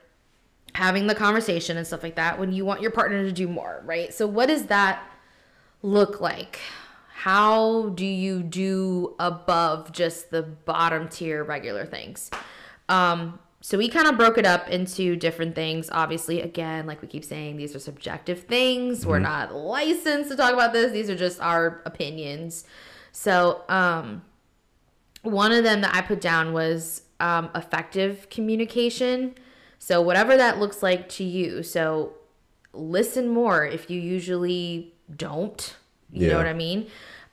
having 0.76 1.08
the 1.08 1.16
conversation 1.16 1.78
and 1.78 1.86
stuff 1.86 2.04
like 2.04 2.16
that 2.16 2.40
when 2.40 2.52
you 2.52 2.66
want 2.66 2.82
your 2.82 2.92
partner 2.92 3.24
to 3.24 3.32
do 3.32 3.48
more, 3.48 3.82
right? 3.86 4.14
So 4.14 4.28
what 4.28 4.48
does 4.48 4.66
that 4.68 5.04
look 5.82 6.20
like? 6.22 6.60
How 7.14 7.90
do 7.90 8.06
you 8.06 8.42
do 8.44 9.16
above 9.20 9.92
just 9.92 10.32
the 10.32 10.42
bottom 10.44 11.10
tier 11.10 11.44
regular 11.44 11.86
things? 11.86 12.32
Um 12.88 13.40
so 13.62 13.78
we 13.78 13.90
kind 13.90 14.08
of 14.08 14.16
broke 14.18 14.38
it 14.38 14.46
up 14.46 14.70
into 14.70 15.16
different 15.16 15.54
things. 15.56 15.90
Obviously, 15.92 16.42
again, 16.42 16.86
like 16.88 17.02
we 17.02 17.08
keep 17.08 17.26
saying, 17.26 17.58
these 17.58 17.76
are 17.76 17.80
subjective 17.80 18.44
things. 18.44 19.06
We're 19.06 19.20
not 19.20 19.54
licensed 19.54 20.30
to 20.32 20.38
talk 20.38 20.54
about 20.54 20.72
this. 20.74 20.92
These 20.94 21.10
are 21.10 21.16
just 21.16 21.42
our 21.42 21.82
opinions. 21.86 22.64
So, 23.12 23.64
um, 23.68 24.24
one 25.24 25.52
of 25.52 25.64
them 25.66 25.82
that 25.82 25.94
I 25.94 26.02
put 26.02 26.22
down 26.22 26.54
was 26.54 27.02
um, 27.20 27.50
effective 27.54 28.30
communication. 28.30 29.36
So, 29.78 30.02
whatever 30.02 30.38
that 30.38 30.60
looks 30.60 30.82
like 30.82 31.10
to 31.10 31.24
you. 31.26 31.62
So, 31.64 32.14
listen 32.72 33.28
more 33.28 33.66
if 33.66 33.90
you 33.90 34.00
usually 34.00 34.94
don't. 35.14 35.76
You 36.12 36.28
Yeah. 36.28 36.32
know 36.34 36.38
what 36.38 36.48
I 36.48 36.54
mean? 36.54 36.88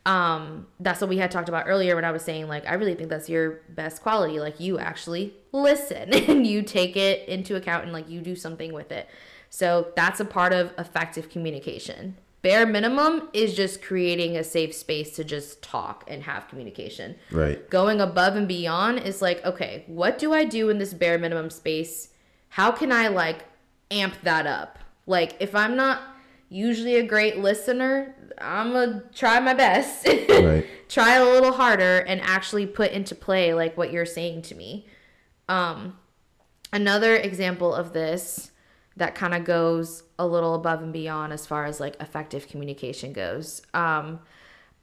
Um, 0.07 0.67
that's 0.81 1.01
what 1.01 1.11
we 1.11 1.19
had 1.19 1.31
talked 1.31 1.49
about 1.49 1.65
earlier 1.67 1.97
when 1.97 2.05
I 2.05 2.13
was 2.13 2.23
saying, 2.23 2.47
like, 2.49 2.65
I 2.67 2.75
really 2.75 2.95
think 2.95 3.11
that's 3.11 3.29
your 3.29 3.61
best 3.71 4.03
quality. 4.03 4.39
Like, 4.41 4.61
you 4.61 4.79
actually 4.79 5.35
listen 5.53 6.15
and 6.29 6.47
you 6.47 6.63
take 6.63 6.97
it 6.97 7.29
into 7.29 7.57
account 7.57 7.85
and, 7.85 7.93
like, 7.93 8.09
you 8.09 8.21
do 8.21 8.37
something 8.37 8.73
with 8.73 8.93
it. 8.93 9.09
So, 9.51 9.89
that's 9.97 10.21
a 10.21 10.25
part 10.25 10.53
of 10.53 10.73
effective 10.79 11.29
communication. 11.29 12.17
Bare 12.43 12.67
minimum 12.67 13.29
is 13.33 13.55
just 13.55 13.83
creating 13.83 14.37
a 14.37 14.45
safe 14.45 14.73
space 14.73 15.17
to 15.17 15.25
just 15.25 15.61
talk 15.63 16.05
and 16.07 16.23
have 16.23 16.47
communication 16.47 17.17
Right. 17.33 17.69
going 17.69 18.01
above 18.01 18.37
and 18.37 18.47
beyond 18.47 19.01
is 19.01 19.21
like 19.21 19.45
okay 19.45 19.83
what 19.89 20.17
do 20.19 20.33
i 20.33 20.45
do 20.45 20.69
in 20.71 20.79
this 20.79 20.95
bare 20.95 21.19
minimum 21.19 21.51
space 21.51 22.11
how 22.51 22.71
can 22.71 22.93
i 22.93 23.09
like 23.09 23.47
amp 23.91 24.15
that 24.23 24.47
up 24.47 24.79
like 25.07 25.35
if 25.41 25.57
i'm 25.57 25.75
not 25.75 26.03
usually 26.49 26.97
a 26.97 27.03
great 27.03 27.39
listener 27.39 28.15
i'm 28.41 28.73
gonna 28.73 29.03
try 29.15 29.41
my 29.41 29.55
best 29.55 30.07
Right. 30.29 30.65
try 30.89 31.15
a 31.17 31.25
little 31.25 31.53
harder 31.53 31.99
and 32.01 32.21
actually 32.23 32.67
put 32.67 32.93
into 32.93 33.15
play 33.15 33.53
like 33.55 33.77
what 33.77 33.91
you're 33.93 34.07
saying 34.07 34.43
to 34.43 34.55
me 34.55 34.87
um 35.49 35.99
another 36.73 37.17
example 37.17 37.75
of 37.75 37.93
this 37.93 38.51
that 38.97 39.15
kind 39.15 39.35
of 39.35 39.45
goes 39.45 40.03
a 40.19 40.27
little 40.27 40.55
above 40.55 40.83
and 40.83 40.93
beyond 40.93 41.33
as 41.33 41.47
far 41.47 41.65
as 41.67 41.81
like 41.81 41.97
effective 42.01 42.49
communication 42.49 43.13
goes 43.13 43.63
um 43.75 44.21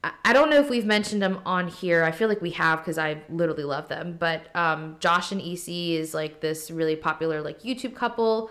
I- 0.02 0.12
I 0.26 0.32
don't 0.34 0.50
know 0.50 0.58
if 0.60 0.68
we've 0.68 0.84
mentioned 0.84 1.22
them 1.22 1.40
on 1.46 1.66
here. 1.68 2.04
I 2.04 2.10
feel 2.10 2.28
like 2.28 2.42
we 2.42 2.50
have 2.50 2.80
because 2.80 2.98
I 2.98 3.22
literally 3.30 3.64
love 3.64 3.88
them. 3.88 4.16
But 4.20 4.54
um, 4.54 4.96
Josh 5.00 5.32
and 5.32 5.40
EC 5.40 5.66
is 5.98 6.12
like 6.12 6.42
this 6.42 6.70
really 6.70 6.94
popular 6.94 7.40
like 7.40 7.62
YouTube 7.62 7.94
couple. 7.94 8.50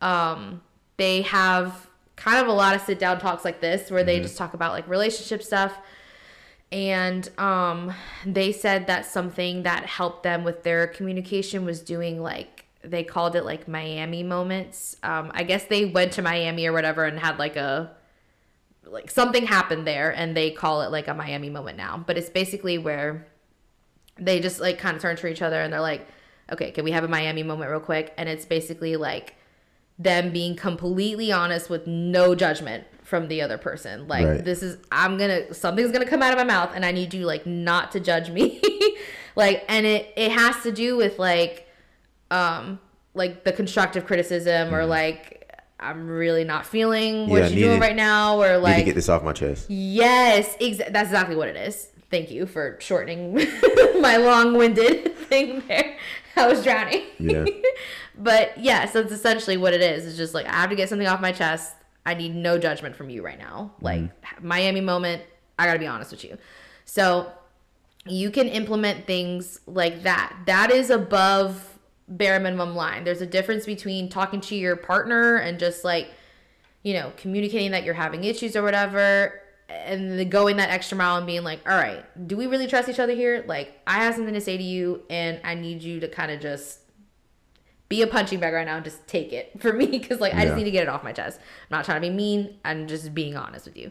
Um, 0.00 0.60
they 0.96 1.22
have 1.22 1.88
kind 2.18 2.40
of 2.42 2.48
a 2.48 2.52
lot 2.52 2.74
of 2.74 2.82
sit 2.82 2.98
down 2.98 3.20
talks 3.20 3.44
like 3.44 3.60
this 3.60 3.92
where 3.92 4.02
they 4.02 4.18
just 4.18 4.36
talk 4.36 4.52
about 4.52 4.72
like 4.72 4.86
relationship 4.88 5.40
stuff. 5.40 5.78
And 6.72 7.30
um, 7.38 7.94
they 8.26 8.50
said 8.52 8.88
that 8.88 9.06
something 9.06 9.62
that 9.62 9.86
helped 9.86 10.24
them 10.24 10.42
with 10.42 10.64
their 10.64 10.88
communication 10.88 11.64
was 11.64 11.80
doing 11.80 12.20
like 12.20 12.66
they 12.82 13.04
called 13.04 13.36
it 13.36 13.44
like 13.44 13.68
Miami 13.68 14.22
moments. 14.22 14.96
Um, 15.02 15.30
I 15.32 15.44
guess 15.44 15.64
they 15.64 15.84
went 15.84 16.12
to 16.14 16.22
Miami 16.22 16.66
or 16.66 16.72
whatever 16.72 17.04
and 17.04 17.18
had 17.18 17.38
like 17.38 17.56
a 17.56 17.92
like 18.84 19.10
something 19.10 19.46
happened 19.46 19.86
there 19.86 20.10
and 20.10 20.36
they 20.36 20.50
call 20.50 20.82
it 20.82 20.90
like 20.90 21.06
a 21.06 21.14
Miami 21.14 21.50
moment 21.50 21.76
now. 21.78 22.02
But 22.04 22.18
it's 22.18 22.30
basically 22.30 22.78
where 22.78 23.26
they 24.18 24.40
just 24.40 24.60
like 24.60 24.78
kind 24.78 24.96
of 24.96 25.02
turn 25.02 25.16
to 25.16 25.28
each 25.28 25.42
other 25.42 25.60
and 25.60 25.72
they're 25.72 25.80
like, 25.80 26.06
okay, 26.50 26.72
can 26.72 26.84
we 26.84 26.90
have 26.90 27.04
a 27.04 27.08
Miami 27.08 27.44
moment 27.44 27.70
real 27.70 27.80
quick? 27.80 28.12
And 28.16 28.28
it's 28.28 28.44
basically 28.44 28.96
like 28.96 29.36
them 29.98 30.30
being 30.32 30.54
completely 30.56 31.32
honest 31.32 31.68
with 31.68 31.86
no 31.86 32.34
judgment 32.34 32.84
from 33.02 33.28
the 33.28 33.40
other 33.42 33.58
person. 33.58 34.06
Like, 34.06 34.26
Right. 34.26 34.44
this 34.44 34.62
is, 34.62 34.76
I'm 34.92 35.16
gonna, 35.18 35.52
something's 35.54 35.90
gonna 35.92 36.06
come 36.06 36.22
out 36.22 36.32
of 36.32 36.38
my 36.38 36.44
mouth 36.44 36.70
and 36.74 36.84
I 36.84 36.92
need 36.92 37.12
you 37.14 37.24
like 37.26 37.46
not 37.46 37.90
to 37.92 38.00
judge 38.00 38.30
me. 38.30 38.60
like, 39.36 39.64
and 39.68 39.86
it, 39.86 40.12
it 40.16 40.30
has 40.32 40.62
to 40.62 40.70
do 40.72 40.96
with 40.96 41.18
like, 41.18 41.66
um, 42.30 42.78
like 43.14 43.44
the 43.44 43.52
constructive 43.52 44.06
criticism 44.06 44.74
or 44.74 44.84
like, 44.86 45.34
I'm 45.80 46.08
really 46.08 46.44
not 46.44 46.66
feeling 46.66 47.28
what 47.28 47.42
Yeah, 47.42 47.48
you're 47.48 47.68
doing 47.70 47.80
right 47.80 47.94
now, 47.96 48.36
or 48.40 48.48
Need 48.48 48.52
to 48.54 48.58
like 48.58 48.84
get 48.84 48.94
this 48.96 49.08
off 49.08 49.22
my 49.22 49.32
chest. 49.32 49.70
Yes, 49.70 50.56
exa- 50.60 50.92
that's 50.92 51.08
exactly 51.08 51.36
what 51.36 51.48
it 51.48 51.56
is. 51.56 51.88
Thank 52.10 52.30
you 52.30 52.46
for 52.46 52.76
shortening 52.80 53.34
my 54.00 54.16
long-winded 54.16 55.16
thing 55.28 55.62
there. 55.68 55.96
I 56.36 56.46
was 56.48 56.62
drowning. 56.64 57.02
Yeah. 57.18 57.44
But 58.18 58.58
yeah, 58.58 58.86
so 58.86 59.00
it's 59.00 59.12
essentially 59.12 59.56
what 59.56 59.72
it 59.72 59.80
is. 59.80 60.06
It's 60.06 60.16
just 60.16 60.34
like 60.34 60.46
I 60.46 60.52
have 60.52 60.70
to 60.70 60.76
get 60.76 60.88
something 60.88 61.06
off 61.06 61.20
my 61.20 61.32
chest. 61.32 61.74
I 62.04 62.14
need 62.14 62.34
no 62.34 62.58
judgment 62.58 62.96
from 62.96 63.10
you 63.10 63.22
right 63.22 63.38
now. 63.38 63.72
Mm-hmm. 63.76 63.84
Like 63.84 64.42
Miami 64.42 64.80
moment, 64.80 65.22
I 65.58 65.66
got 65.66 65.74
to 65.74 65.78
be 65.78 65.86
honest 65.86 66.10
with 66.10 66.24
you. 66.24 66.38
So 66.84 67.30
you 68.06 68.30
can 68.30 68.48
implement 68.48 69.06
things 69.06 69.60
like 69.66 70.02
that. 70.02 70.34
That 70.46 70.70
is 70.70 70.90
above 70.90 71.78
bare 72.08 72.40
minimum 72.40 72.74
line. 72.74 73.04
There's 73.04 73.20
a 73.20 73.26
difference 73.26 73.66
between 73.66 74.08
talking 74.08 74.40
to 74.42 74.56
your 74.56 74.76
partner 74.76 75.36
and 75.36 75.58
just 75.58 75.84
like, 75.84 76.10
you 76.82 76.94
know, 76.94 77.12
communicating 77.18 77.72
that 77.72 77.84
you're 77.84 77.94
having 77.94 78.24
issues 78.24 78.56
or 78.56 78.62
whatever, 78.62 79.42
and 79.68 80.18
then 80.18 80.28
going 80.30 80.56
that 80.56 80.70
extra 80.70 80.96
mile 80.96 81.18
and 81.18 81.26
being 81.26 81.44
like, 81.44 81.60
all 81.68 81.76
right, 81.76 82.02
do 82.26 82.38
we 82.38 82.46
really 82.46 82.66
trust 82.66 82.88
each 82.88 82.98
other 82.98 83.14
here? 83.14 83.44
Like, 83.46 83.78
I 83.86 84.04
have 84.04 84.14
something 84.14 84.32
to 84.32 84.40
say 84.40 84.56
to 84.56 84.62
you, 84.62 85.02
and 85.10 85.40
I 85.44 85.54
need 85.54 85.82
you 85.82 86.00
to 86.00 86.08
kind 86.08 86.30
of 86.30 86.40
just 86.40 86.78
be 87.88 88.02
a 88.02 88.06
punching 88.06 88.38
bag 88.40 88.52
right 88.52 88.66
now 88.66 88.76
and 88.76 88.84
just 88.84 89.06
take 89.06 89.32
it 89.32 89.50
for 89.60 89.72
me 89.72 89.86
because 89.98 90.20
like 90.20 90.34
I 90.34 90.44
just 90.44 90.50
Yeah. 90.50 90.56
need 90.58 90.64
to 90.64 90.70
get 90.70 90.82
it 90.82 90.88
off 90.88 91.02
my 91.04 91.12
chest. 91.12 91.38
I'm 91.40 91.76
not 91.78 91.84
trying 91.84 92.02
to 92.02 92.08
be 92.08 92.14
mean. 92.14 92.56
I'm 92.64 92.86
just 92.86 93.14
being 93.14 93.36
honest 93.36 93.64
with 93.66 93.76
you. 93.76 93.90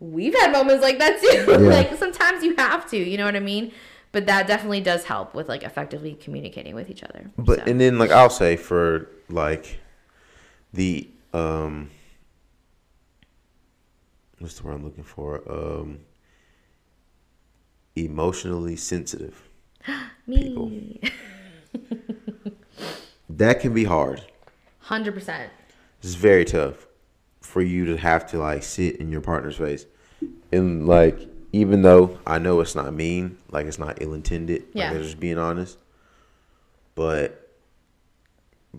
We've 0.00 0.34
had 0.34 0.50
moments 0.52 0.82
like 0.82 0.98
that 0.98 1.20
too. 1.20 1.46
Yeah. 1.62 1.68
like 1.68 1.94
sometimes 1.96 2.42
you 2.42 2.56
have 2.56 2.88
to, 2.90 2.96
you 2.96 3.16
know 3.18 3.24
what 3.26 3.36
I 3.36 3.40
mean? 3.40 3.72
But 4.12 4.26
that 4.26 4.46
definitely 4.48 4.80
does 4.80 5.04
help 5.04 5.34
with 5.34 5.48
like 5.48 5.62
effectively 5.62 6.14
communicating 6.14 6.74
with 6.74 6.90
each 6.90 7.04
other. 7.04 7.30
But 7.38 7.60
So, 7.60 7.64
and 7.66 7.80
then 7.80 7.98
like 7.98 8.10
I'll 8.10 8.30
say 8.30 8.56
for 8.56 9.08
like 9.28 9.78
the 10.72 11.08
um 11.32 11.90
what's 14.38 14.58
the 14.58 14.66
word 14.66 14.72
I'm 14.74 14.84
looking 14.84 15.04
for? 15.04 15.42
Um 15.50 16.00
emotionally 17.94 18.76
sensitive. 18.76 19.48
me, 20.26 21.00
That 23.36 23.60
can 23.60 23.72
be 23.74 23.84
hard. 23.84 24.22
hundred 24.80 25.12
percent. 25.14 25.50
It's 26.02 26.14
very 26.14 26.44
tough 26.44 26.86
for 27.40 27.62
you 27.62 27.84
to 27.86 27.96
have 27.96 28.26
to 28.30 28.38
like 28.38 28.62
sit 28.62 28.96
in 28.96 29.10
your 29.10 29.20
partner's 29.20 29.56
face. 29.56 29.86
And 30.52 30.86
like 30.86 31.28
even 31.52 31.82
though 31.82 32.18
I 32.26 32.38
know 32.38 32.60
it's 32.60 32.74
not 32.74 32.92
mean, 32.94 33.36
like 33.50 33.66
it's 33.66 33.78
not 33.78 33.98
ill 34.00 34.14
intended, 34.14 34.64
Yeah. 34.72 34.92
like 34.92 35.02
just 35.02 35.20
being 35.20 35.38
honest. 35.38 35.78
But 36.94 37.48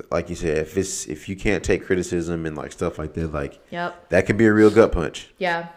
like 0.09 0.29
you 0.29 0.35
said, 0.35 0.57
if 0.57 0.77
it's 0.77 1.05
if 1.07 1.27
you 1.29 1.35
can't 1.35 1.63
take 1.63 1.85
criticism 1.85 2.45
and 2.45 2.55
like 2.57 2.71
stuff 2.71 2.97
like 2.97 3.13
that, 3.13 3.33
like 3.33 3.59
Yep. 3.71 4.09
that 4.09 4.25
can 4.25 4.37
be 4.37 4.45
a 4.45 4.53
real 4.53 4.69
gut 4.69 4.91
punch. 4.91 5.29
Yeah. 5.37 5.67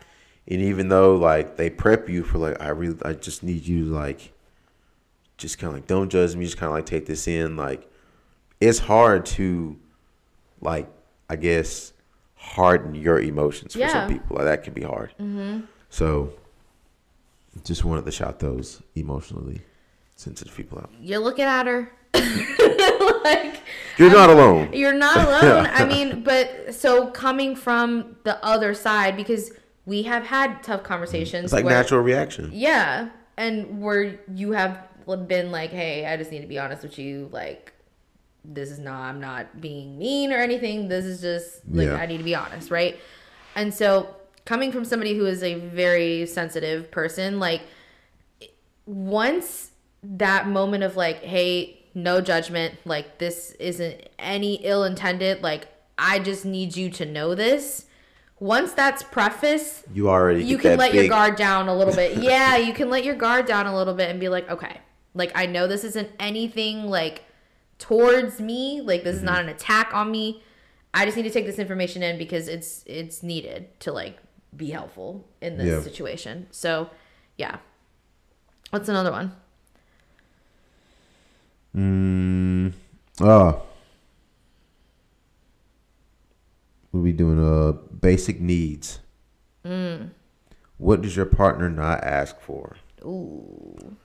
And 0.46 0.60
even 0.60 0.88
though 0.88 1.16
like 1.16 1.56
they 1.56 1.70
prep 1.70 2.08
you 2.08 2.22
for 2.22 2.38
like 2.38 2.60
I 2.60 2.68
really 2.68 2.96
I 3.04 3.12
just 3.14 3.42
need 3.42 3.66
you 3.66 3.86
to 3.86 3.90
like 3.92 4.32
just 5.36 5.58
kind 5.58 5.68
of 5.70 5.74
like 5.74 5.86
don't 5.86 6.10
judge 6.10 6.34
me, 6.36 6.44
just 6.44 6.56
kind 6.58 6.68
of 6.68 6.74
like 6.74 6.86
take 6.86 7.06
this 7.06 7.26
in. 7.26 7.56
Like 7.56 7.88
it's 8.60 8.78
hard 8.78 9.26
to 9.26 9.76
like 10.60 10.88
I 11.28 11.36
guess 11.36 11.92
harden 12.36 12.94
your 12.94 13.20
emotions 13.20 13.72
for 13.72 13.78
Yeah. 13.80 13.92
some 13.92 14.08
people. 14.10 14.36
Like 14.36 14.44
that 14.46 14.62
can 14.64 14.74
be 14.74 14.82
hard. 14.82 15.10
Mm-hmm. 15.20 15.60
So 15.90 16.32
just 17.64 17.84
wanted 17.84 18.04
to 18.04 18.10
shout 18.10 18.40
those 18.40 18.82
emotionally 18.94 19.62
sensitive 20.16 20.54
people 20.56 20.78
out. 20.78 20.90
You're 21.00 21.20
looking 21.20 21.44
at 21.44 21.66
her. 21.66 21.90
like 23.24 23.60
You're 23.98 24.10
not 24.10 24.30
alone. 24.30 24.72
You're 24.72 24.92
not 24.92 25.16
alone. 25.16 25.66
I 25.72 25.84
mean, 25.92 26.22
but 26.22 26.74
so 26.74 27.08
coming 27.08 27.54
from 27.56 28.16
the 28.24 28.42
other 28.44 28.74
side, 28.74 29.16
because 29.16 29.52
we 29.86 30.02
have 30.04 30.24
had 30.24 30.62
tough 30.62 30.82
conversations. 30.82 31.44
It's 31.44 31.52
like 31.52 31.64
where- 31.64 31.74
natural 31.74 32.00
reaction. 32.00 32.50
Yeah, 32.52 33.08
and 33.36 33.80
where 33.82 34.18
you 34.34 34.52
have 34.52 34.78
been 35.28 35.50
like, 35.50 35.70
"Hey, 35.70 36.06
I 36.06 36.16
just 36.16 36.30
need 36.30 36.40
to 36.40 36.46
be 36.46 36.58
honest 36.58 36.82
with 36.82 36.98
you. 36.98 37.28
Like, 37.32 37.72
this 38.44 38.70
is 38.70 38.78
not. 38.78 39.00
I'm 39.00 39.20
not 39.20 39.60
being 39.60 39.98
mean 39.98 40.32
or 40.32 40.36
anything. 40.36 40.88
This 40.88 41.04
is 41.04 41.20
just 41.20 41.60
like 41.70 41.86
Yeah. 41.86 41.94
I 41.96 42.06
need 42.06 42.18
to 42.18 42.24
be 42.24 42.34
honest, 42.34 42.70
right?" 42.70 42.98
And 43.56 43.72
so, 43.72 44.14
coming 44.44 44.72
from 44.72 44.84
somebody 44.84 45.16
who 45.16 45.26
is 45.26 45.42
a 45.42 45.54
very 45.54 46.26
sensitive 46.26 46.90
person, 46.90 47.38
like 47.38 47.62
once 48.86 49.70
that 50.02 50.46
moment 50.46 50.84
of 50.84 50.96
like, 50.96 51.22
"Hey, 51.22 51.78
no 51.94 52.20
judgment. 52.20 52.74
Like, 52.84 53.18
this 53.18 53.52
isn't 53.52 54.08
any 54.18 54.54
ill 54.56 54.84
intended. 54.84 55.42
Like, 55.42 55.68
I 55.96 56.18
just 56.18 56.44
need 56.44 56.76
you 56.76 56.90
to 56.90 57.06
know 57.06 57.34
this." 57.34 57.86
Once 58.40 58.72
that's 58.72 59.02
preface, 59.04 59.84
You 59.94 60.10
already 60.10 60.44
you 60.44 60.58
can 60.58 60.76
let 60.76 60.92
your 60.92 61.06
guard 61.08 61.36
down 61.36 61.68
a 61.68 61.74
little 61.74 61.94
bit. 61.94 62.16
Yeah, 62.22 62.56
you 62.56 62.74
can 62.74 62.90
let 62.90 63.04
your 63.04 63.14
guard 63.14 63.46
down 63.46 63.66
a 63.66 63.74
little 63.74 63.94
bit 63.94 64.10
and 64.10 64.18
be 64.18 64.28
like, 64.28 64.50
okay, 64.50 64.80
like 65.14 65.30
I 65.36 65.46
know 65.46 65.66
this 65.68 65.84
isn't 65.84 66.10
anything 66.18 66.86
like 66.90 67.24
towards 67.78 68.40
me. 68.40 68.80
Like 68.80 69.04
this 69.04 69.16
is 69.16 69.22
Mm-hmm. 69.22 69.26
not 69.26 69.40
an 69.42 69.48
attack 69.48 69.94
on 69.94 70.10
me. 70.10 70.42
I 70.92 71.04
just 71.04 71.16
need 71.16 71.24
to 71.24 71.30
take 71.30 71.46
this 71.46 71.58
information 71.58 72.02
in 72.02 72.18
because 72.18 72.46
it's 72.48 72.84
it's 72.86 73.22
needed 73.22 73.78
to 73.80 73.92
like 73.92 74.18
be 74.56 74.70
helpful 74.70 75.26
in 75.40 75.58
this 75.58 75.66
Yeah. 75.66 75.80
situation. 75.82 76.46
So, 76.52 76.90
yeah. 77.36 77.56
What's 78.70 78.88
another 78.88 79.10
one? 79.10 79.32
Mm, 81.76 82.72
oh. 83.20 83.62
We'll 86.92 87.02
be 87.02 87.12
doing 87.12 87.42
uh 87.42 87.72
basic 87.72 88.40
needs. 88.40 89.00
Mm. 89.64 90.10
What 90.78 91.02
does 91.02 91.16
your 91.16 91.26
partner 91.26 91.68
not 91.68 92.04
ask 92.04 92.38
for? 92.40 92.76
Ooh. 93.04 93.96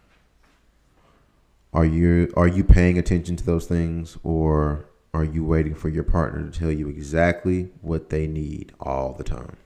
Are 1.74 1.86
you 1.86 2.34
are 2.36 2.48
you 2.48 2.64
paying 2.64 2.98
attention 2.98 3.36
to 3.38 3.46
those 3.46 3.66
things 3.68 4.18
or 4.24 4.86
are 5.14 5.24
you 5.24 5.44
waiting 5.44 5.76
for 5.76 5.90
your 5.90 6.04
partner 6.04 6.50
to 6.50 6.60
tell 6.60 6.72
you 6.72 6.88
exactly 6.90 7.72
what 7.82 8.10
they 8.10 8.28
need 8.28 8.74
all 8.80 9.14
the 9.14 9.24
time? 9.24 9.58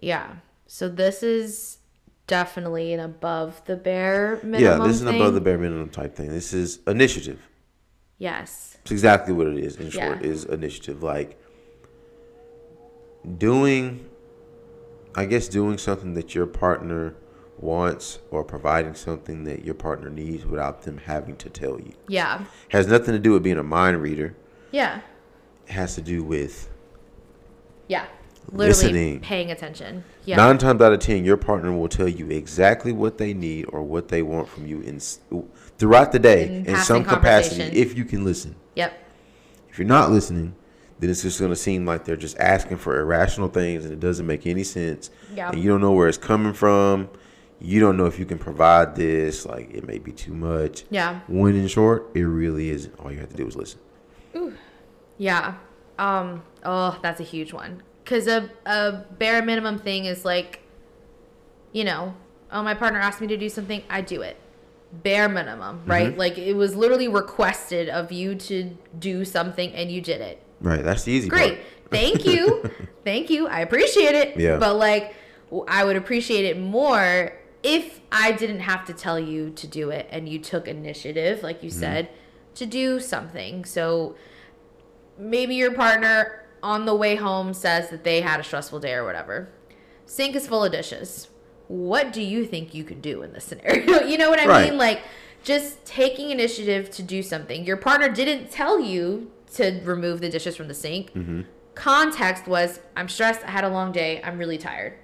Yeah. 0.00 0.36
So 0.66 0.88
this 0.88 1.22
is 1.22 1.78
definitely 2.26 2.92
an 2.92 3.00
above 3.00 3.62
the 3.66 3.76
bare 3.76 4.36
minimum. 4.42 4.60
Yeah, 4.62 4.86
this 4.86 4.96
is 4.96 5.02
an 5.02 5.08
thing. 5.08 5.20
above 5.20 5.34
the 5.34 5.40
bare 5.40 5.58
minimum 5.58 5.90
type 5.90 6.14
thing. 6.14 6.28
This 6.28 6.52
is 6.52 6.78
initiative. 6.86 7.40
Yes. 8.18 8.78
It's 8.82 8.92
exactly 8.92 9.34
what 9.34 9.46
it 9.48 9.58
is. 9.58 9.76
In 9.76 9.90
short, 9.90 10.22
Yeah. 10.22 10.28
is 10.28 10.44
initiative. 10.44 11.02
Like 11.02 11.40
doing, 13.38 14.06
I 15.14 15.24
guess, 15.26 15.48
doing 15.48 15.78
something 15.78 16.14
that 16.14 16.34
your 16.34 16.46
partner 16.46 17.14
wants 17.64 18.18
or 18.30 18.44
providing 18.44 18.94
something 18.94 19.44
that 19.44 19.64
your 19.64 19.74
partner 19.74 20.10
needs 20.10 20.44
without 20.44 20.82
them 20.82 20.98
having 20.98 21.34
to 21.36 21.48
tell 21.50 21.80
you. 21.80 21.92
Yeah. 22.06 22.44
Has 22.68 22.86
nothing 22.86 23.14
to 23.14 23.18
do 23.18 23.32
with 23.32 23.42
being 23.42 23.58
a 23.58 23.62
mind 23.62 24.00
reader. 24.02 24.36
Yeah. 24.70 25.00
It 25.66 25.72
has 25.72 25.94
to 25.96 26.02
do 26.02 26.22
with 26.22 26.68
Yeah. 27.88 28.06
Literally 28.52 28.68
Listening. 28.68 29.20
paying 29.20 29.50
attention. 29.50 30.04
Yeah. 30.26 30.36
nine 30.36 30.58
times 30.58 30.82
out 30.82 30.92
of 30.92 31.00
ten, 31.00 31.24
your 31.24 31.38
partner 31.38 31.72
will 31.72 31.88
tell 31.88 32.08
you 32.08 32.28
exactly 32.30 32.92
what 32.92 33.16
they 33.16 33.32
need 33.32 33.64
or 33.70 33.82
what 33.82 34.08
they 34.08 34.22
want 34.22 34.48
from 34.48 34.66
you 34.66 34.80
in 34.82 35.00
throughout 35.78 36.12
the 36.12 36.18
day 36.18 36.46
In 36.58 36.66
in, 36.66 36.76
some 36.76 37.04
capacity 37.04 37.62
if 37.62 37.96
you 37.96 38.04
can 38.04 38.22
listen. 38.24 38.54
yep. 38.76 38.92
If 39.70 39.78
you're 39.78 39.88
not 39.88 40.10
listening, 40.10 40.54
then 41.00 41.10
it's 41.10 41.22
just 41.22 41.40
going 41.40 41.50
to 41.50 41.56
seem 41.56 41.84
like 41.86 42.04
they're 42.04 42.16
just 42.16 42.38
asking 42.38 42.76
for 42.76 43.00
irrational 43.00 43.48
things 43.48 43.84
and 43.84 43.92
it 43.92 43.98
doesn't 44.00 44.26
make 44.26 44.46
any 44.46 44.62
sense. 44.62 45.10
Yeah. 45.34 45.50
And 45.50 45.58
you 45.60 45.68
don't 45.70 45.80
know 45.80 45.92
where 45.92 46.06
it's 46.08 46.18
coming 46.18 46.52
from. 46.52 47.08
You 47.60 47.80
don't 47.80 47.96
know 47.96 48.06
if 48.06 48.18
you 48.18 48.26
can 48.26 48.38
provide 48.38 48.94
this. 48.94 49.46
Like, 49.46 49.72
it 49.72 49.86
may 49.86 49.98
be 49.98 50.12
too 50.12 50.34
much. 50.34 50.84
Yeah. 50.90 51.20
When 51.28 51.56
in 51.56 51.68
short, 51.68 52.10
it 52.14 52.22
really 52.22 52.70
isn't. 52.70 52.98
All 53.00 53.10
you 53.10 53.20
have 53.20 53.30
to 53.30 53.36
do 53.36 53.46
is 53.46 53.56
listen. 53.56 53.80
Ooh. 54.36 54.54
Yeah. 55.18 55.54
Um. 55.98 56.42
Oh, 56.64 56.98
that's 57.02 57.20
a 57.20 57.24
huge 57.24 57.52
one. 57.52 57.82
Cause 58.04 58.26
a 58.26 58.50
a 58.66 59.04
bare 59.18 59.42
minimum 59.42 59.78
thing 59.78 60.04
is 60.04 60.24
like, 60.24 60.60
you 61.72 61.84
know, 61.84 62.14
oh 62.52 62.62
my 62.62 62.74
partner 62.74 63.00
asked 63.00 63.20
me 63.20 63.26
to 63.28 63.36
do 63.36 63.48
something, 63.48 63.82
I 63.88 64.00
do 64.00 64.22
it. 64.22 64.36
Bare 64.92 65.28
minimum, 65.28 65.82
right? 65.86 66.08
Mm-hmm. 66.08 66.18
Like 66.18 66.36
it 66.36 66.54
was 66.54 66.76
literally 66.76 67.08
requested 67.08 67.88
of 67.88 68.12
you 68.12 68.34
to 68.34 68.76
do 68.98 69.24
something 69.24 69.72
and 69.72 69.90
you 69.90 70.00
did 70.00 70.20
it. 70.20 70.42
Right. 70.60 70.82
That's 70.82 71.04
the 71.04 71.12
easy 71.12 71.28
Great. 71.28 71.60
Thank 71.90 72.26
you. 72.26 72.70
Thank 73.04 73.30
you. 73.30 73.48
I 73.48 73.60
appreciate 73.60 74.14
it. 74.14 74.36
Yeah. 74.36 74.58
But 74.58 74.76
like 74.76 75.14
I 75.68 75.84
would 75.84 75.96
appreciate 75.96 76.44
it 76.44 76.58
more 76.58 77.32
if 77.64 78.00
I 78.12 78.30
didn't 78.32 78.60
have 78.60 78.84
to 78.86 78.92
tell 78.92 79.18
you 79.18 79.50
to 79.50 79.66
do 79.66 79.90
it 79.90 80.06
and 80.10 80.28
you 80.28 80.38
took 80.38 80.68
initiative, 80.68 81.42
like 81.42 81.56
Mm-hmm. 81.56 81.64
you 81.64 81.70
said, 81.70 82.08
to 82.56 82.66
do 82.66 83.00
something. 83.00 83.64
So 83.64 84.14
maybe 85.18 85.54
your 85.56 85.72
partner 85.72 86.44
on 86.62 86.84
the 86.86 86.94
way 86.94 87.16
home 87.16 87.52
says 87.54 87.90
that 87.90 88.04
they 88.04 88.20
had 88.20 88.38
a 88.40 88.44
stressful 88.44 88.80
day 88.80 88.92
or 88.94 89.04
whatever. 89.04 89.48
Sink 90.06 90.36
is 90.36 90.46
full 90.46 90.62
of 90.64 90.72
dishes. 90.72 91.28
What 91.68 92.12
do 92.12 92.22
you 92.22 92.44
think 92.44 92.74
you 92.74 92.84
could 92.84 93.00
do 93.02 93.22
in 93.22 93.32
this 93.32 93.44
scenario? 93.50 94.02
you 94.04 94.18
know 94.18 94.30
what 94.30 94.38
I 94.40 94.46
Right. 94.46 94.70
mean? 94.70 94.78
Like 94.78 95.00
just 95.42 95.84
taking 95.84 96.30
initiative 96.30 96.90
to 96.92 97.02
do 97.02 97.22
something. 97.22 97.64
Your 97.64 97.76
partner 97.76 98.08
didn't 98.08 98.50
tell 98.50 98.78
you 98.80 99.30
to 99.54 99.80
remove 99.84 100.20
the 100.20 100.28
dishes 100.28 100.56
from 100.56 100.68
the 100.68 100.74
sink. 100.74 101.12
Mm-hmm. 101.14 101.42
Context 101.74 102.46
was 102.46 102.80
I'm 102.96 103.08
stressed, 103.08 103.42
I 103.44 103.50
had 103.50 103.64
a 103.64 103.68
long 103.68 103.90
day, 103.92 104.20
I'm 104.22 104.38
really 104.38 104.58
tired. 104.58 104.94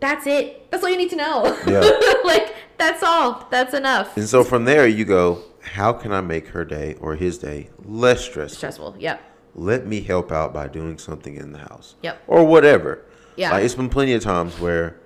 That's 0.00 0.26
it. 0.26 0.70
That's 0.70 0.82
all 0.82 0.90
you 0.90 0.96
need 0.96 1.10
to 1.10 1.16
know. 1.16 1.44
Yeah. 1.66 1.80
like 2.24 2.54
that's 2.78 3.02
all. 3.02 3.46
That's 3.50 3.74
enough. 3.74 4.16
And 4.16 4.28
so 4.28 4.42
from 4.42 4.64
there, 4.64 4.86
you 4.86 5.04
go, 5.04 5.42
how 5.60 5.92
can 5.92 6.12
I 6.12 6.20
make 6.20 6.48
her 6.48 6.64
day 6.64 6.96
or 7.00 7.14
his 7.14 7.38
day 7.38 7.68
less 7.84 8.22
stressful? 8.22 8.56
Stressful. 8.56 8.96
Yep. 8.98 9.22
Let 9.54 9.86
me 9.86 10.00
help 10.00 10.32
out 10.32 10.54
by 10.54 10.68
doing 10.68 10.98
something 10.98 11.36
in 11.36 11.52
the 11.52 11.58
house. 11.58 11.96
Yep. 12.02 12.22
Or 12.26 12.44
whatever. 12.44 13.04
Yeah. 13.36 13.52
Like, 13.52 13.64
it's 13.64 13.74
been 13.74 13.88
plenty 13.88 14.14
of 14.14 14.22
times 14.22 14.58
where, 14.58 14.98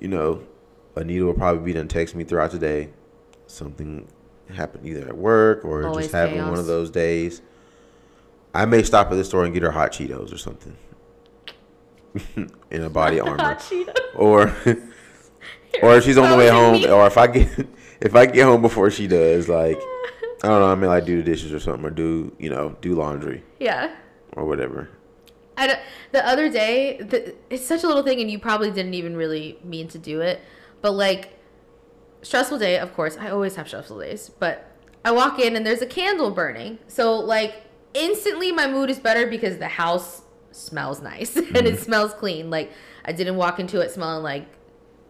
you 0.00 0.08
know, 0.08 0.42
Anita 0.96 1.24
will 1.24 1.34
probably 1.34 1.62
be 1.64 1.72
done 1.72 1.88
text 1.88 2.14
me 2.14 2.24
throughout 2.24 2.50
the 2.50 2.58
day. 2.58 2.90
Something 3.46 4.08
happened 4.54 4.86
either 4.86 5.06
at 5.06 5.16
work 5.16 5.64
or 5.64 5.86
Always 5.86 6.06
just 6.06 6.14
having 6.14 6.40
one 6.48 6.58
of 6.58 6.66
those 6.66 6.90
days. 6.90 7.42
I 8.52 8.64
may 8.64 8.82
stop 8.82 9.12
at 9.12 9.14
the 9.14 9.24
store 9.24 9.44
and 9.44 9.54
get 9.54 9.62
her 9.62 9.70
hot 9.70 9.92
Cheetos 9.92 10.32
or 10.32 10.38
something. 10.38 10.76
in 12.70 12.82
a 12.84 12.90
body 12.90 13.20
armor. 13.28 13.58
Or 14.14 14.54
or 15.82 15.96
if 15.96 16.04
she's 16.04 16.18
on 16.18 16.30
the 16.30 16.36
way 16.36 16.48
home 16.48 16.84
or 16.84 17.06
if 17.06 17.16
I 17.16 17.26
get 17.26 17.48
if 18.00 18.14
I 18.14 18.26
get 18.26 18.44
home 18.44 18.62
before 18.62 18.90
she 18.90 19.06
does, 19.06 19.48
like 19.48 19.78
I 20.42 20.48
don't 20.48 20.60
know, 20.60 20.72
I 20.72 20.74
may 20.74 20.86
like 20.86 21.04
do 21.04 21.16
the 21.18 21.22
dishes 21.22 21.52
or 21.52 21.60
something 21.60 21.84
or 21.84 21.90
do, 21.90 22.34
you 22.38 22.48
know, 22.48 22.76
do 22.80 22.94
laundry 22.94 23.42
Yeah. 23.58 23.94
or 24.32 24.46
whatever. 24.46 24.88
I 25.58 25.78
the 26.12 26.26
other 26.26 26.48
day, 26.50 26.96
the, 27.02 27.34
it's 27.50 27.66
such 27.66 27.84
a 27.84 27.86
little 27.86 28.02
thing, 28.02 28.20
and 28.20 28.30
you 28.30 28.38
probably 28.38 28.70
didn't 28.70 28.94
even 28.94 29.14
really 29.16 29.58
mean 29.62 29.88
to 29.88 29.98
do 29.98 30.22
it. 30.22 30.40
But 30.80 30.92
like, 30.92 31.38
stressful 32.22 32.58
day, 32.58 32.78
of 32.78 32.94
course. 32.94 33.18
I 33.18 33.28
always 33.28 33.56
have 33.56 33.68
stressful 33.68 34.00
days, 34.00 34.30
but 34.38 34.66
I 35.04 35.12
walk 35.12 35.38
in 35.38 35.56
and 35.56 35.66
there's 35.66 35.82
a 35.82 35.86
candle 35.86 36.30
burning. 36.30 36.78
So 36.88 37.18
like, 37.18 37.62
instantly 37.92 38.50
my 38.52 38.66
mood 38.66 38.88
is 38.88 38.98
better 38.98 39.26
because 39.26 39.58
the 39.58 39.68
house 39.68 40.22
smells 40.52 41.00
nice 41.00 41.36
and 41.36 41.66
it 41.66 41.80
smells 41.80 42.14
clean. 42.14 42.50
Like 42.50 42.72
I 43.04 43.12
didn't 43.12 43.36
walk 43.36 43.60
into 43.60 43.80
it 43.80 43.90
smelling 43.90 44.22
like 44.22 44.46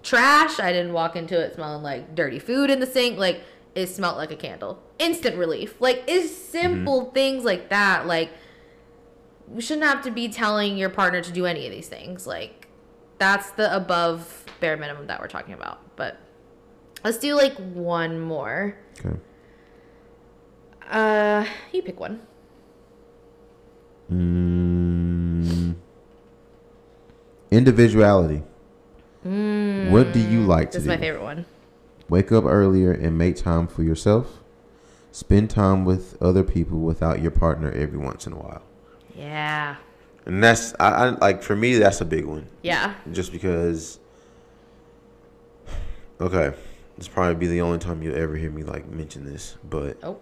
trash. 0.03 0.59
I 0.61 0.72
didn't 0.72 0.93
walk 0.93 1.16
into 1.16 1.38
it 1.38 1.55
smelling 1.55 1.82
like 1.82 2.14
dirty 2.14 2.38
food 2.38 2.70
in 2.70 2.80
the 2.80 2.86
sink. 2.86 3.18
Like 3.18 3.43
it 3.74 3.86
smelled 3.88 4.16
like 4.16 4.32
a 4.32 4.36
candle. 4.36 4.82
Instant 4.99 5.36
relief. 5.36 5.80
Like 5.80 6.05
it's 6.07 6.34
simple 6.34 7.11
things 7.12 7.45
like 7.45 7.70
that. 7.70 8.07
Like 8.07 8.30
we 9.49 9.61
shouldn't 9.61 9.86
have 9.86 10.03
to 10.05 10.11
be 10.11 10.28
telling 10.28 10.76
your 10.76 10.91
partner 10.91 11.20
to 11.20 11.32
do 11.32 11.47
any 11.47 11.66
of 11.66 11.72
these 11.72 11.88
things. 11.88 12.26
Like 12.26 12.68
that's 13.18 13.51
the 13.51 13.74
above 13.74 14.45
bare 14.61 14.76
minimum 14.76 15.07
that 15.09 15.20
we're 15.20 15.28
talking 15.28 15.55
about. 15.55 15.97
But 15.97 16.18
let's 17.05 17.18
do 17.18 17.34
like 17.34 17.55
one 17.57 18.20
more. 18.20 18.76
Okay. 19.05 19.16
Uh, 20.91 21.47
you 21.72 21.82
pick 21.82 22.01
one. 22.01 22.20
Mm, 24.11 24.69
individuality. 27.51 28.42
Mm. 29.26 29.90
what 29.90 30.12
do 30.14 30.18
you 30.18 30.40
like 30.40 30.70
to 30.70 30.78
This 30.78 30.82
is 30.82 30.84
do? 30.84 30.88
my 30.88 30.96
favorite 30.96 31.22
one. 31.22 31.44
Wake 32.09 32.32
up 32.32 32.44
earlier 32.46 32.90
and 32.90 33.18
make 33.18 33.36
time 33.36 33.66
for 33.66 33.82
yourself. 33.82 34.38
Spend 35.12 35.51
time 35.51 35.84
with 35.84 36.16
other 36.22 36.42
people 36.42 36.78
without 36.80 37.20
your 37.20 37.30
partner 37.30 37.70
every 37.72 37.98
once 37.98 38.26
in 38.26 38.32
a 38.32 38.36
while. 38.36 38.62
Yeah. 39.14 39.76
And 40.24 40.42
that's 40.42 40.72
I, 40.80 40.88
I 40.88 41.09
like 41.11 41.42
for 41.42 41.55
me 41.55 41.76
that's 41.76 42.01
a 42.01 42.05
big 42.07 42.24
one. 42.24 42.46
Yeah. 42.62 42.94
Just 43.12 43.30
because 43.30 43.98
Okay. 46.20 46.55
This 46.96 47.09
probably 47.09 47.34
be 47.34 47.46
the 47.46 47.61
only 47.62 47.78
time 47.78 48.03
you'll 48.03 48.16
ever 48.16 48.36
hear 48.36 48.51
me 48.51 48.62
like 48.62 48.88
mention 48.88 49.24
this, 49.24 49.57
but 49.68 49.98
Oh. 50.03 50.18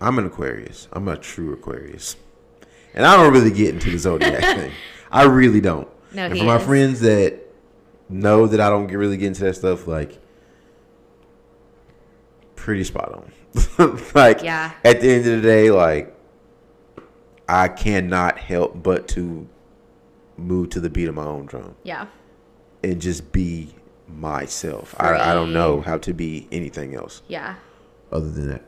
I'm 0.00 0.18
an 0.18 0.26
Aquarius. 0.26 0.86
I'm 0.92 1.08
a 1.08 1.16
true 1.16 1.52
Aquarius, 1.52 2.14
and 2.94 3.04
I 3.04 3.16
don't 3.16 3.32
really 3.32 3.50
get 3.50 3.74
into 3.74 3.90
the 3.90 3.98
zodiac 3.98 4.40
thing. 4.56 4.70
I 5.10 5.24
really 5.24 5.60
don't. 5.60 5.88
No, 6.12 6.26
and 6.26 6.38
for 6.38 6.44
my 6.44 6.58
friends 6.58 7.00
that 7.00 7.34
know 8.08 8.46
that 8.46 8.60
I 8.60 8.70
don't 8.70 8.86
get 8.86 8.96
really 8.96 9.16
get 9.16 9.26
into 9.28 9.42
that 9.44 9.56
stuff, 9.56 9.86
like 9.86 10.18
pretty 12.56 12.84
spot 12.84 13.12
on. 13.78 13.98
like 14.14 14.42
Yeah. 14.42 14.72
at 14.84 15.00
the 15.00 15.10
end 15.10 15.26
of 15.26 15.42
the 15.42 15.48
day, 15.48 15.70
like 15.70 16.14
I 17.48 17.68
cannot 17.68 18.38
help 18.38 18.82
but 18.82 19.08
to 19.08 19.48
move 20.36 20.70
to 20.70 20.80
the 20.80 20.90
beat 20.90 21.08
of 21.08 21.14
my 21.14 21.24
own 21.24 21.46
drum 21.46 21.74
Yeah. 21.82 22.06
and 22.84 23.00
just 23.00 23.32
be 23.32 23.74
myself. 24.06 24.94
I, 24.98 25.30
I 25.30 25.34
don't 25.34 25.52
know 25.52 25.80
how 25.80 25.98
to 25.98 26.12
be 26.14 26.46
anything 26.52 26.94
else 26.94 27.22
Yeah. 27.28 27.56
other 28.12 28.30
than 28.30 28.48
that. 28.48 28.62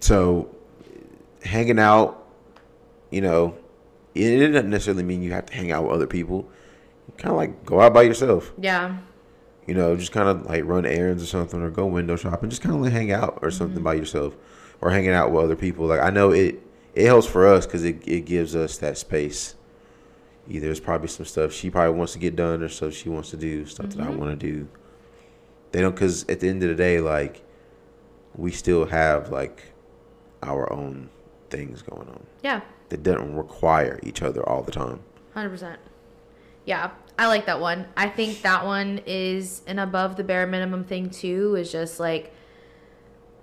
So, 0.00 0.54
hanging 1.42 1.78
out, 1.78 2.26
you 3.10 3.20
know, 3.20 3.54
it 4.14 4.52
doesn't 4.52 4.70
necessarily 4.70 5.02
mean 5.02 5.22
you 5.22 5.32
have 5.32 5.46
to 5.46 5.54
hang 5.54 5.70
out 5.70 5.84
with 5.84 5.92
other 5.92 6.06
people. 6.06 6.48
Kind 7.16 7.30
of 7.30 7.36
like 7.36 7.64
go 7.64 7.80
out 7.80 7.92
by 7.92 8.02
yourself, 8.02 8.52
Yeah. 8.58 8.96
you 9.66 9.74
know, 9.74 9.96
just 9.96 10.12
kind 10.12 10.28
of 10.28 10.46
like 10.46 10.64
run 10.64 10.86
errands 10.86 11.22
or 11.22 11.26
something, 11.26 11.60
or 11.60 11.70
go 11.70 11.86
window 11.86 12.16
shopping, 12.16 12.50
just 12.50 12.62
kind 12.62 12.74
of 12.74 12.80
like 12.80 12.92
hang 12.92 13.12
out 13.12 13.38
or 13.42 13.50
something 13.50 13.76
mm-hmm. 13.76 13.84
by 13.84 13.94
yourself, 13.94 14.36
or 14.80 14.90
hanging 14.90 15.10
out 15.10 15.30
with 15.30 15.44
other 15.44 15.56
people. 15.56 15.86
Like 15.86 16.00
I 16.00 16.10
know 16.10 16.30
it, 16.30 16.60
it 16.94 17.06
helps 17.06 17.26
for 17.26 17.46
us 17.46 17.66
because 17.66 17.84
it 17.84 18.06
it 18.06 18.24
gives 18.26 18.56
us 18.56 18.78
that 18.78 18.96
space. 18.98 19.54
Either 20.48 20.66
there's 20.66 20.80
probably 20.80 21.08
some 21.08 21.26
stuff 21.26 21.52
she 21.52 21.70
probably 21.70 21.96
wants 21.96 22.12
to 22.14 22.18
get 22.18 22.34
done, 22.36 22.62
or 22.62 22.68
stuff 22.68 22.94
she 22.94 23.08
wants 23.08 23.30
to 23.30 23.36
do, 23.36 23.66
stuff 23.66 23.90
that 23.90 24.00
I 24.00 24.06
mm-hmm. 24.06 24.18
want 24.18 24.40
to 24.40 24.46
do. 24.52 24.68
They 25.72 25.80
don't, 25.80 25.94
because 25.94 26.24
at 26.28 26.40
the 26.40 26.48
end 26.48 26.62
of 26.64 26.68
the 26.68 26.74
day, 26.74 27.00
like 27.00 27.42
we 28.34 28.50
still 28.50 28.86
have 28.86 29.30
like 29.30 29.72
our 30.42 30.72
own 30.72 31.10
things 31.50 31.82
going 31.82 32.08
on 32.08 32.24
Yeah. 32.42 32.60
That 32.90 33.02
don't 33.02 33.34
require 33.34 33.98
each 34.02 34.22
other 34.22 34.46
all 34.48 34.62
the 34.62 34.72
time. 34.72 35.00
Hundred 35.34 35.50
percent. 35.50 35.80
Yeah, 36.66 36.90
I 37.18 37.26
like 37.26 37.46
that 37.46 37.60
one. 37.60 37.86
I 37.96 38.08
think 38.08 38.42
that 38.42 38.64
one 38.64 39.00
is 39.06 39.62
an 39.66 39.78
above 39.78 40.16
the 40.16 40.24
bare 40.24 40.46
minimum 40.46 40.84
thing 40.84 41.10
too. 41.10 41.56
Is 41.56 41.72
just 41.72 41.98
like, 41.98 42.34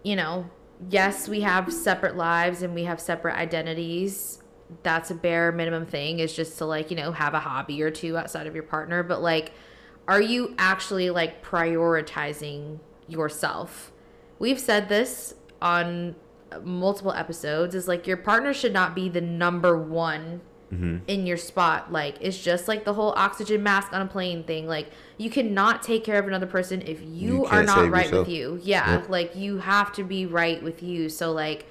you 0.04 0.16
know, 0.16 0.50
yes, 0.90 1.28
we 1.28 1.42
have 1.42 1.72
separate 1.74 2.16
lives 2.16 2.62
and 2.62 2.76
we 2.76 2.84
have 2.84 3.02
separate 3.02 3.36
identities. 3.36 4.42
That's 4.84 5.12
a 5.12 5.16
bare 5.16 5.52
minimum 5.52 5.86
thing. 5.86 6.20
Is 6.20 6.36
just 6.36 6.58
to 6.60 6.66
like 6.66 6.92
you 6.92 6.98
know 6.98 7.12
have 7.12 7.34
a 7.34 7.40
hobby 7.40 7.82
or 7.82 7.90
two 7.90 8.18
outside 8.18 8.48
of 8.48 8.54
your 8.54 8.64
partner. 8.64 9.04
But 9.04 9.22
like, 9.22 9.54
are 10.08 10.22
you 10.22 10.54
actually 10.58 11.10
like 11.10 11.44
prioritizing 11.44 12.80
yourself? 13.08 13.92
We've 14.40 14.60
said 14.60 14.90
this 14.90 15.34
on 15.62 16.16
multiple 16.64 17.12
episodes. 17.14 17.76
Is 17.76 17.88
like 17.88 18.08
your 18.08 18.18
partner 18.18 18.54
should 18.54 18.74
not 18.74 18.96
be 18.96 19.10
the 19.10 19.22
number 19.22 19.78
one 19.78 20.42
mm-hmm. 20.72 20.98
in 21.08 21.26
your 21.26 21.38
spot. 21.38 21.92
Like 21.92 22.18
it's 22.22 22.42
just 22.42 22.68
like 22.68 22.86
the 22.86 22.94
whole 22.94 23.14
oxygen 23.16 23.64
mask 23.64 23.94
on 23.94 24.02
a 24.02 24.06
plane 24.08 24.44
thing. 24.44 24.68
Like 24.68 24.92
you 25.18 25.30
cannot 25.30 25.84
take 25.84 26.04
care 26.04 26.20
of 26.20 26.28
another 26.28 26.48
person 26.48 26.82
if 26.82 27.02
you, 27.02 27.38
You 27.38 27.46
are 27.46 27.66
can't 27.66 27.92
right 27.92 28.06
yourself. 28.06 28.28
with 28.28 28.36
you. 28.36 28.60
Yeah, 28.64 29.00
Yep. 29.00 29.10
like 29.10 29.36
you 29.36 29.60
have 29.60 29.92
to 29.94 30.04
be 30.04 30.26
right 30.26 30.62
with 30.62 30.84
you. 30.84 31.10
So 31.10 31.32
like 31.32 31.68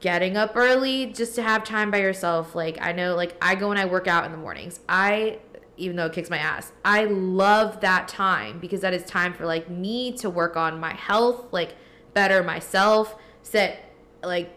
getting 0.00 0.36
up 0.36 0.52
early 0.54 1.06
just 1.06 1.34
to 1.34 1.42
have 1.42 1.64
time 1.64 1.90
by 1.90 1.98
yourself. 1.98 2.54
Like 2.54 2.78
I 2.80 2.92
know 2.92 3.14
like 3.14 3.36
I 3.42 3.54
go 3.54 3.70
and 3.70 3.78
I 3.78 3.84
work 3.84 4.06
out 4.06 4.24
in 4.24 4.32
the 4.32 4.38
mornings. 4.38 4.80
I 4.88 5.38
even 5.76 5.94
though 5.96 6.06
it 6.06 6.12
kicks 6.12 6.28
my 6.28 6.38
ass. 6.38 6.72
I 6.84 7.04
love 7.04 7.80
that 7.82 8.08
time 8.08 8.58
because 8.58 8.80
that 8.80 8.92
is 8.92 9.04
time 9.04 9.32
for 9.32 9.46
like 9.46 9.70
me 9.70 10.10
to 10.18 10.28
work 10.28 10.56
on 10.56 10.80
my 10.80 10.92
health, 10.92 11.46
like 11.52 11.76
better 12.14 12.42
myself, 12.42 13.14
set 13.42 13.84
like 14.22 14.54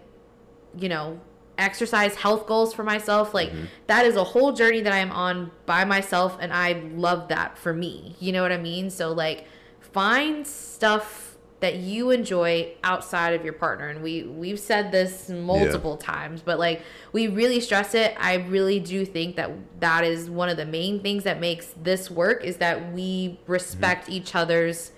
you 0.77 0.89
know, 0.89 1.19
exercise 1.57 2.15
health 2.15 2.47
goals 2.47 2.73
for 2.73 2.83
myself. 2.83 3.33
Like 3.33 3.49
mm-hmm. 3.49 3.65
that 3.87 4.05
is 4.05 4.15
a 4.15 4.23
whole 4.23 4.53
journey 4.53 4.81
that 4.81 4.93
I 4.93 4.97
am 4.97 5.11
on 5.11 5.51
by 5.65 5.85
myself 5.85 6.37
and 6.39 6.51
I 6.51 6.83
love 6.95 7.27
that 7.29 7.57
for 7.57 7.73
me. 7.73 8.15
You 8.19 8.31
know 8.31 8.41
what 8.41 8.51
I 8.51 8.57
mean? 8.57 8.89
So 8.89 9.11
like 9.11 9.45
find 9.79 10.45
stuff 10.45 11.29
that 11.59 11.75
you 11.75 12.09
enjoy 12.09 12.73
outside 12.83 13.35
of 13.35 13.43
your 13.43 13.53
partner 13.53 13.87
and 13.87 14.01
we 14.01 14.23
we've 14.23 14.59
said 14.59 14.91
this 14.91 15.29
multiple 15.29 15.95
times 15.95 16.41
but 16.41 16.57
like 16.57 16.81
we 17.11 17.27
really 17.27 17.59
stress 17.59 17.93
it 17.93 18.15
i 18.19 18.33
really 18.33 18.79
do 18.79 19.05
think 19.05 19.35
that 19.35 19.51
that 19.79 20.03
is 20.03 20.27
one 20.27 20.49
of 20.49 20.57
the 20.57 20.65
main 20.65 20.99
things 21.03 21.23
that 21.23 21.39
makes 21.39 21.75
this 21.83 22.09
work 22.09 22.43
is 22.43 22.57
that 22.57 22.91
we 22.93 23.27
mm-hmm. 23.27 23.51
respect 23.51 24.09
each 24.09 24.33
other's 24.33 24.91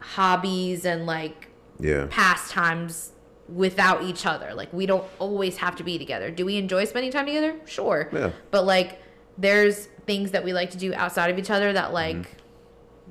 hobbies 0.00 0.84
and 0.84 1.06
like 1.06 1.47
Yeah. 1.80 2.06
pastimes 2.10 3.12
without 3.48 4.02
each 4.02 4.26
other. 4.26 4.52
Like 4.54 4.72
we 4.72 4.86
don't 4.86 5.04
always 5.18 5.56
have 5.58 5.76
to 5.76 5.84
be 5.84 5.98
together. 5.98 6.30
Do 6.30 6.44
we 6.44 6.56
enjoy 6.56 6.84
spending 6.84 7.10
time 7.12 7.26
together? 7.26 7.54
Sure. 7.66 8.08
Yeah. 8.12 8.30
But 8.50 8.64
like 8.66 9.00
there's 9.36 9.86
things 10.06 10.32
that 10.32 10.44
we 10.44 10.52
like 10.52 10.70
to 10.70 10.78
do 10.78 10.92
outside 10.94 11.30
of 11.30 11.38
each 11.38 11.50
other 11.50 11.72
that 11.72 11.92
like 11.92 12.26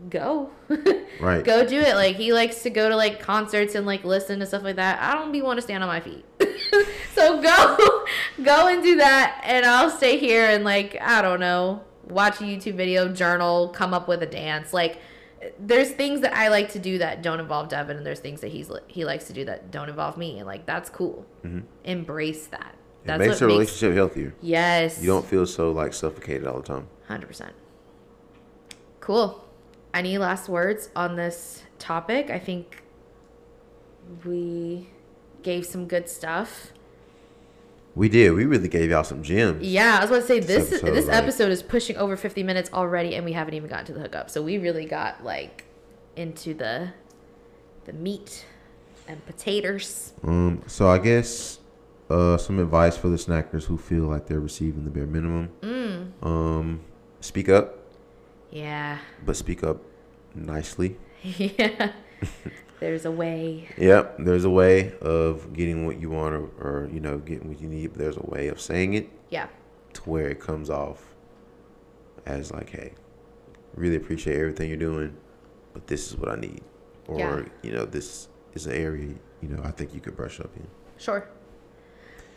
go. 0.09 0.51
Right. 1.19 1.43
go 1.43 1.65
do 1.65 1.79
it. 1.79 1.95
Like 1.95 2.15
he 2.15 2.31
likes 2.31 2.61
to 2.61 2.69
go 2.69 2.89
to 2.89 2.95
like 2.95 3.19
concerts 3.19 3.73
and 3.73 3.87
like 3.87 4.03
listen 4.03 4.39
to 4.39 4.45
stuff 4.45 4.61
like 4.61 4.75
that. 4.75 5.01
I 5.01 5.15
don't 5.15 5.31
be 5.31 5.41
want 5.41 5.57
to 5.57 5.63
stand 5.63 5.83
on 5.83 5.87
my 5.87 5.99
feet. 5.99 6.23
so 7.15 7.41
go 7.41 8.05
go 8.43 8.67
and 8.67 8.83
do 8.83 8.97
that 8.97 9.41
and 9.43 9.65
I'll 9.65 9.89
stay 9.89 10.19
here 10.19 10.45
and 10.45 10.63
like 10.63 10.95
I 11.01 11.23
don't 11.23 11.39
know, 11.39 11.81
watch 12.07 12.39
a 12.41 12.43
YouTube 12.43 12.75
video, 12.75 13.07
journal, 13.11 13.69
come 13.69 13.95
up 13.95 14.07
with 14.07 14.21
a 14.21 14.27
dance. 14.27 14.73
Like 14.73 14.99
there's 15.59 15.91
things 15.91 16.21
that 16.21 16.35
I 16.35 16.47
like 16.47 16.71
to 16.73 16.79
do 16.79 16.97
that 16.97 17.21
don't 17.21 17.39
involve 17.39 17.69
Devin 17.69 17.97
and 17.97 18.05
there's 18.05 18.19
things 18.19 18.41
that 18.41 18.49
he's 18.49 18.71
he 18.87 19.05
likes 19.05 19.25
to 19.25 19.33
do 19.33 19.45
that 19.45 19.71
don't 19.71 19.89
involve 19.89 20.17
me 20.17 20.37
and 20.39 20.47
like 20.47 20.65
that's 20.65 20.89
cool. 20.89 21.25
Mm-hmm. 21.43 21.61
Embrace 21.83 22.47
that. 22.47 22.75
It 23.03 23.07
That's 23.07 23.19
makes 23.19 23.41
what 23.41 23.41
a 23.41 23.47
makes 23.47 23.53
relationship 23.53 23.95
healthier. 23.95 24.35
Yes. 24.41 25.01
You 25.01 25.07
don't 25.07 25.25
feel 25.25 25.45
so 25.45 25.71
like 25.71 25.93
suffocated 25.93 26.47
all 26.47 26.57
the 26.57 26.67
time. 26.67 26.87
Hundred 27.07 27.27
percent. 27.27 27.53
Cool. 28.99 29.43
Any 29.93 30.17
last 30.17 30.49
words 30.49 30.89
on 30.95 31.15
this 31.15 31.63
topic? 31.79 32.29
I 32.29 32.39
think 32.39 32.83
we 34.25 34.89
gave 35.43 35.65
some 35.65 35.87
good 35.87 36.09
stuff. 36.09 36.73
We 37.97 38.09
did. 38.09 38.31
We 38.33 38.45
really 38.45 38.67
gave 38.69 38.91
y'all 38.91 39.03
some 39.03 39.23
gems. 39.23 39.65
Yeah, 39.65 39.97
I 39.97 40.01
was 40.01 40.09
about 40.11 40.21
to 40.21 40.27
say 40.27 40.39
this 40.39 40.71
episode, 40.71 40.93
this 40.93 41.07
like- 41.07 41.15
episode 41.15 41.51
is 41.51 41.63
pushing 41.63 41.97
over 41.97 42.15
fifty 42.15 42.43
minutes 42.43 42.69
already, 42.71 43.15
and 43.15 43.25
we 43.25 43.33
haven't 43.33 43.55
even 43.55 43.69
gotten 43.69 43.85
to 43.87 43.93
the 43.93 43.99
hookup. 43.99 44.29
So 44.29 44.41
we 44.43 44.57
really 44.59 44.85
got 44.85 45.23
like 45.23 45.65
into 46.15 46.53
the 46.53 46.89
the 47.85 47.93
meat 47.93 48.45
and 49.07 49.25
potatoes. 49.25 50.13
Um. 50.23 50.61
So 50.67 50.87
I 50.87 50.99
guess 50.99 51.59
uh 52.09 52.37
some 52.37 52.59
advice 52.59 52.95
for 52.95 53.09
the 53.09 53.17
snackers 53.17 53.63
who 53.65 53.77
feel 53.77 54.03
like 54.03 54.27
they're 54.27 54.39
receiving 54.39 54.83
the 54.83 54.91
bare 54.91 55.07
minimum. 55.07 55.49
Mm. 55.61 56.11
Um. 56.23 56.81
Speak 57.19 57.49
up, 57.49 57.79
Yeah, 58.51 58.99
but 59.25 59.35
speak 59.35 59.63
up 59.63 59.81
nicely. 60.35 60.97
yeah. 61.23 61.93
There's 62.79 63.05
a 63.05 63.11
way. 63.11 63.67
Yep. 63.77 64.17
There's 64.19 64.45
a 64.45 64.49
way 64.49 64.93
of 65.01 65.53
getting 65.53 65.85
what 65.85 65.99
you 65.99 66.09
want, 66.09 66.35
or, 66.35 66.43
or 66.59 66.89
you 66.91 66.99
know, 66.99 67.17
getting 67.17 67.47
what 67.49 67.59
you 67.59 67.67
need. 67.67 67.95
There's 67.95 68.17
a 68.17 68.25
way 68.25 68.47
of 68.49 68.61
saying 68.61 68.93
it 68.93 69.09
Yeah, 69.29 69.47
to 69.93 70.01
where 70.01 70.29
it 70.29 70.39
comes 70.39 70.69
off 70.69 71.15
as 72.25 72.51
like, 72.51 72.69
hey, 72.69 72.93
really 73.75 73.95
appreciate 73.95 74.37
everything 74.37 74.69
you're 74.69 74.77
doing, 74.77 75.15
but 75.73 75.87
this 75.87 76.07
is 76.09 76.17
what 76.17 76.29
I 76.29 76.35
need, 76.35 76.61
or 77.07 77.19
Yeah. 77.19 77.43
you 77.63 77.71
know, 77.71 77.85
this 77.85 78.27
is 78.53 78.67
an 78.67 78.73
area 78.73 79.13
you 79.41 79.49
know 79.49 79.61
I 79.63 79.69
think 79.71 79.93
you 79.93 79.99
could 80.01 80.15
brush 80.15 80.39
up 80.39 80.49
in. 80.55 80.67
Sure. 80.97 81.27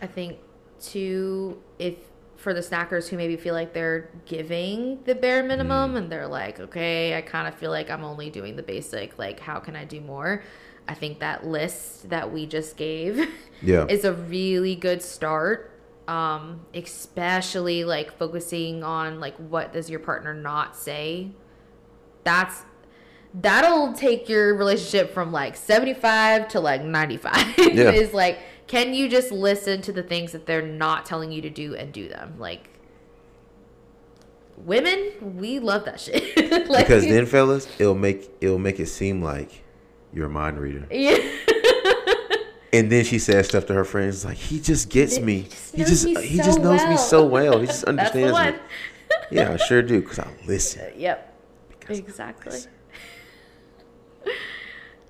I 0.02 0.06
think 0.06 0.38
too, 0.80 1.62
if 1.78 1.94
for 2.40 2.54
the 2.54 2.60
snackers 2.60 3.08
who 3.08 3.16
maybe 3.16 3.36
feel 3.36 3.54
like 3.54 3.72
they're 3.74 4.08
giving 4.26 5.02
the 5.04 5.14
bare 5.14 5.42
minimum 5.42 5.96
and 5.96 6.10
they're 6.10 6.26
like, 6.26 6.58
okay, 6.58 7.16
I 7.16 7.20
kind 7.20 7.46
of 7.46 7.54
feel 7.54 7.70
like 7.70 7.90
I'm 7.90 8.02
only 8.02 8.30
doing 8.30 8.56
the 8.56 8.62
basic. 8.62 9.18
Like, 9.18 9.40
how 9.40 9.58
can 9.60 9.76
I 9.76 9.84
do 9.84 10.00
more? 10.00 10.42
I 10.88 10.94
think 10.94 11.20
that 11.20 11.46
list 11.46 12.08
that 12.08 12.32
we 12.32 12.46
just 12.46 12.76
gave 12.76 13.28
Yeah. 13.62 13.84
is 13.86 14.04
a 14.04 14.12
really 14.14 14.74
good 14.74 15.02
start. 15.02 15.66
Um, 16.08 16.66
especially 16.74 17.84
like 17.84 18.16
focusing 18.18 18.82
on 18.82 19.20
like 19.20 19.36
what 19.36 19.72
does 19.72 19.88
your 19.88 20.00
partner 20.00 20.34
not 20.34 20.76
say. 20.76 21.30
That's 22.24 22.62
that'll 23.34 23.92
take 23.92 24.28
your 24.28 24.56
relationship 24.56 25.14
from 25.14 25.30
like 25.30 25.54
75 25.56 26.48
to 26.48 26.60
like 26.60 26.82
95 26.82 27.58
Yeah. 27.58 27.90
is 27.92 28.12
like 28.12 28.40
can 28.70 28.94
you 28.94 29.08
just 29.08 29.32
listen 29.32 29.82
to 29.82 29.92
the 29.92 30.02
things 30.02 30.30
that 30.30 30.46
they're 30.46 30.62
not 30.62 31.04
telling 31.04 31.32
you 31.32 31.42
to 31.42 31.50
do 31.50 31.74
and 31.74 31.92
do 31.92 32.08
them 32.08 32.34
like 32.38 32.68
women 34.58 35.10
we 35.20 35.58
love 35.58 35.84
that 35.84 35.98
shit 35.98 36.36
like, 36.68 36.86
because 36.86 37.04
then, 37.04 37.26
fellas, 37.26 37.66
it'll 37.80 37.96
make 37.96 38.30
it'll 38.40 38.58
make 38.58 38.78
it 38.78 38.86
seem 38.86 39.20
like 39.20 39.64
you're 40.12 40.26
a 40.26 40.30
mind 40.30 40.58
reader. 40.58 40.86
yeah 40.90 41.18
And 42.72 42.90
then 42.90 43.04
she 43.04 43.18
says 43.18 43.48
stuff 43.48 43.66
to 43.66 43.74
her 43.74 43.84
friends 43.84 44.24
like, 44.24 44.36
"He 44.36 44.60
just 44.60 44.90
gets 44.90 45.18
me. 45.18 45.48
He 45.74 45.78
knows 45.78 45.88
just 45.88 46.04
me 46.04 46.24
he 46.24 46.36
so 46.36 46.44
just 46.44 46.60
knows 46.60 46.86
me 46.86 46.96
so 46.96 47.26
well. 47.26 47.58
He 47.58 47.66
just 47.74 47.84
that's 47.84 48.12
the 48.12 48.24
understands 48.24 48.32
one 48.32 48.52
me." 48.52 48.60
Yeah, 49.32 49.52
I 49.52 49.56
sure 49.56 49.82
do 49.82 49.98
uh, 49.98 50.00
because 50.02 50.18
I 50.20 50.28
listen. 50.46 50.92
yep 50.96 51.34
Because 51.68 51.98
exactly 51.98 52.52
listen. 52.52 52.70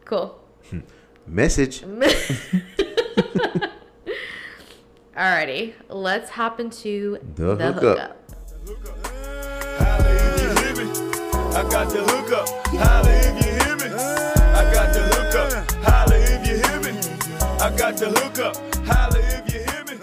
cool 0.06 0.40
hmm. 0.70 0.80
Message. 1.26 1.84
Alrighty, 5.16 5.74
let's 5.88 6.30
hop 6.30 6.60
into 6.60 7.18
The 7.34 7.56
hookup. 7.56 8.16
Holla 9.78 10.10
if 10.10 10.42
you 10.42 10.48
hear 10.62 10.74
me. 10.76 10.90
I 11.54 11.62
got 11.68 11.90
the 11.90 12.02
hookup. 12.04 12.48
Holla 12.68 13.10
if 13.10 13.44
you 13.44 13.52
hear 13.52 13.76
me. 13.76 13.94
I 13.94 14.62
got 14.72 14.92
the 14.94 15.00
hookup. 15.00 15.70
Holla 15.84 16.16
if 16.16 16.46
you 16.46 16.56
hear 16.56 16.80
me. 16.80 16.90
I 17.60 17.76
got 17.76 17.96
the 17.96 18.08
hookup. 18.10 18.56
Holla 18.86 19.18
if 19.18 19.52
you 19.52 19.60
hear 19.60 19.84
me. 19.84 19.94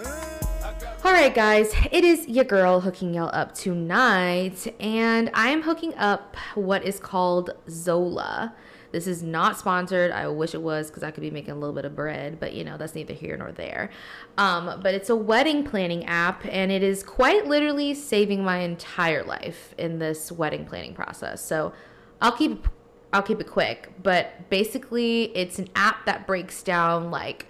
I 0.62 0.74
got 0.78 1.04
All 1.04 1.12
right, 1.12 1.34
guys, 1.34 1.72
it 1.90 2.04
is 2.04 2.28
your 2.28 2.44
girl 2.44 2.80
hooking 2.80 3.14
y'all 3.14 3.30
up 3.32 3.54
tonight, 3.54 4.74
and 4.78 5.30
I 5.34 5.48
am 5.48 5.62
hooking 5.62 5.94
up 5.94 6.36
what 6.54 6.84
is 6.84 7.00
called 7.00 7.50
Zola. 7.68 8.54
This 8.90 9.06
is 9.06 9.22
not 9.22 9.58
sponsored. 9.58 10.10
I 10.10 10.28
wish 10.28 10.54
it 10.54 10.62
was 10.62 10.88
because 10.88 11.02
I 11.02 11.10
could 11.10 11.20
be 11.20 11.30
making 11.30 11.52
a 11.52 11.56
little 11.56 11.74
bit 11.74 11.84
of 11.84 11.94
bread, 11.94 12.40
but 12.40 12.54
you 12.54 12.64
know, 12.64 12.76
that's 12.76 12.94
neither 12.94 13.12
here 13.12 13.36
nor 13.36 13.52
there. 13.52 13.90
Um, 14.38 14.80
but 14.82 14.94
it's 14.94 15.10
a 15.10 15.16
wedding 15.16 15.64
planning 15.64 16.06
app, 16.06 16.44
and 16.46 16.72
it 16.72 16.82
is 16.82 17.02
quite 17.02 17.46
literally 17.46 17.94
saving 17.94 18.42
my 18.42 18.58
entire 18.58 19.22
life 19.22 19.74
in 19.76 19.98
this 19.98 20.32
wedding 20.32 20.64
planning 20.64 20.94
process. 20.94 21.44
So 21.44 21.72
I'll 22.20 22.32
keep 22.32 22.68
I'll 23.12 23.22
keep 23.22 23.40
it 23.40 23.46
quick, 23.46 23.90
but 24.02 24.50
basically 24.50 25.24
it's 25.36 25.58
an 25.58 25.68
app 25.74 26.04
that 26.04 26.26
breaks 26.26 26.62
down 26.62 27.10
like 27.10 27.46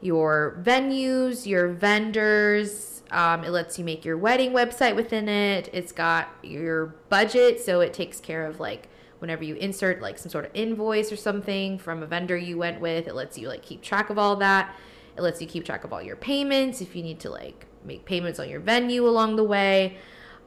your 0.00 0.58
venues, 0.62 1.46
your 1.46 1.68
vendors. 1.68 3.02
Um, 3.10 3.44
it 3.44 3.50
lets 3.50 3.78
you 3.78 3.84
make 3.84 4.06
your 4.06 4.16
wedding 4.16 4.52
website 4.52 4.96
within 4.96 5.28
it. 5.28 5.68
It's 5.72 5.92
got 5.92 6.30
your 6.42 6.86
budget, 7.10 7.60
so 7.60 7.80
it 7.80 7.92
takes 7.92 8.20
care 8.20 8.46
of 8.46 8.58
like 8.58 8.88
whenever 9.22 9.44
you 9.44 9.54
insert 9.54 10.02
like 10.02 10.18
some 10.18 10.30
sort 10.30 10.44
of 10.44 10.50
invoice 10.52 11.12
or 11.12 11.16
something 11.16 11.78
from 11.78 12.02
a 12.02 12.06
vendor 12.06 12.36
you 12.36 12.58
went 12.58 12.80
with. 12.80 13.06
It 13.06 13.14
lets 13.14 13.38
you 13.38 13.46
like 13.46 13.62
keep 13.62 13.80
track 13.80 14.10
of 14.10 14.18
all 14.18 14.34
that. 14.36 14.74
It 15.16 15.22
lets 15.22 15.40
you 15.40 15.46
keep 15.46 15.64
track 15.64 15.84
of 15.84 15.92
all 15.92 16.02
your 16.02 16.16
payments 16.16 16.80
if 16.80 16.96
you 16.96 17.04
need 17.04 17.20
to 17.20 17.30
like 17.30 17.66
make 17.84 18.04
payments 18.04 18.40
on 18.40 18.48
your 18.48 18.58
venue 18.58 19.06
along 19.06 19.36
the 19.36 19.44
way. 19.44 19.96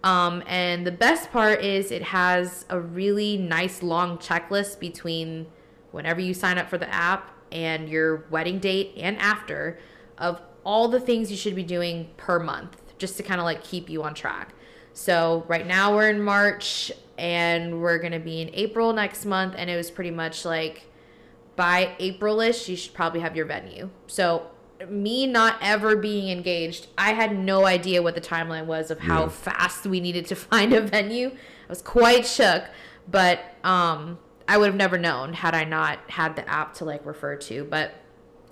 Um, 0.04 0.44
and 0.46 0.86
the 0.86 0.92
best 0.92 1.32
part 1.32 1.64
is 1.64 1.90
it 1.90 2.04
has 2.04 2.66
a 2.70 2.78
really 2.80 3.38
nice 3.38 3.82
long 3.82 4.18
checklist 4.18 4.80
between 4.80 5.48
whenever 5.92 6.20
you 6.20 6.34
sign 6.34 6.58
up 6.58 6.70
for 6.70 6.78
the 6.78 6.94
app 6.94 7.32
and 7.54 7.88
your 7.88 8.26
wedding 8.30 8.60
date 8.60 8.94
and 8.98 9.18
after 9.20 9.80
of 10.18 10.42
all 10.66 10.90
the 10.90 11.00
things 11.00 11.32
you 11.32 11.38
should 11.38 11.56
be 11.56 11.64
doing 11.64 12.10
per 12.18 12.40
month 12.40 12.82
just 12.98 13.16
to 13.16 13.24
kind 13.24 13.40
of 13.40 13.46
like 13.46 13.64
keep 13.64 13.90
you 13.90 14.04
on 14.04 14.14
track. 14.14 14.54
So 14.98 15.44
right 15.50 15.68
now 15.68 15.94
we're 15.94 16.10
in 16.10 16.22
March 16.22 16.90
and 17.18 17.82
we're 17.82 17.98
going 18.00 18.14
to 18.14 18.20
be 18.20 18.42
in 18.42 18.50
April 18.54 18.94
next 18.94 19.26
month 19.26 19.54
and 19.58 19.70
it 19.70 19.76
was 19.76 19.92
pretty 19.92 20.10
much 20.12 20.46
like 20.46 20.84
by 21.58 21.96
Aprilish 22.00 22.70
you 22.70 22.78
should 22.78 22.94
probably 22.94 23.20
have 23.20 23.36
your 23.36 23.46
venue. 23.46 23.90
So 24.08 24.48
me 24.90 25.28
not 25.28 25.58
ever 25.62 25.98
being 25.98 26.30
engaged, 26.30 26.88
I 26.98 27.12
had 27.12 27.38
no 27.38 27.66
idea 27.66 28.02
what 28.02 28.16
the 28.16 28.22
timeline 28.22 28.68
was 28.68 28.90
of 28.90 29.00
how 29.00 29.24
Yeah. 29.24 29.30
fast 29.30 29.86
we 29.86 30.00
needed 30.00 30.28
to 30.28 30.36
find 30.38 30.72
a 30.74 30.80
venue. 30.80 31.28
I 31.30 31.70
was 31.70 31.82
quite 31.82 32.26
shook, 32.26 32.64
but 33.06 33.42
um 33.66 34.18
I 34.48 34.58
would 34.58 34.68
have 34.68 34.76
never 34.76 34.98
known 34.98 35.34
had 35.34 35.54
I 35.56 35.66
not 35.66 36.00
had 36.10 36.38
the 36.38 36.48
app 36.50 36.74
to 36.76 36.86
like 36.86 37.06
refer 37.06 37.36
to, 37.36 37.66
but 37.66 37.96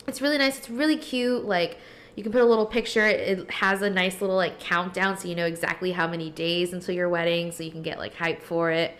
it's 0.08 0.22
really 0.22 0.38
nice. 0.38 0.58
It's 0.58 0.70
really 0.70 0.98
cute. 0.98 1.46
Like 1.46 1.78
you 2.16 2.24
can 2.24 2.32
put 2.32 2.42
a 2.42 2.46
little 2.46 2.66
picture. 2.66 3.06
It 3.06 3.50
has 3.52 3.82
a 3.82 3.90
nice 3.90 4.22
little 4.22 4.36
like 4.36 4.60
countdown, 4.60 5.18
so 5.18 5.28
you 5.28 5.36
know 5.36 5.46
exactly 5.46 5.92
how 5.92 6.08
many 6.08 6.30
days 6.30 6.74
until 6.74 6.96
your 6.96 7.10
wedding, 7.10 7.52
so 7.52 7.64
you 7.64 7.72
can 7.72 7.82
get 7.82 7.98
like 7.98 8.16
hype 8.16 8.42
for 8.44 8.72
it. 8.72 8.96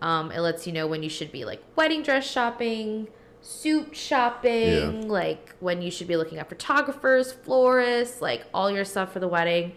Um, 0.00 0.30
it 0.30 0.40
lets 0.40 0.66
you 0.66 0.72
know 0.72 0.86
when 0.86 1.02
you 1.02 1.08
should 1.08 1.32
be 1.32 1.44
like 1.44 1.62
wedding 1.76 2.02
dress 2.02 2.28
shopping, 2.30 3.08
suit 3.42 3.94
shopping, 3.94 5.08
like 5.08 5.54
when 5.60 5.82
you 5.82 5.90
should 5.90 6.08
be 6.08 6.16
looking 6.16 6.38
at 6.38 6.48
photographers, 6.48 7.32
florists, 7.32 8.20
like 8.20 8.44
all 8.52 8.70
your 8.70 8.84
stuff 8.84 9.12
for 9.12 9.20
the 9.20 9.28
wedding. 9.28 9.72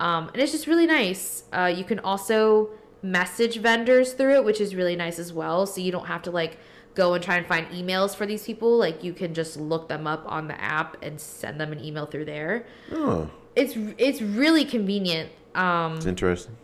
Um, 0.00 0.28
and 0.28 0.42
it's 0.42 0.52
just 0.52 0.66
really 0.66 0.86
nice. 0.86 1.44
Uh, 1.52 1.72
you 1.74 1.84
can 1.84 2.00
also 2.00 2.70
message 3.02 3.58
vendors 3.58 4.12
through 4.14 4.34
it, 4.34 4.44
which 4.44 4.60
is 4.60 4.74
really 4.74 4.96
nice 4.96 5.18
as 5.18 5.32
well. 5.32 5.66
So 5.66 5.80
you 5.80 5.92
don't 5.92 6.06
have 6.06 6.22
to 6.22 6.30
like 6.30 6.58
go 6.94 7.14
and 7.14 7.22
try 7.24 7.36
and 7.36 7.46
find 7.46 7.66
emails 7.68 8.14
for 8.14 8.26
these 8.26 8.44
people. 8.44 8.78
Like 8.78 9.02
you 9.04 9.12
can 9.12 9.34
just 9.34 9.56
look 9.56 9.88
them 9.88 10.06
up 10.06 10.22
on 10.26 10.48
the 10.48 10.60
app 10.60 10.96
and 11.02 11.20
send 11.20 11.60
them 11.60 11.72
an 11.72 11.82
email 11.84 12.06
through 12.06 12.24
there. 12.26 12.66
Oh, 12.92 13.30
It's 13.56 13.74
it's 13.98 14.22
really 14.22 14.64
convenient. 14.64 15.30
Um, 15.54 15.94
it's 15.96 16.06
interesting. 16.06 16.56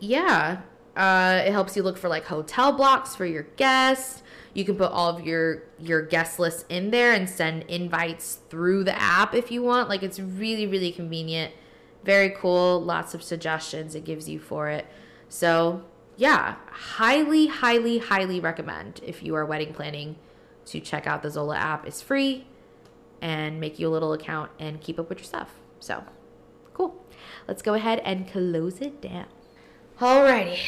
yeah. 0.00 0.62
Uh, 0.94 1.42
it 1.46 1.52
helps 1.52 1.74
you 1.74 1.82
look 1.82 1.96
for 1.96 2.08
like 2.08 2.24
hotel 2.26 2.70
blocks 2.72 3.16
for 3.16 3.24
your 3.24 3.44
guests. 3.56 4.22
You 4.52 4.64
can 4.66 4.76
put 4.76 4.92
all 4.92 5.08
of 5.16 5.24
your 5.26 5.62
your 5.78 6.02
guest 6.02 6.38
lists 6.38 6.66
in 6.68 6.90
there 6.90 7.12
and 7.12 7.28
send 7.30 7.62
invites 7.64 8.40
through 8.50 8.84
the 8.84 9.00
app 9.00 9.34
if 9.34 9.50
you 9.50 9.62
want. 9.62 9.88
Like 9.88 10.02
it's 10.02 10.20
really 10.20 10.66
really 10.66 10.92
convenient. 10.92 11.54
Very 12.04 12.30
cool. 12.30 12.82
Lots 12.82 13.14
of 13.14 13.22
suggestions 13.22 13.94
it 13.94 14.04
gives 14.04 14.28
you 14.28 14.38
for 14.38 14.68
it. 14.68 14.86
So, 15.30 15.82
yeah, 16.16 16.56
highly 16.70 17.46
highly 17.46 17.98
highly 17.98 18.40
recommend 18.40 19.00
if 19.04 19.22
you 19.22 19.34
are 19.34 19.44
wedding 19.46 19.72
planning 19.72 20.16
to 20.66 20.80
check 20.80 21.06
out 21.06 21.22
the 21.22 21.30
Zola 21.30 21.56
app. 21.56 21.86
It's 21.86 22.02
free 22.02 22.46
and 23.20 23.60
make 23.60 23.78
you 23.78 23.88
a 23.88 23.90
little 23.90 24.12
account 24.12 24.50
and 24.58 24.80
keep 24.80 24.98
up 24.98 25.08
with 25.08 25.18
your 25.18 25.24
stuff. 25.24 25.54
So, 25.80 26.04
cool. 26.74 27.04
Let's 27.48 27.62
go 27.62 27.74
ahead 27.74 28.00
and 28.04 28.28
close 28.30 28.80
it 28.80 29.00
down. 29.00 29.26
Alrighty. 29.98 30.58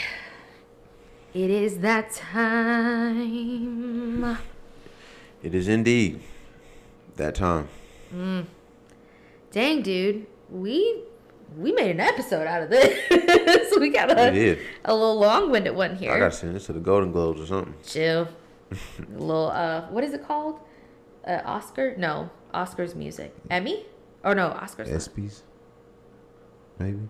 It 1.33 1.51
is 1.51 1.79
that 1.79 2.13
time. 2.13 3.19
It 5.43 5.55
is 5.55 5.69
indeed 5.69 6.21
that 7.17 7.35
time. 7.35 7.69
Mm. 8.15 8.47
Dang, 9.51 9.83
dude. 9.83 10.27
We 10.49 11.03
we 11.57 11.73
made 11.73 11.91
an 11.91 12.01
episode 12.01 12.47
out 12.47 12.63
of 12.63 12.71
this. 12.71 12.99
so 13.71 13.81
we 13.81 13.91
got 13.91 14.11
a, 14.11 14.59
a 14.85 14.95
little 14.95 15.19
long-winded 15.19 15.75
one 15.75 15.97
here. 15.97 16.13
I 16.13 16.19
gotta 16.19 16.35
send 16.35 16.55
this 16.55 16.67
to 16.67 16.73
the 16.73 16.81
Golden 16.81 17.13
Globes 17.13 17.41
or 17.41 17.47
something. 17.47 17.75
Chill. 17.87 18.29
a 18.71 19.19
little 19.19 19.51
uh 19.51 19.83
what 19.91 20.05
is 20.05 20.13
it 20.15 20.27
called? 20.27 20.61
Uh, 21.27 21.41
Oscar? 21.45 21.95
No. 21.97 22.31
Oscars 22.53 22.95
music. 22.95 23.35
Emmy? 23.51 23.87
Or 24.23 24.35
no, 24.35 24.51
Oscars. 24.51 24.89
ESPYS, 24.89 25.43
maybe. 26.79 27.09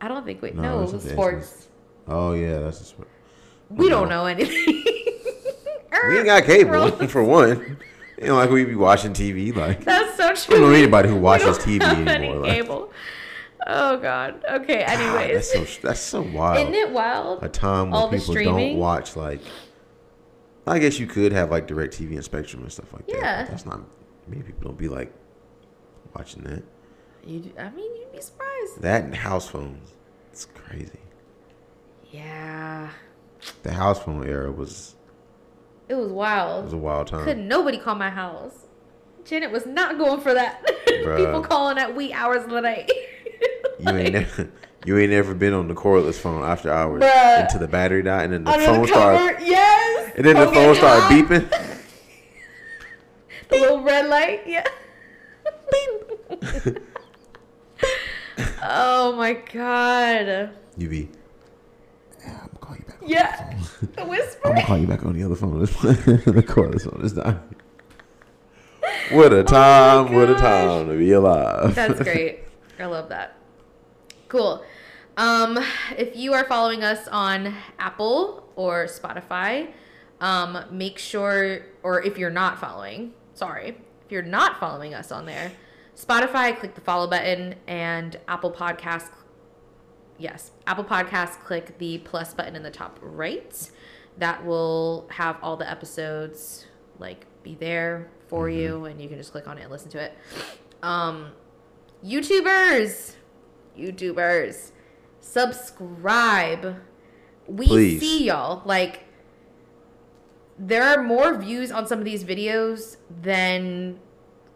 I 0.00 0.08
don't 0.08 0.24
think 0.24 0.42
we 0.42 0.52
No, 0.52 0.62
no, 0.62 0.82
it's 0.82 0.92
not 0.92 1.02
the 1.02 1.10
sports. 1.10 1.68
Oh 2.06 2.32
yeah, 2.32 2.58
that's 2.60 2.80
a 2.80 2.84
sport. 2.84 3.08
We 3.68 3.88
don't 3.88 4.08
know 4.08 4.26
anything. 4.26 4.84
We 6.08 6.18
ain't 6.18 6.26
got 6.26 6.44
cable 6.44 6.90
for 7.08 7.24
one. 7.24 7.78
You 8.20 8.28
know, 8.28 8.34
like 8.36 8.50
we 8.50 8.64
be 8.64 8.74
watching 8.74 9.12
TV. 9.12 9.54
Like 9.54 9.84
That's 9.84 10.16
so 10.16 10.28
I 10.28 10.34
true. 10.34 10.58
don't 10.58 10.70
know 10.70 10.76
anybody 10.76 11.08
who 11.08 11.16
watches 11.16 11.58
don't 11.58 11.80
TV 11.80 12.06
anymore. 12.08 12.40
Like, 12.42 12.52
cable. 12.52 12.92
Oh 13.66 13.96
God. 13.98 14.42
Okay. 14.50 14.80
God, 14.86 14.88
Anyways, 14.90 15.52
that's 15.52 15.70
so 15.72 15.86
that's 15.86 16.00
so 16.00 16.22
wild. 16.22 16.58
isn't 16.58 16.74
it 16.74 16.90
wild? 16.90 17.42
a 17.42 17.48
time 17.48 17.90
when 17.90 18.10
people 18.10 18.34
don't 18.34 18.76
watch 18.76 19.14
like. 19.16 19.40
I 20.66 20.78
guess 20.78 20.98
you 20.98 21.06
could 21.06 21.32
have 21.32 21.50
like 21.50 21.66
DirecTV 21.66 22.12
and 22.14 22.24
Spectrum 22.24 22.62
and 22.62 22.72
stuff 22.72 22.92
like 22.92 23.06
that. 23.06 23.16
Yeah. 23.16 23.44
that's 23.44 23.64
not. 23.64 23.80
Many 24.26 24.42
people 24.42 24.64
don't 24.68 24.76
be 24.78 24.88
like 24.88 25.12
watching 26.14 26.42
that. 26.44 26.62
You, 27.24 27.52
I 27.58 27.70
mean, 27.70 27.94
you'd 27.96 28.12
be 28.12 28.20
surprised. 28.20 28.80
That 28.82 29.04
and 29.04 29.14
house 29.14 29.48
phones. 29.48 29.92
It's 30.32 30.44
crazy. 30.46 30.98
Yeah, 32.10 32.88
The 33.62 33.72
house 33.72 34.02
phone 34.02 34.26
era 34.26 34.50
was 34.50 34.94
it 35.88 35.94
was 35.94 36.10
wild. 36.10 36.60
It 36.60 36.64
was 36.64 36.72
a 36.74 36.78
wild 36.78 37.06
time. 37.06 37.24
Couldn't 37.24 37.48
nobody 37.48 37.78
call 37.78 37.94
my 37.94 38.10
house. 38.10 38.66
Janet 39.24 39.50
was 39.50 39.66
not 39.66 39.98
going 39.98 40.20
for 40.20 40.32
that. 40.34 40.64
People 40.86 41.42
calling 41.42 41.78
at 41.78 41.94
wee 41.94 42.12
hours 42.12 42.44
of 42.44 42.50
the 42.50 42.60
night. 42.60 42.90
You 43.78 43.90
ain't 43.90 44.12
never, 44.14 44.48
you 44.86 44.98
ain't 44.98 45.10
never 45.10 45.34
been 45.34 45.52
on 45.52 45.68
the 45.68 45.74
cordless 45.74 46.14
phone 46.14 46.42
after 46.42 46.72
hours 46.72 47.02
Bruh. 47.02 47.42
until 47.42 47.60
the 47.60 47.68
battery 47.68 48.02
died 48.02 48.24
and 48.24 48.32
then 48.32 48.44
the 48.44 48.50
Under 48.50 48.64
phone 48.64 48.82
the 48.82 48.88
started 48.88 49.46
yes. 49.46 50.12
and 50.16 50.24
then 50.24 50.36
the 50.36 50.46
Phone 50.52 50.74
started 50.74 51.02
beeping. 51.14 51.64
The 53.50 53.56
little 53.56 53.82
red 53.82 54.08
light, 54.10 54.42
yeah. 54.46 54.62
oh 58.62 59.14
my 59.16 59.32
god. 59.32 60.50
You 60.76 60.88
be. 60.90 61.08
Yeah, 62.20 62.32
I'm 62.42 62.48
gonna 62.48 62.58
call 62.60 62.76
you 62.76 62.82
back. 62.82 62.87
On 62.87 62.87
Yeah. 63.04 63.54
The 63.80 63.86
phone. 63.96 64.18
I'm 64.44 64.52
gonna 64.52 64.66
call 64.66 64.78
you 64.78 64.86
back 64.86 65.04
on 65.04 65.12
the 65.14 65.22
other 65.24 65.36
phone. 65.36 65.60
the 65.60 66.44
cordless 66.46 66.90
phone 66.90 67.02
this 67.02 67.12
time. 67.12 67.42
What 69.10 69.32
a 69.32 69.42
time! 69.42 70.12
what 70.12 70.28
a 70.28 70.34
Oh 70.34 70.38
time 70.38 70.88
to 70.88 70.98
be 70.98 71.12
alive. 71.12 71.74
That's 71.74 72.00
great. 72.02 72.40
I 72.78 72.86
love 72.86 73.08
that. 73.08 73.36
Cool. 74.28 74.62
Um, 75.16 75.58
if 75.96 76.16
you 76.16 76.32
are 76.34 76.44
following 76.44 76.84
us 76.84 77.08
on 77.08 77.54
Apple 77.78 78.48
or 78.54 78.84
Spotify, 78.84 79.72
um, 80.20 80.64
make 80.70 80.98
sure, 80.98 81.60
or 81.82 82.02
if 82.02 82.18
you're 82.18 82.30
not 82.30 82.60
following, 82.60 83.14
sorry, 83.34 83.70
if 84.04 84.12
you're 84.12 84.22
not 84.22 84.60
following 84.60 84.94
us 84.94 85.10
on 85.10 85.26
there, 85.26 85.52
Spotify, 85.96 86.56
click 86.56 86.74
the 86.74 86.80
follow 86.80 87.08
button, 87.08 87.56
and 87.66 88.16
Apple 88.28 88.52
Podcasts, 88.52 89.10
yes, 90.18 90.50
Apple 90.66 90.84
Podcasts, 90.84 91.38
click 91.40 91.78
the 91.78 91.98
plus 91.98 92.34
button 92.34 92.56
in 92.56 92.62
the 92.62 92.70
top 92.70 92.98
right. 93.02 93.70
That 94.18 94.44
will 94.44 95.06
have 95.12 95.36
all 95.42 95.56
the 95.56 95.68
episodes 95.70 96.66
like 96.98 97.24
be 97.42 97.54
there 97.54 98.10
for 98.26 98.46
Mm-hmm. 98.48 98.58
you, 98.60 98.84
and 98.86 99.00
you 99.00 99.08
can 99.08 99.16
just 99.18 99.32
click 99.32 99.46
on 99.48 99.58
it 99.58 99.62
and 99.62 99.70
listen 99.70 99.90
to 99.92 99.98
it. 99.98 100.12
Um, 100.82 101.28
YouTubers, 102.04 103.14
YouTubers, 103.78 104.72
subscribe. 105.20 106.76
We 107.46 107.66
Please. 107.66 108.00
see 108.00 108.24
y'all 108.26 108.62
like 108.64 109.04
there 110.58 110.82
are 110.82 111.02
more 111.02 111.38
views 111.38 111.70
on 111.70 111.86
some 111.86 111.98
of 112.00 112.04
these 112.04 112.24
videos 112.24 112.96
than 113.22 113.98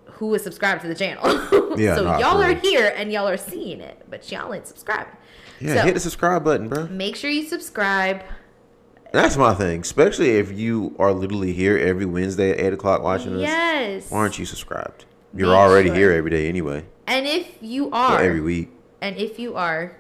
who 0.04 0.34
is 0.34 0.42
subscribed 0.42 0.82
to 0.82 0.88
the 0.88 0.94
channel. 0.94 1.22
Yeah, 1.74 1.96
so 1.96 2.02
y'all 2.18 2.36
for 2.38 2.44
are 2.50 2.52
here 2.54 2.92
and 2.94 3.10
y'all 3.10 3.26
are 3.26 3.38
seeing 3.38 3.80
it, 3.80 4.04
but 4.10 4.30
y'all 4.30 4.52
ain't 4.52 4.66
subscribing. 4.66 5.14
Yeah, 5.62 5.74
So- 5.74 5.82
hit 5.82 5.94
the 5.94 6.00
subscribe 6.00 6.44
button, 6.44 6.68
bro. 6.68 6.86
Make 6.88 7.16
sure 7.16 7.30
you 7.30 7.44
subscribe. 7.44 8.22
That's 9.12 9.36
my 9.36 9.54
thing. 9.54 9.80
Especially 9.82 10.30
if 10.36 10.50
you 10.52 10.94
are 10.98 11.12
literally 11.12 11.52
here 11.52 11.76
every 11.76 12.06
Wednesday 12.06 12.50
at 12.52 12.60
eight 12.60 12.72
o'clock 12.72 13.02
watching 13.02 13.34
us. 13.34 13.40
Yes. 13.42 14.10
Why 14.10 14.18
aren't 14.20 14.38
you 14.38 14.46
subscribed? 14.46 15.04
You're 15.34 15.48
Make 15.48 15.56
already 15.56 15.88
sure. 15.88 15.96
here 15.96 16.12
every 16.12 16.30
day 16.30 16.48
anyway. 16.48 16.84
And 17.06 17.26
if 17.26 17.56
you 17.60 17.90
are, 17.90 18.20
every 18.20 18.40
week. 18.40 18.70
and 19.02 19.16
if 19.16 19.38
you 19.38 19.54
are, 19.56 19.96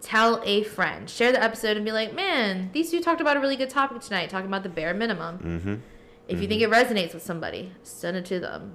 tell 0.00 0.42
a 0.44 0.62
friend. 0.64 1.08
Share 1.08 1.30
the 1.32 1.42
episode 1.42 1.76
and 1.76 1.84
be 1.86 1.92
like, 1.92 2.14
man, 2.14 2.70
these 2.72 2.90
two 2.90 3.00
talked 3.00 3.20
about 3.20 3.36
a 3.36 3.40
really 3.40 3.56
good 3.56 3.70
topic 3.70 4.00
tonight, 4.00 4.30
talking 4.30 4.46
about 4.48 4.62
the 4.64 4.68
bare 4.68 4.94
minimum. 4.94 5.38
Mm-hmm. 5.38 5.74
If 6.28 6.40
you 6.42 6.48
think 6.48 6.60
it 6.62 6.70
resonates 6.70 7.14
with 7.14 7.22
somebody, 7.22 7.72
send 7.84 8.16
it 8.16 8.24
to 8.26 8.40
them. 8.40 8.72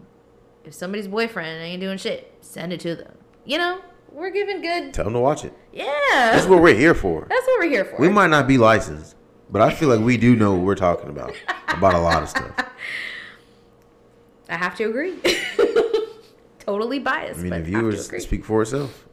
If 0.63 0.73
somebody's 0.73 1.07
boyfriend 1.09 1.61
ain't 1.61 1.81
doing 1.81 1.97
shit, 1.97 2.33
send 2.39 2.71
it 2.71 2.79
to 2.81 2.95
them. 2.95 3.17
You 3.43 3.57
know, 3.57 3.81
we're 4.12 4.30
giving 4.30 4.62
good. 4.62 4.93
Tell 4.93 5.05
them 5.05 5.14
to 5.14 5.20
watch 5.20 5.45
it. 5.45 5.53
Yeah. 5.74 5.86
That's 6.12 6.47
what 6.47 6.62
we're 6.62 6.76
here 6.76 6.93
for. 6.93 7.26
That's 7.30 7.45
what 7.47 7.59
we're 7.59 7.70
here 7.70 7.86
for. 7.86 7.97
We 7.97 8.09
might 8.09 8.30
not 8.30 8.47
be 8.47 8.57
licensed, 8.57 9.16
but 9.49 9.62
I 9.62 9.74
feel 9.74 9.89
like 9.89 9.99
we 9.99 10.18
do 10.18 10.36
know 10.36 10.53
what 10.53 10.64
we're 10.64 10.76
talking 10.76 11.09
about 11.09 11.36
about 11.70 11.93
a 11.93 11.99
lot 11.99 12.24
of 12.24 12.30
stuff. 12.30 12.53
I 14.49 14.57
have 14.57 14.76
to 14.78 14.84
agree. 14.84 15.18
totally 16.59 16.99
biased. 16.99 17.39
I 17.39 17.43
mean, 17.43 17.49
but 17.49 17.57
the 17.59 17.64
viewers 17.64 18.24
speak 18.24 18.43
for 18.43 18.62
itself. 18.62 19.07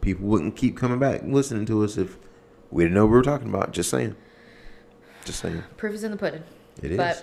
People 0.00 0.26
wouldn't 0.26 0.56
keep 0.56 0.76
coming 0.76 0.98
back 0.98 1.22
listening 1.24 1.64
to 1.66 1.84
us 1.84 1.96
if 1.96 2.18
we 2.70 2.84
didn't 2.84 2.94
know 2.94 3.04
what 3.04 3.12
we 3.12 3.16
were 3.16 3.22
talking 3.22 3.48
about. 3.48 3.72
Just 3.72 3.88
saying. 3.88 4.16
Just 5.24 5.40
saying. 5.40 5.62
Proof 5.76 5.94
is 5.94 6.04
in 6.04 6.10
the 6.10 6.16
pudding. 6.16 6.42
It 6.82 6.92
is. 6.92 7.22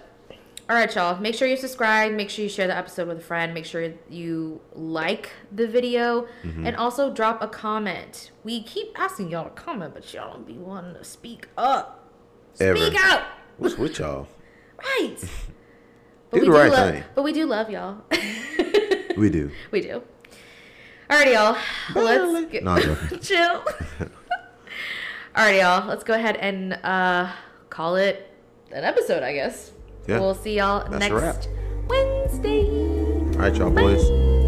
But 0.68 0.74
all 0.74 0.80
right, 0.80 0.96
y'all. 0.96 1.20
Make 1.20 1.36
sure 1.36 1.48
you 1.48 1.58
subscribe. 1.58 2.14
Make 2.14 2.30
sure 2.30 2.44
you 2.44 2.50
share 2.50 2.68
the 2.68 2.76
episode 2.78 3.08
with 3.08 3.18
a 3.18 3.22
friend. 3.22 3.54
Make 3.54 3.66
sure 3.66 3.94
you 4.10 4.62
like 4.74 5.30
the 5.52 5.68
video, 5.68 6.28
Mm-hmm. 6.44 6.66
and 6.68 6.76
also 6.78 7.12
drop 7.14 7.42
a 7.42 7.48
comment. 7.48 8.32
We 8.44 8.64
keep 8.64 8.98
asking 9.00 9.30
y'all 9.32 9.44
to 9.46 9.50
comment, 9.52 9.94
but 9.94 10.12
y'all 10.14 10.32
don't 10.34 10.48
be 10.48 10.54
wanting 10.58 10.94
to 10.96 11.04
speak 11.04 11.48
up. 11.58 12.10
Ever. 12.60 12.78
Speak 12.78 12.96
out, 13.04 13.24
What's 13.58 13.78
with 13.78 14.00
y'all? 14.00 14.28
right? 14.78 15.18
Do 16.32 16.40
we 16.40 16.46
the 16.46 16.52
right 16.52 16.72
love, 16.72 16.92
thing. 16.94 17.04
But 17.16 17.24
we 17.24 17.34
do 17.34 17.46
love 17.46 17.70
y'all. 17.70 17.98
We 19.18 19.30
do. 19.30 19.52
we 19.72 19.82
do. 19.82 20.02
Alrighty, 21.10 21.34
y'all. 21.34 21.58
Let's 21.94 22.50
get, 22.52 22.64
No, 22.64 22.78
chill. 23.22 23.64
Alrighty, 25.36 25.60
y'all. 25.60 25.86
Let's 25.86 26.06
go 26.06 26.14
ahead 26.14 26.38
and 26.38 26.74
uh, 26.82 27.30
call 27.70 27.98
it 27.98 28.30
an 28.72 28.86
episode, 28.86 29.22
I 29.22 29.34
guess. 29.34 29.74
Yeah. 30.08 30.20
We'll 30.20 30.36
see 30.36 30.58
y'all 30.58 30.88
That's 30.90 31.10
next 31.10 31.50
Wednesday. 31.88 32.68
All 33.34 33.40
right, 33.40 33.56
y'all 33.56 33.70
boys. 33.70 34.41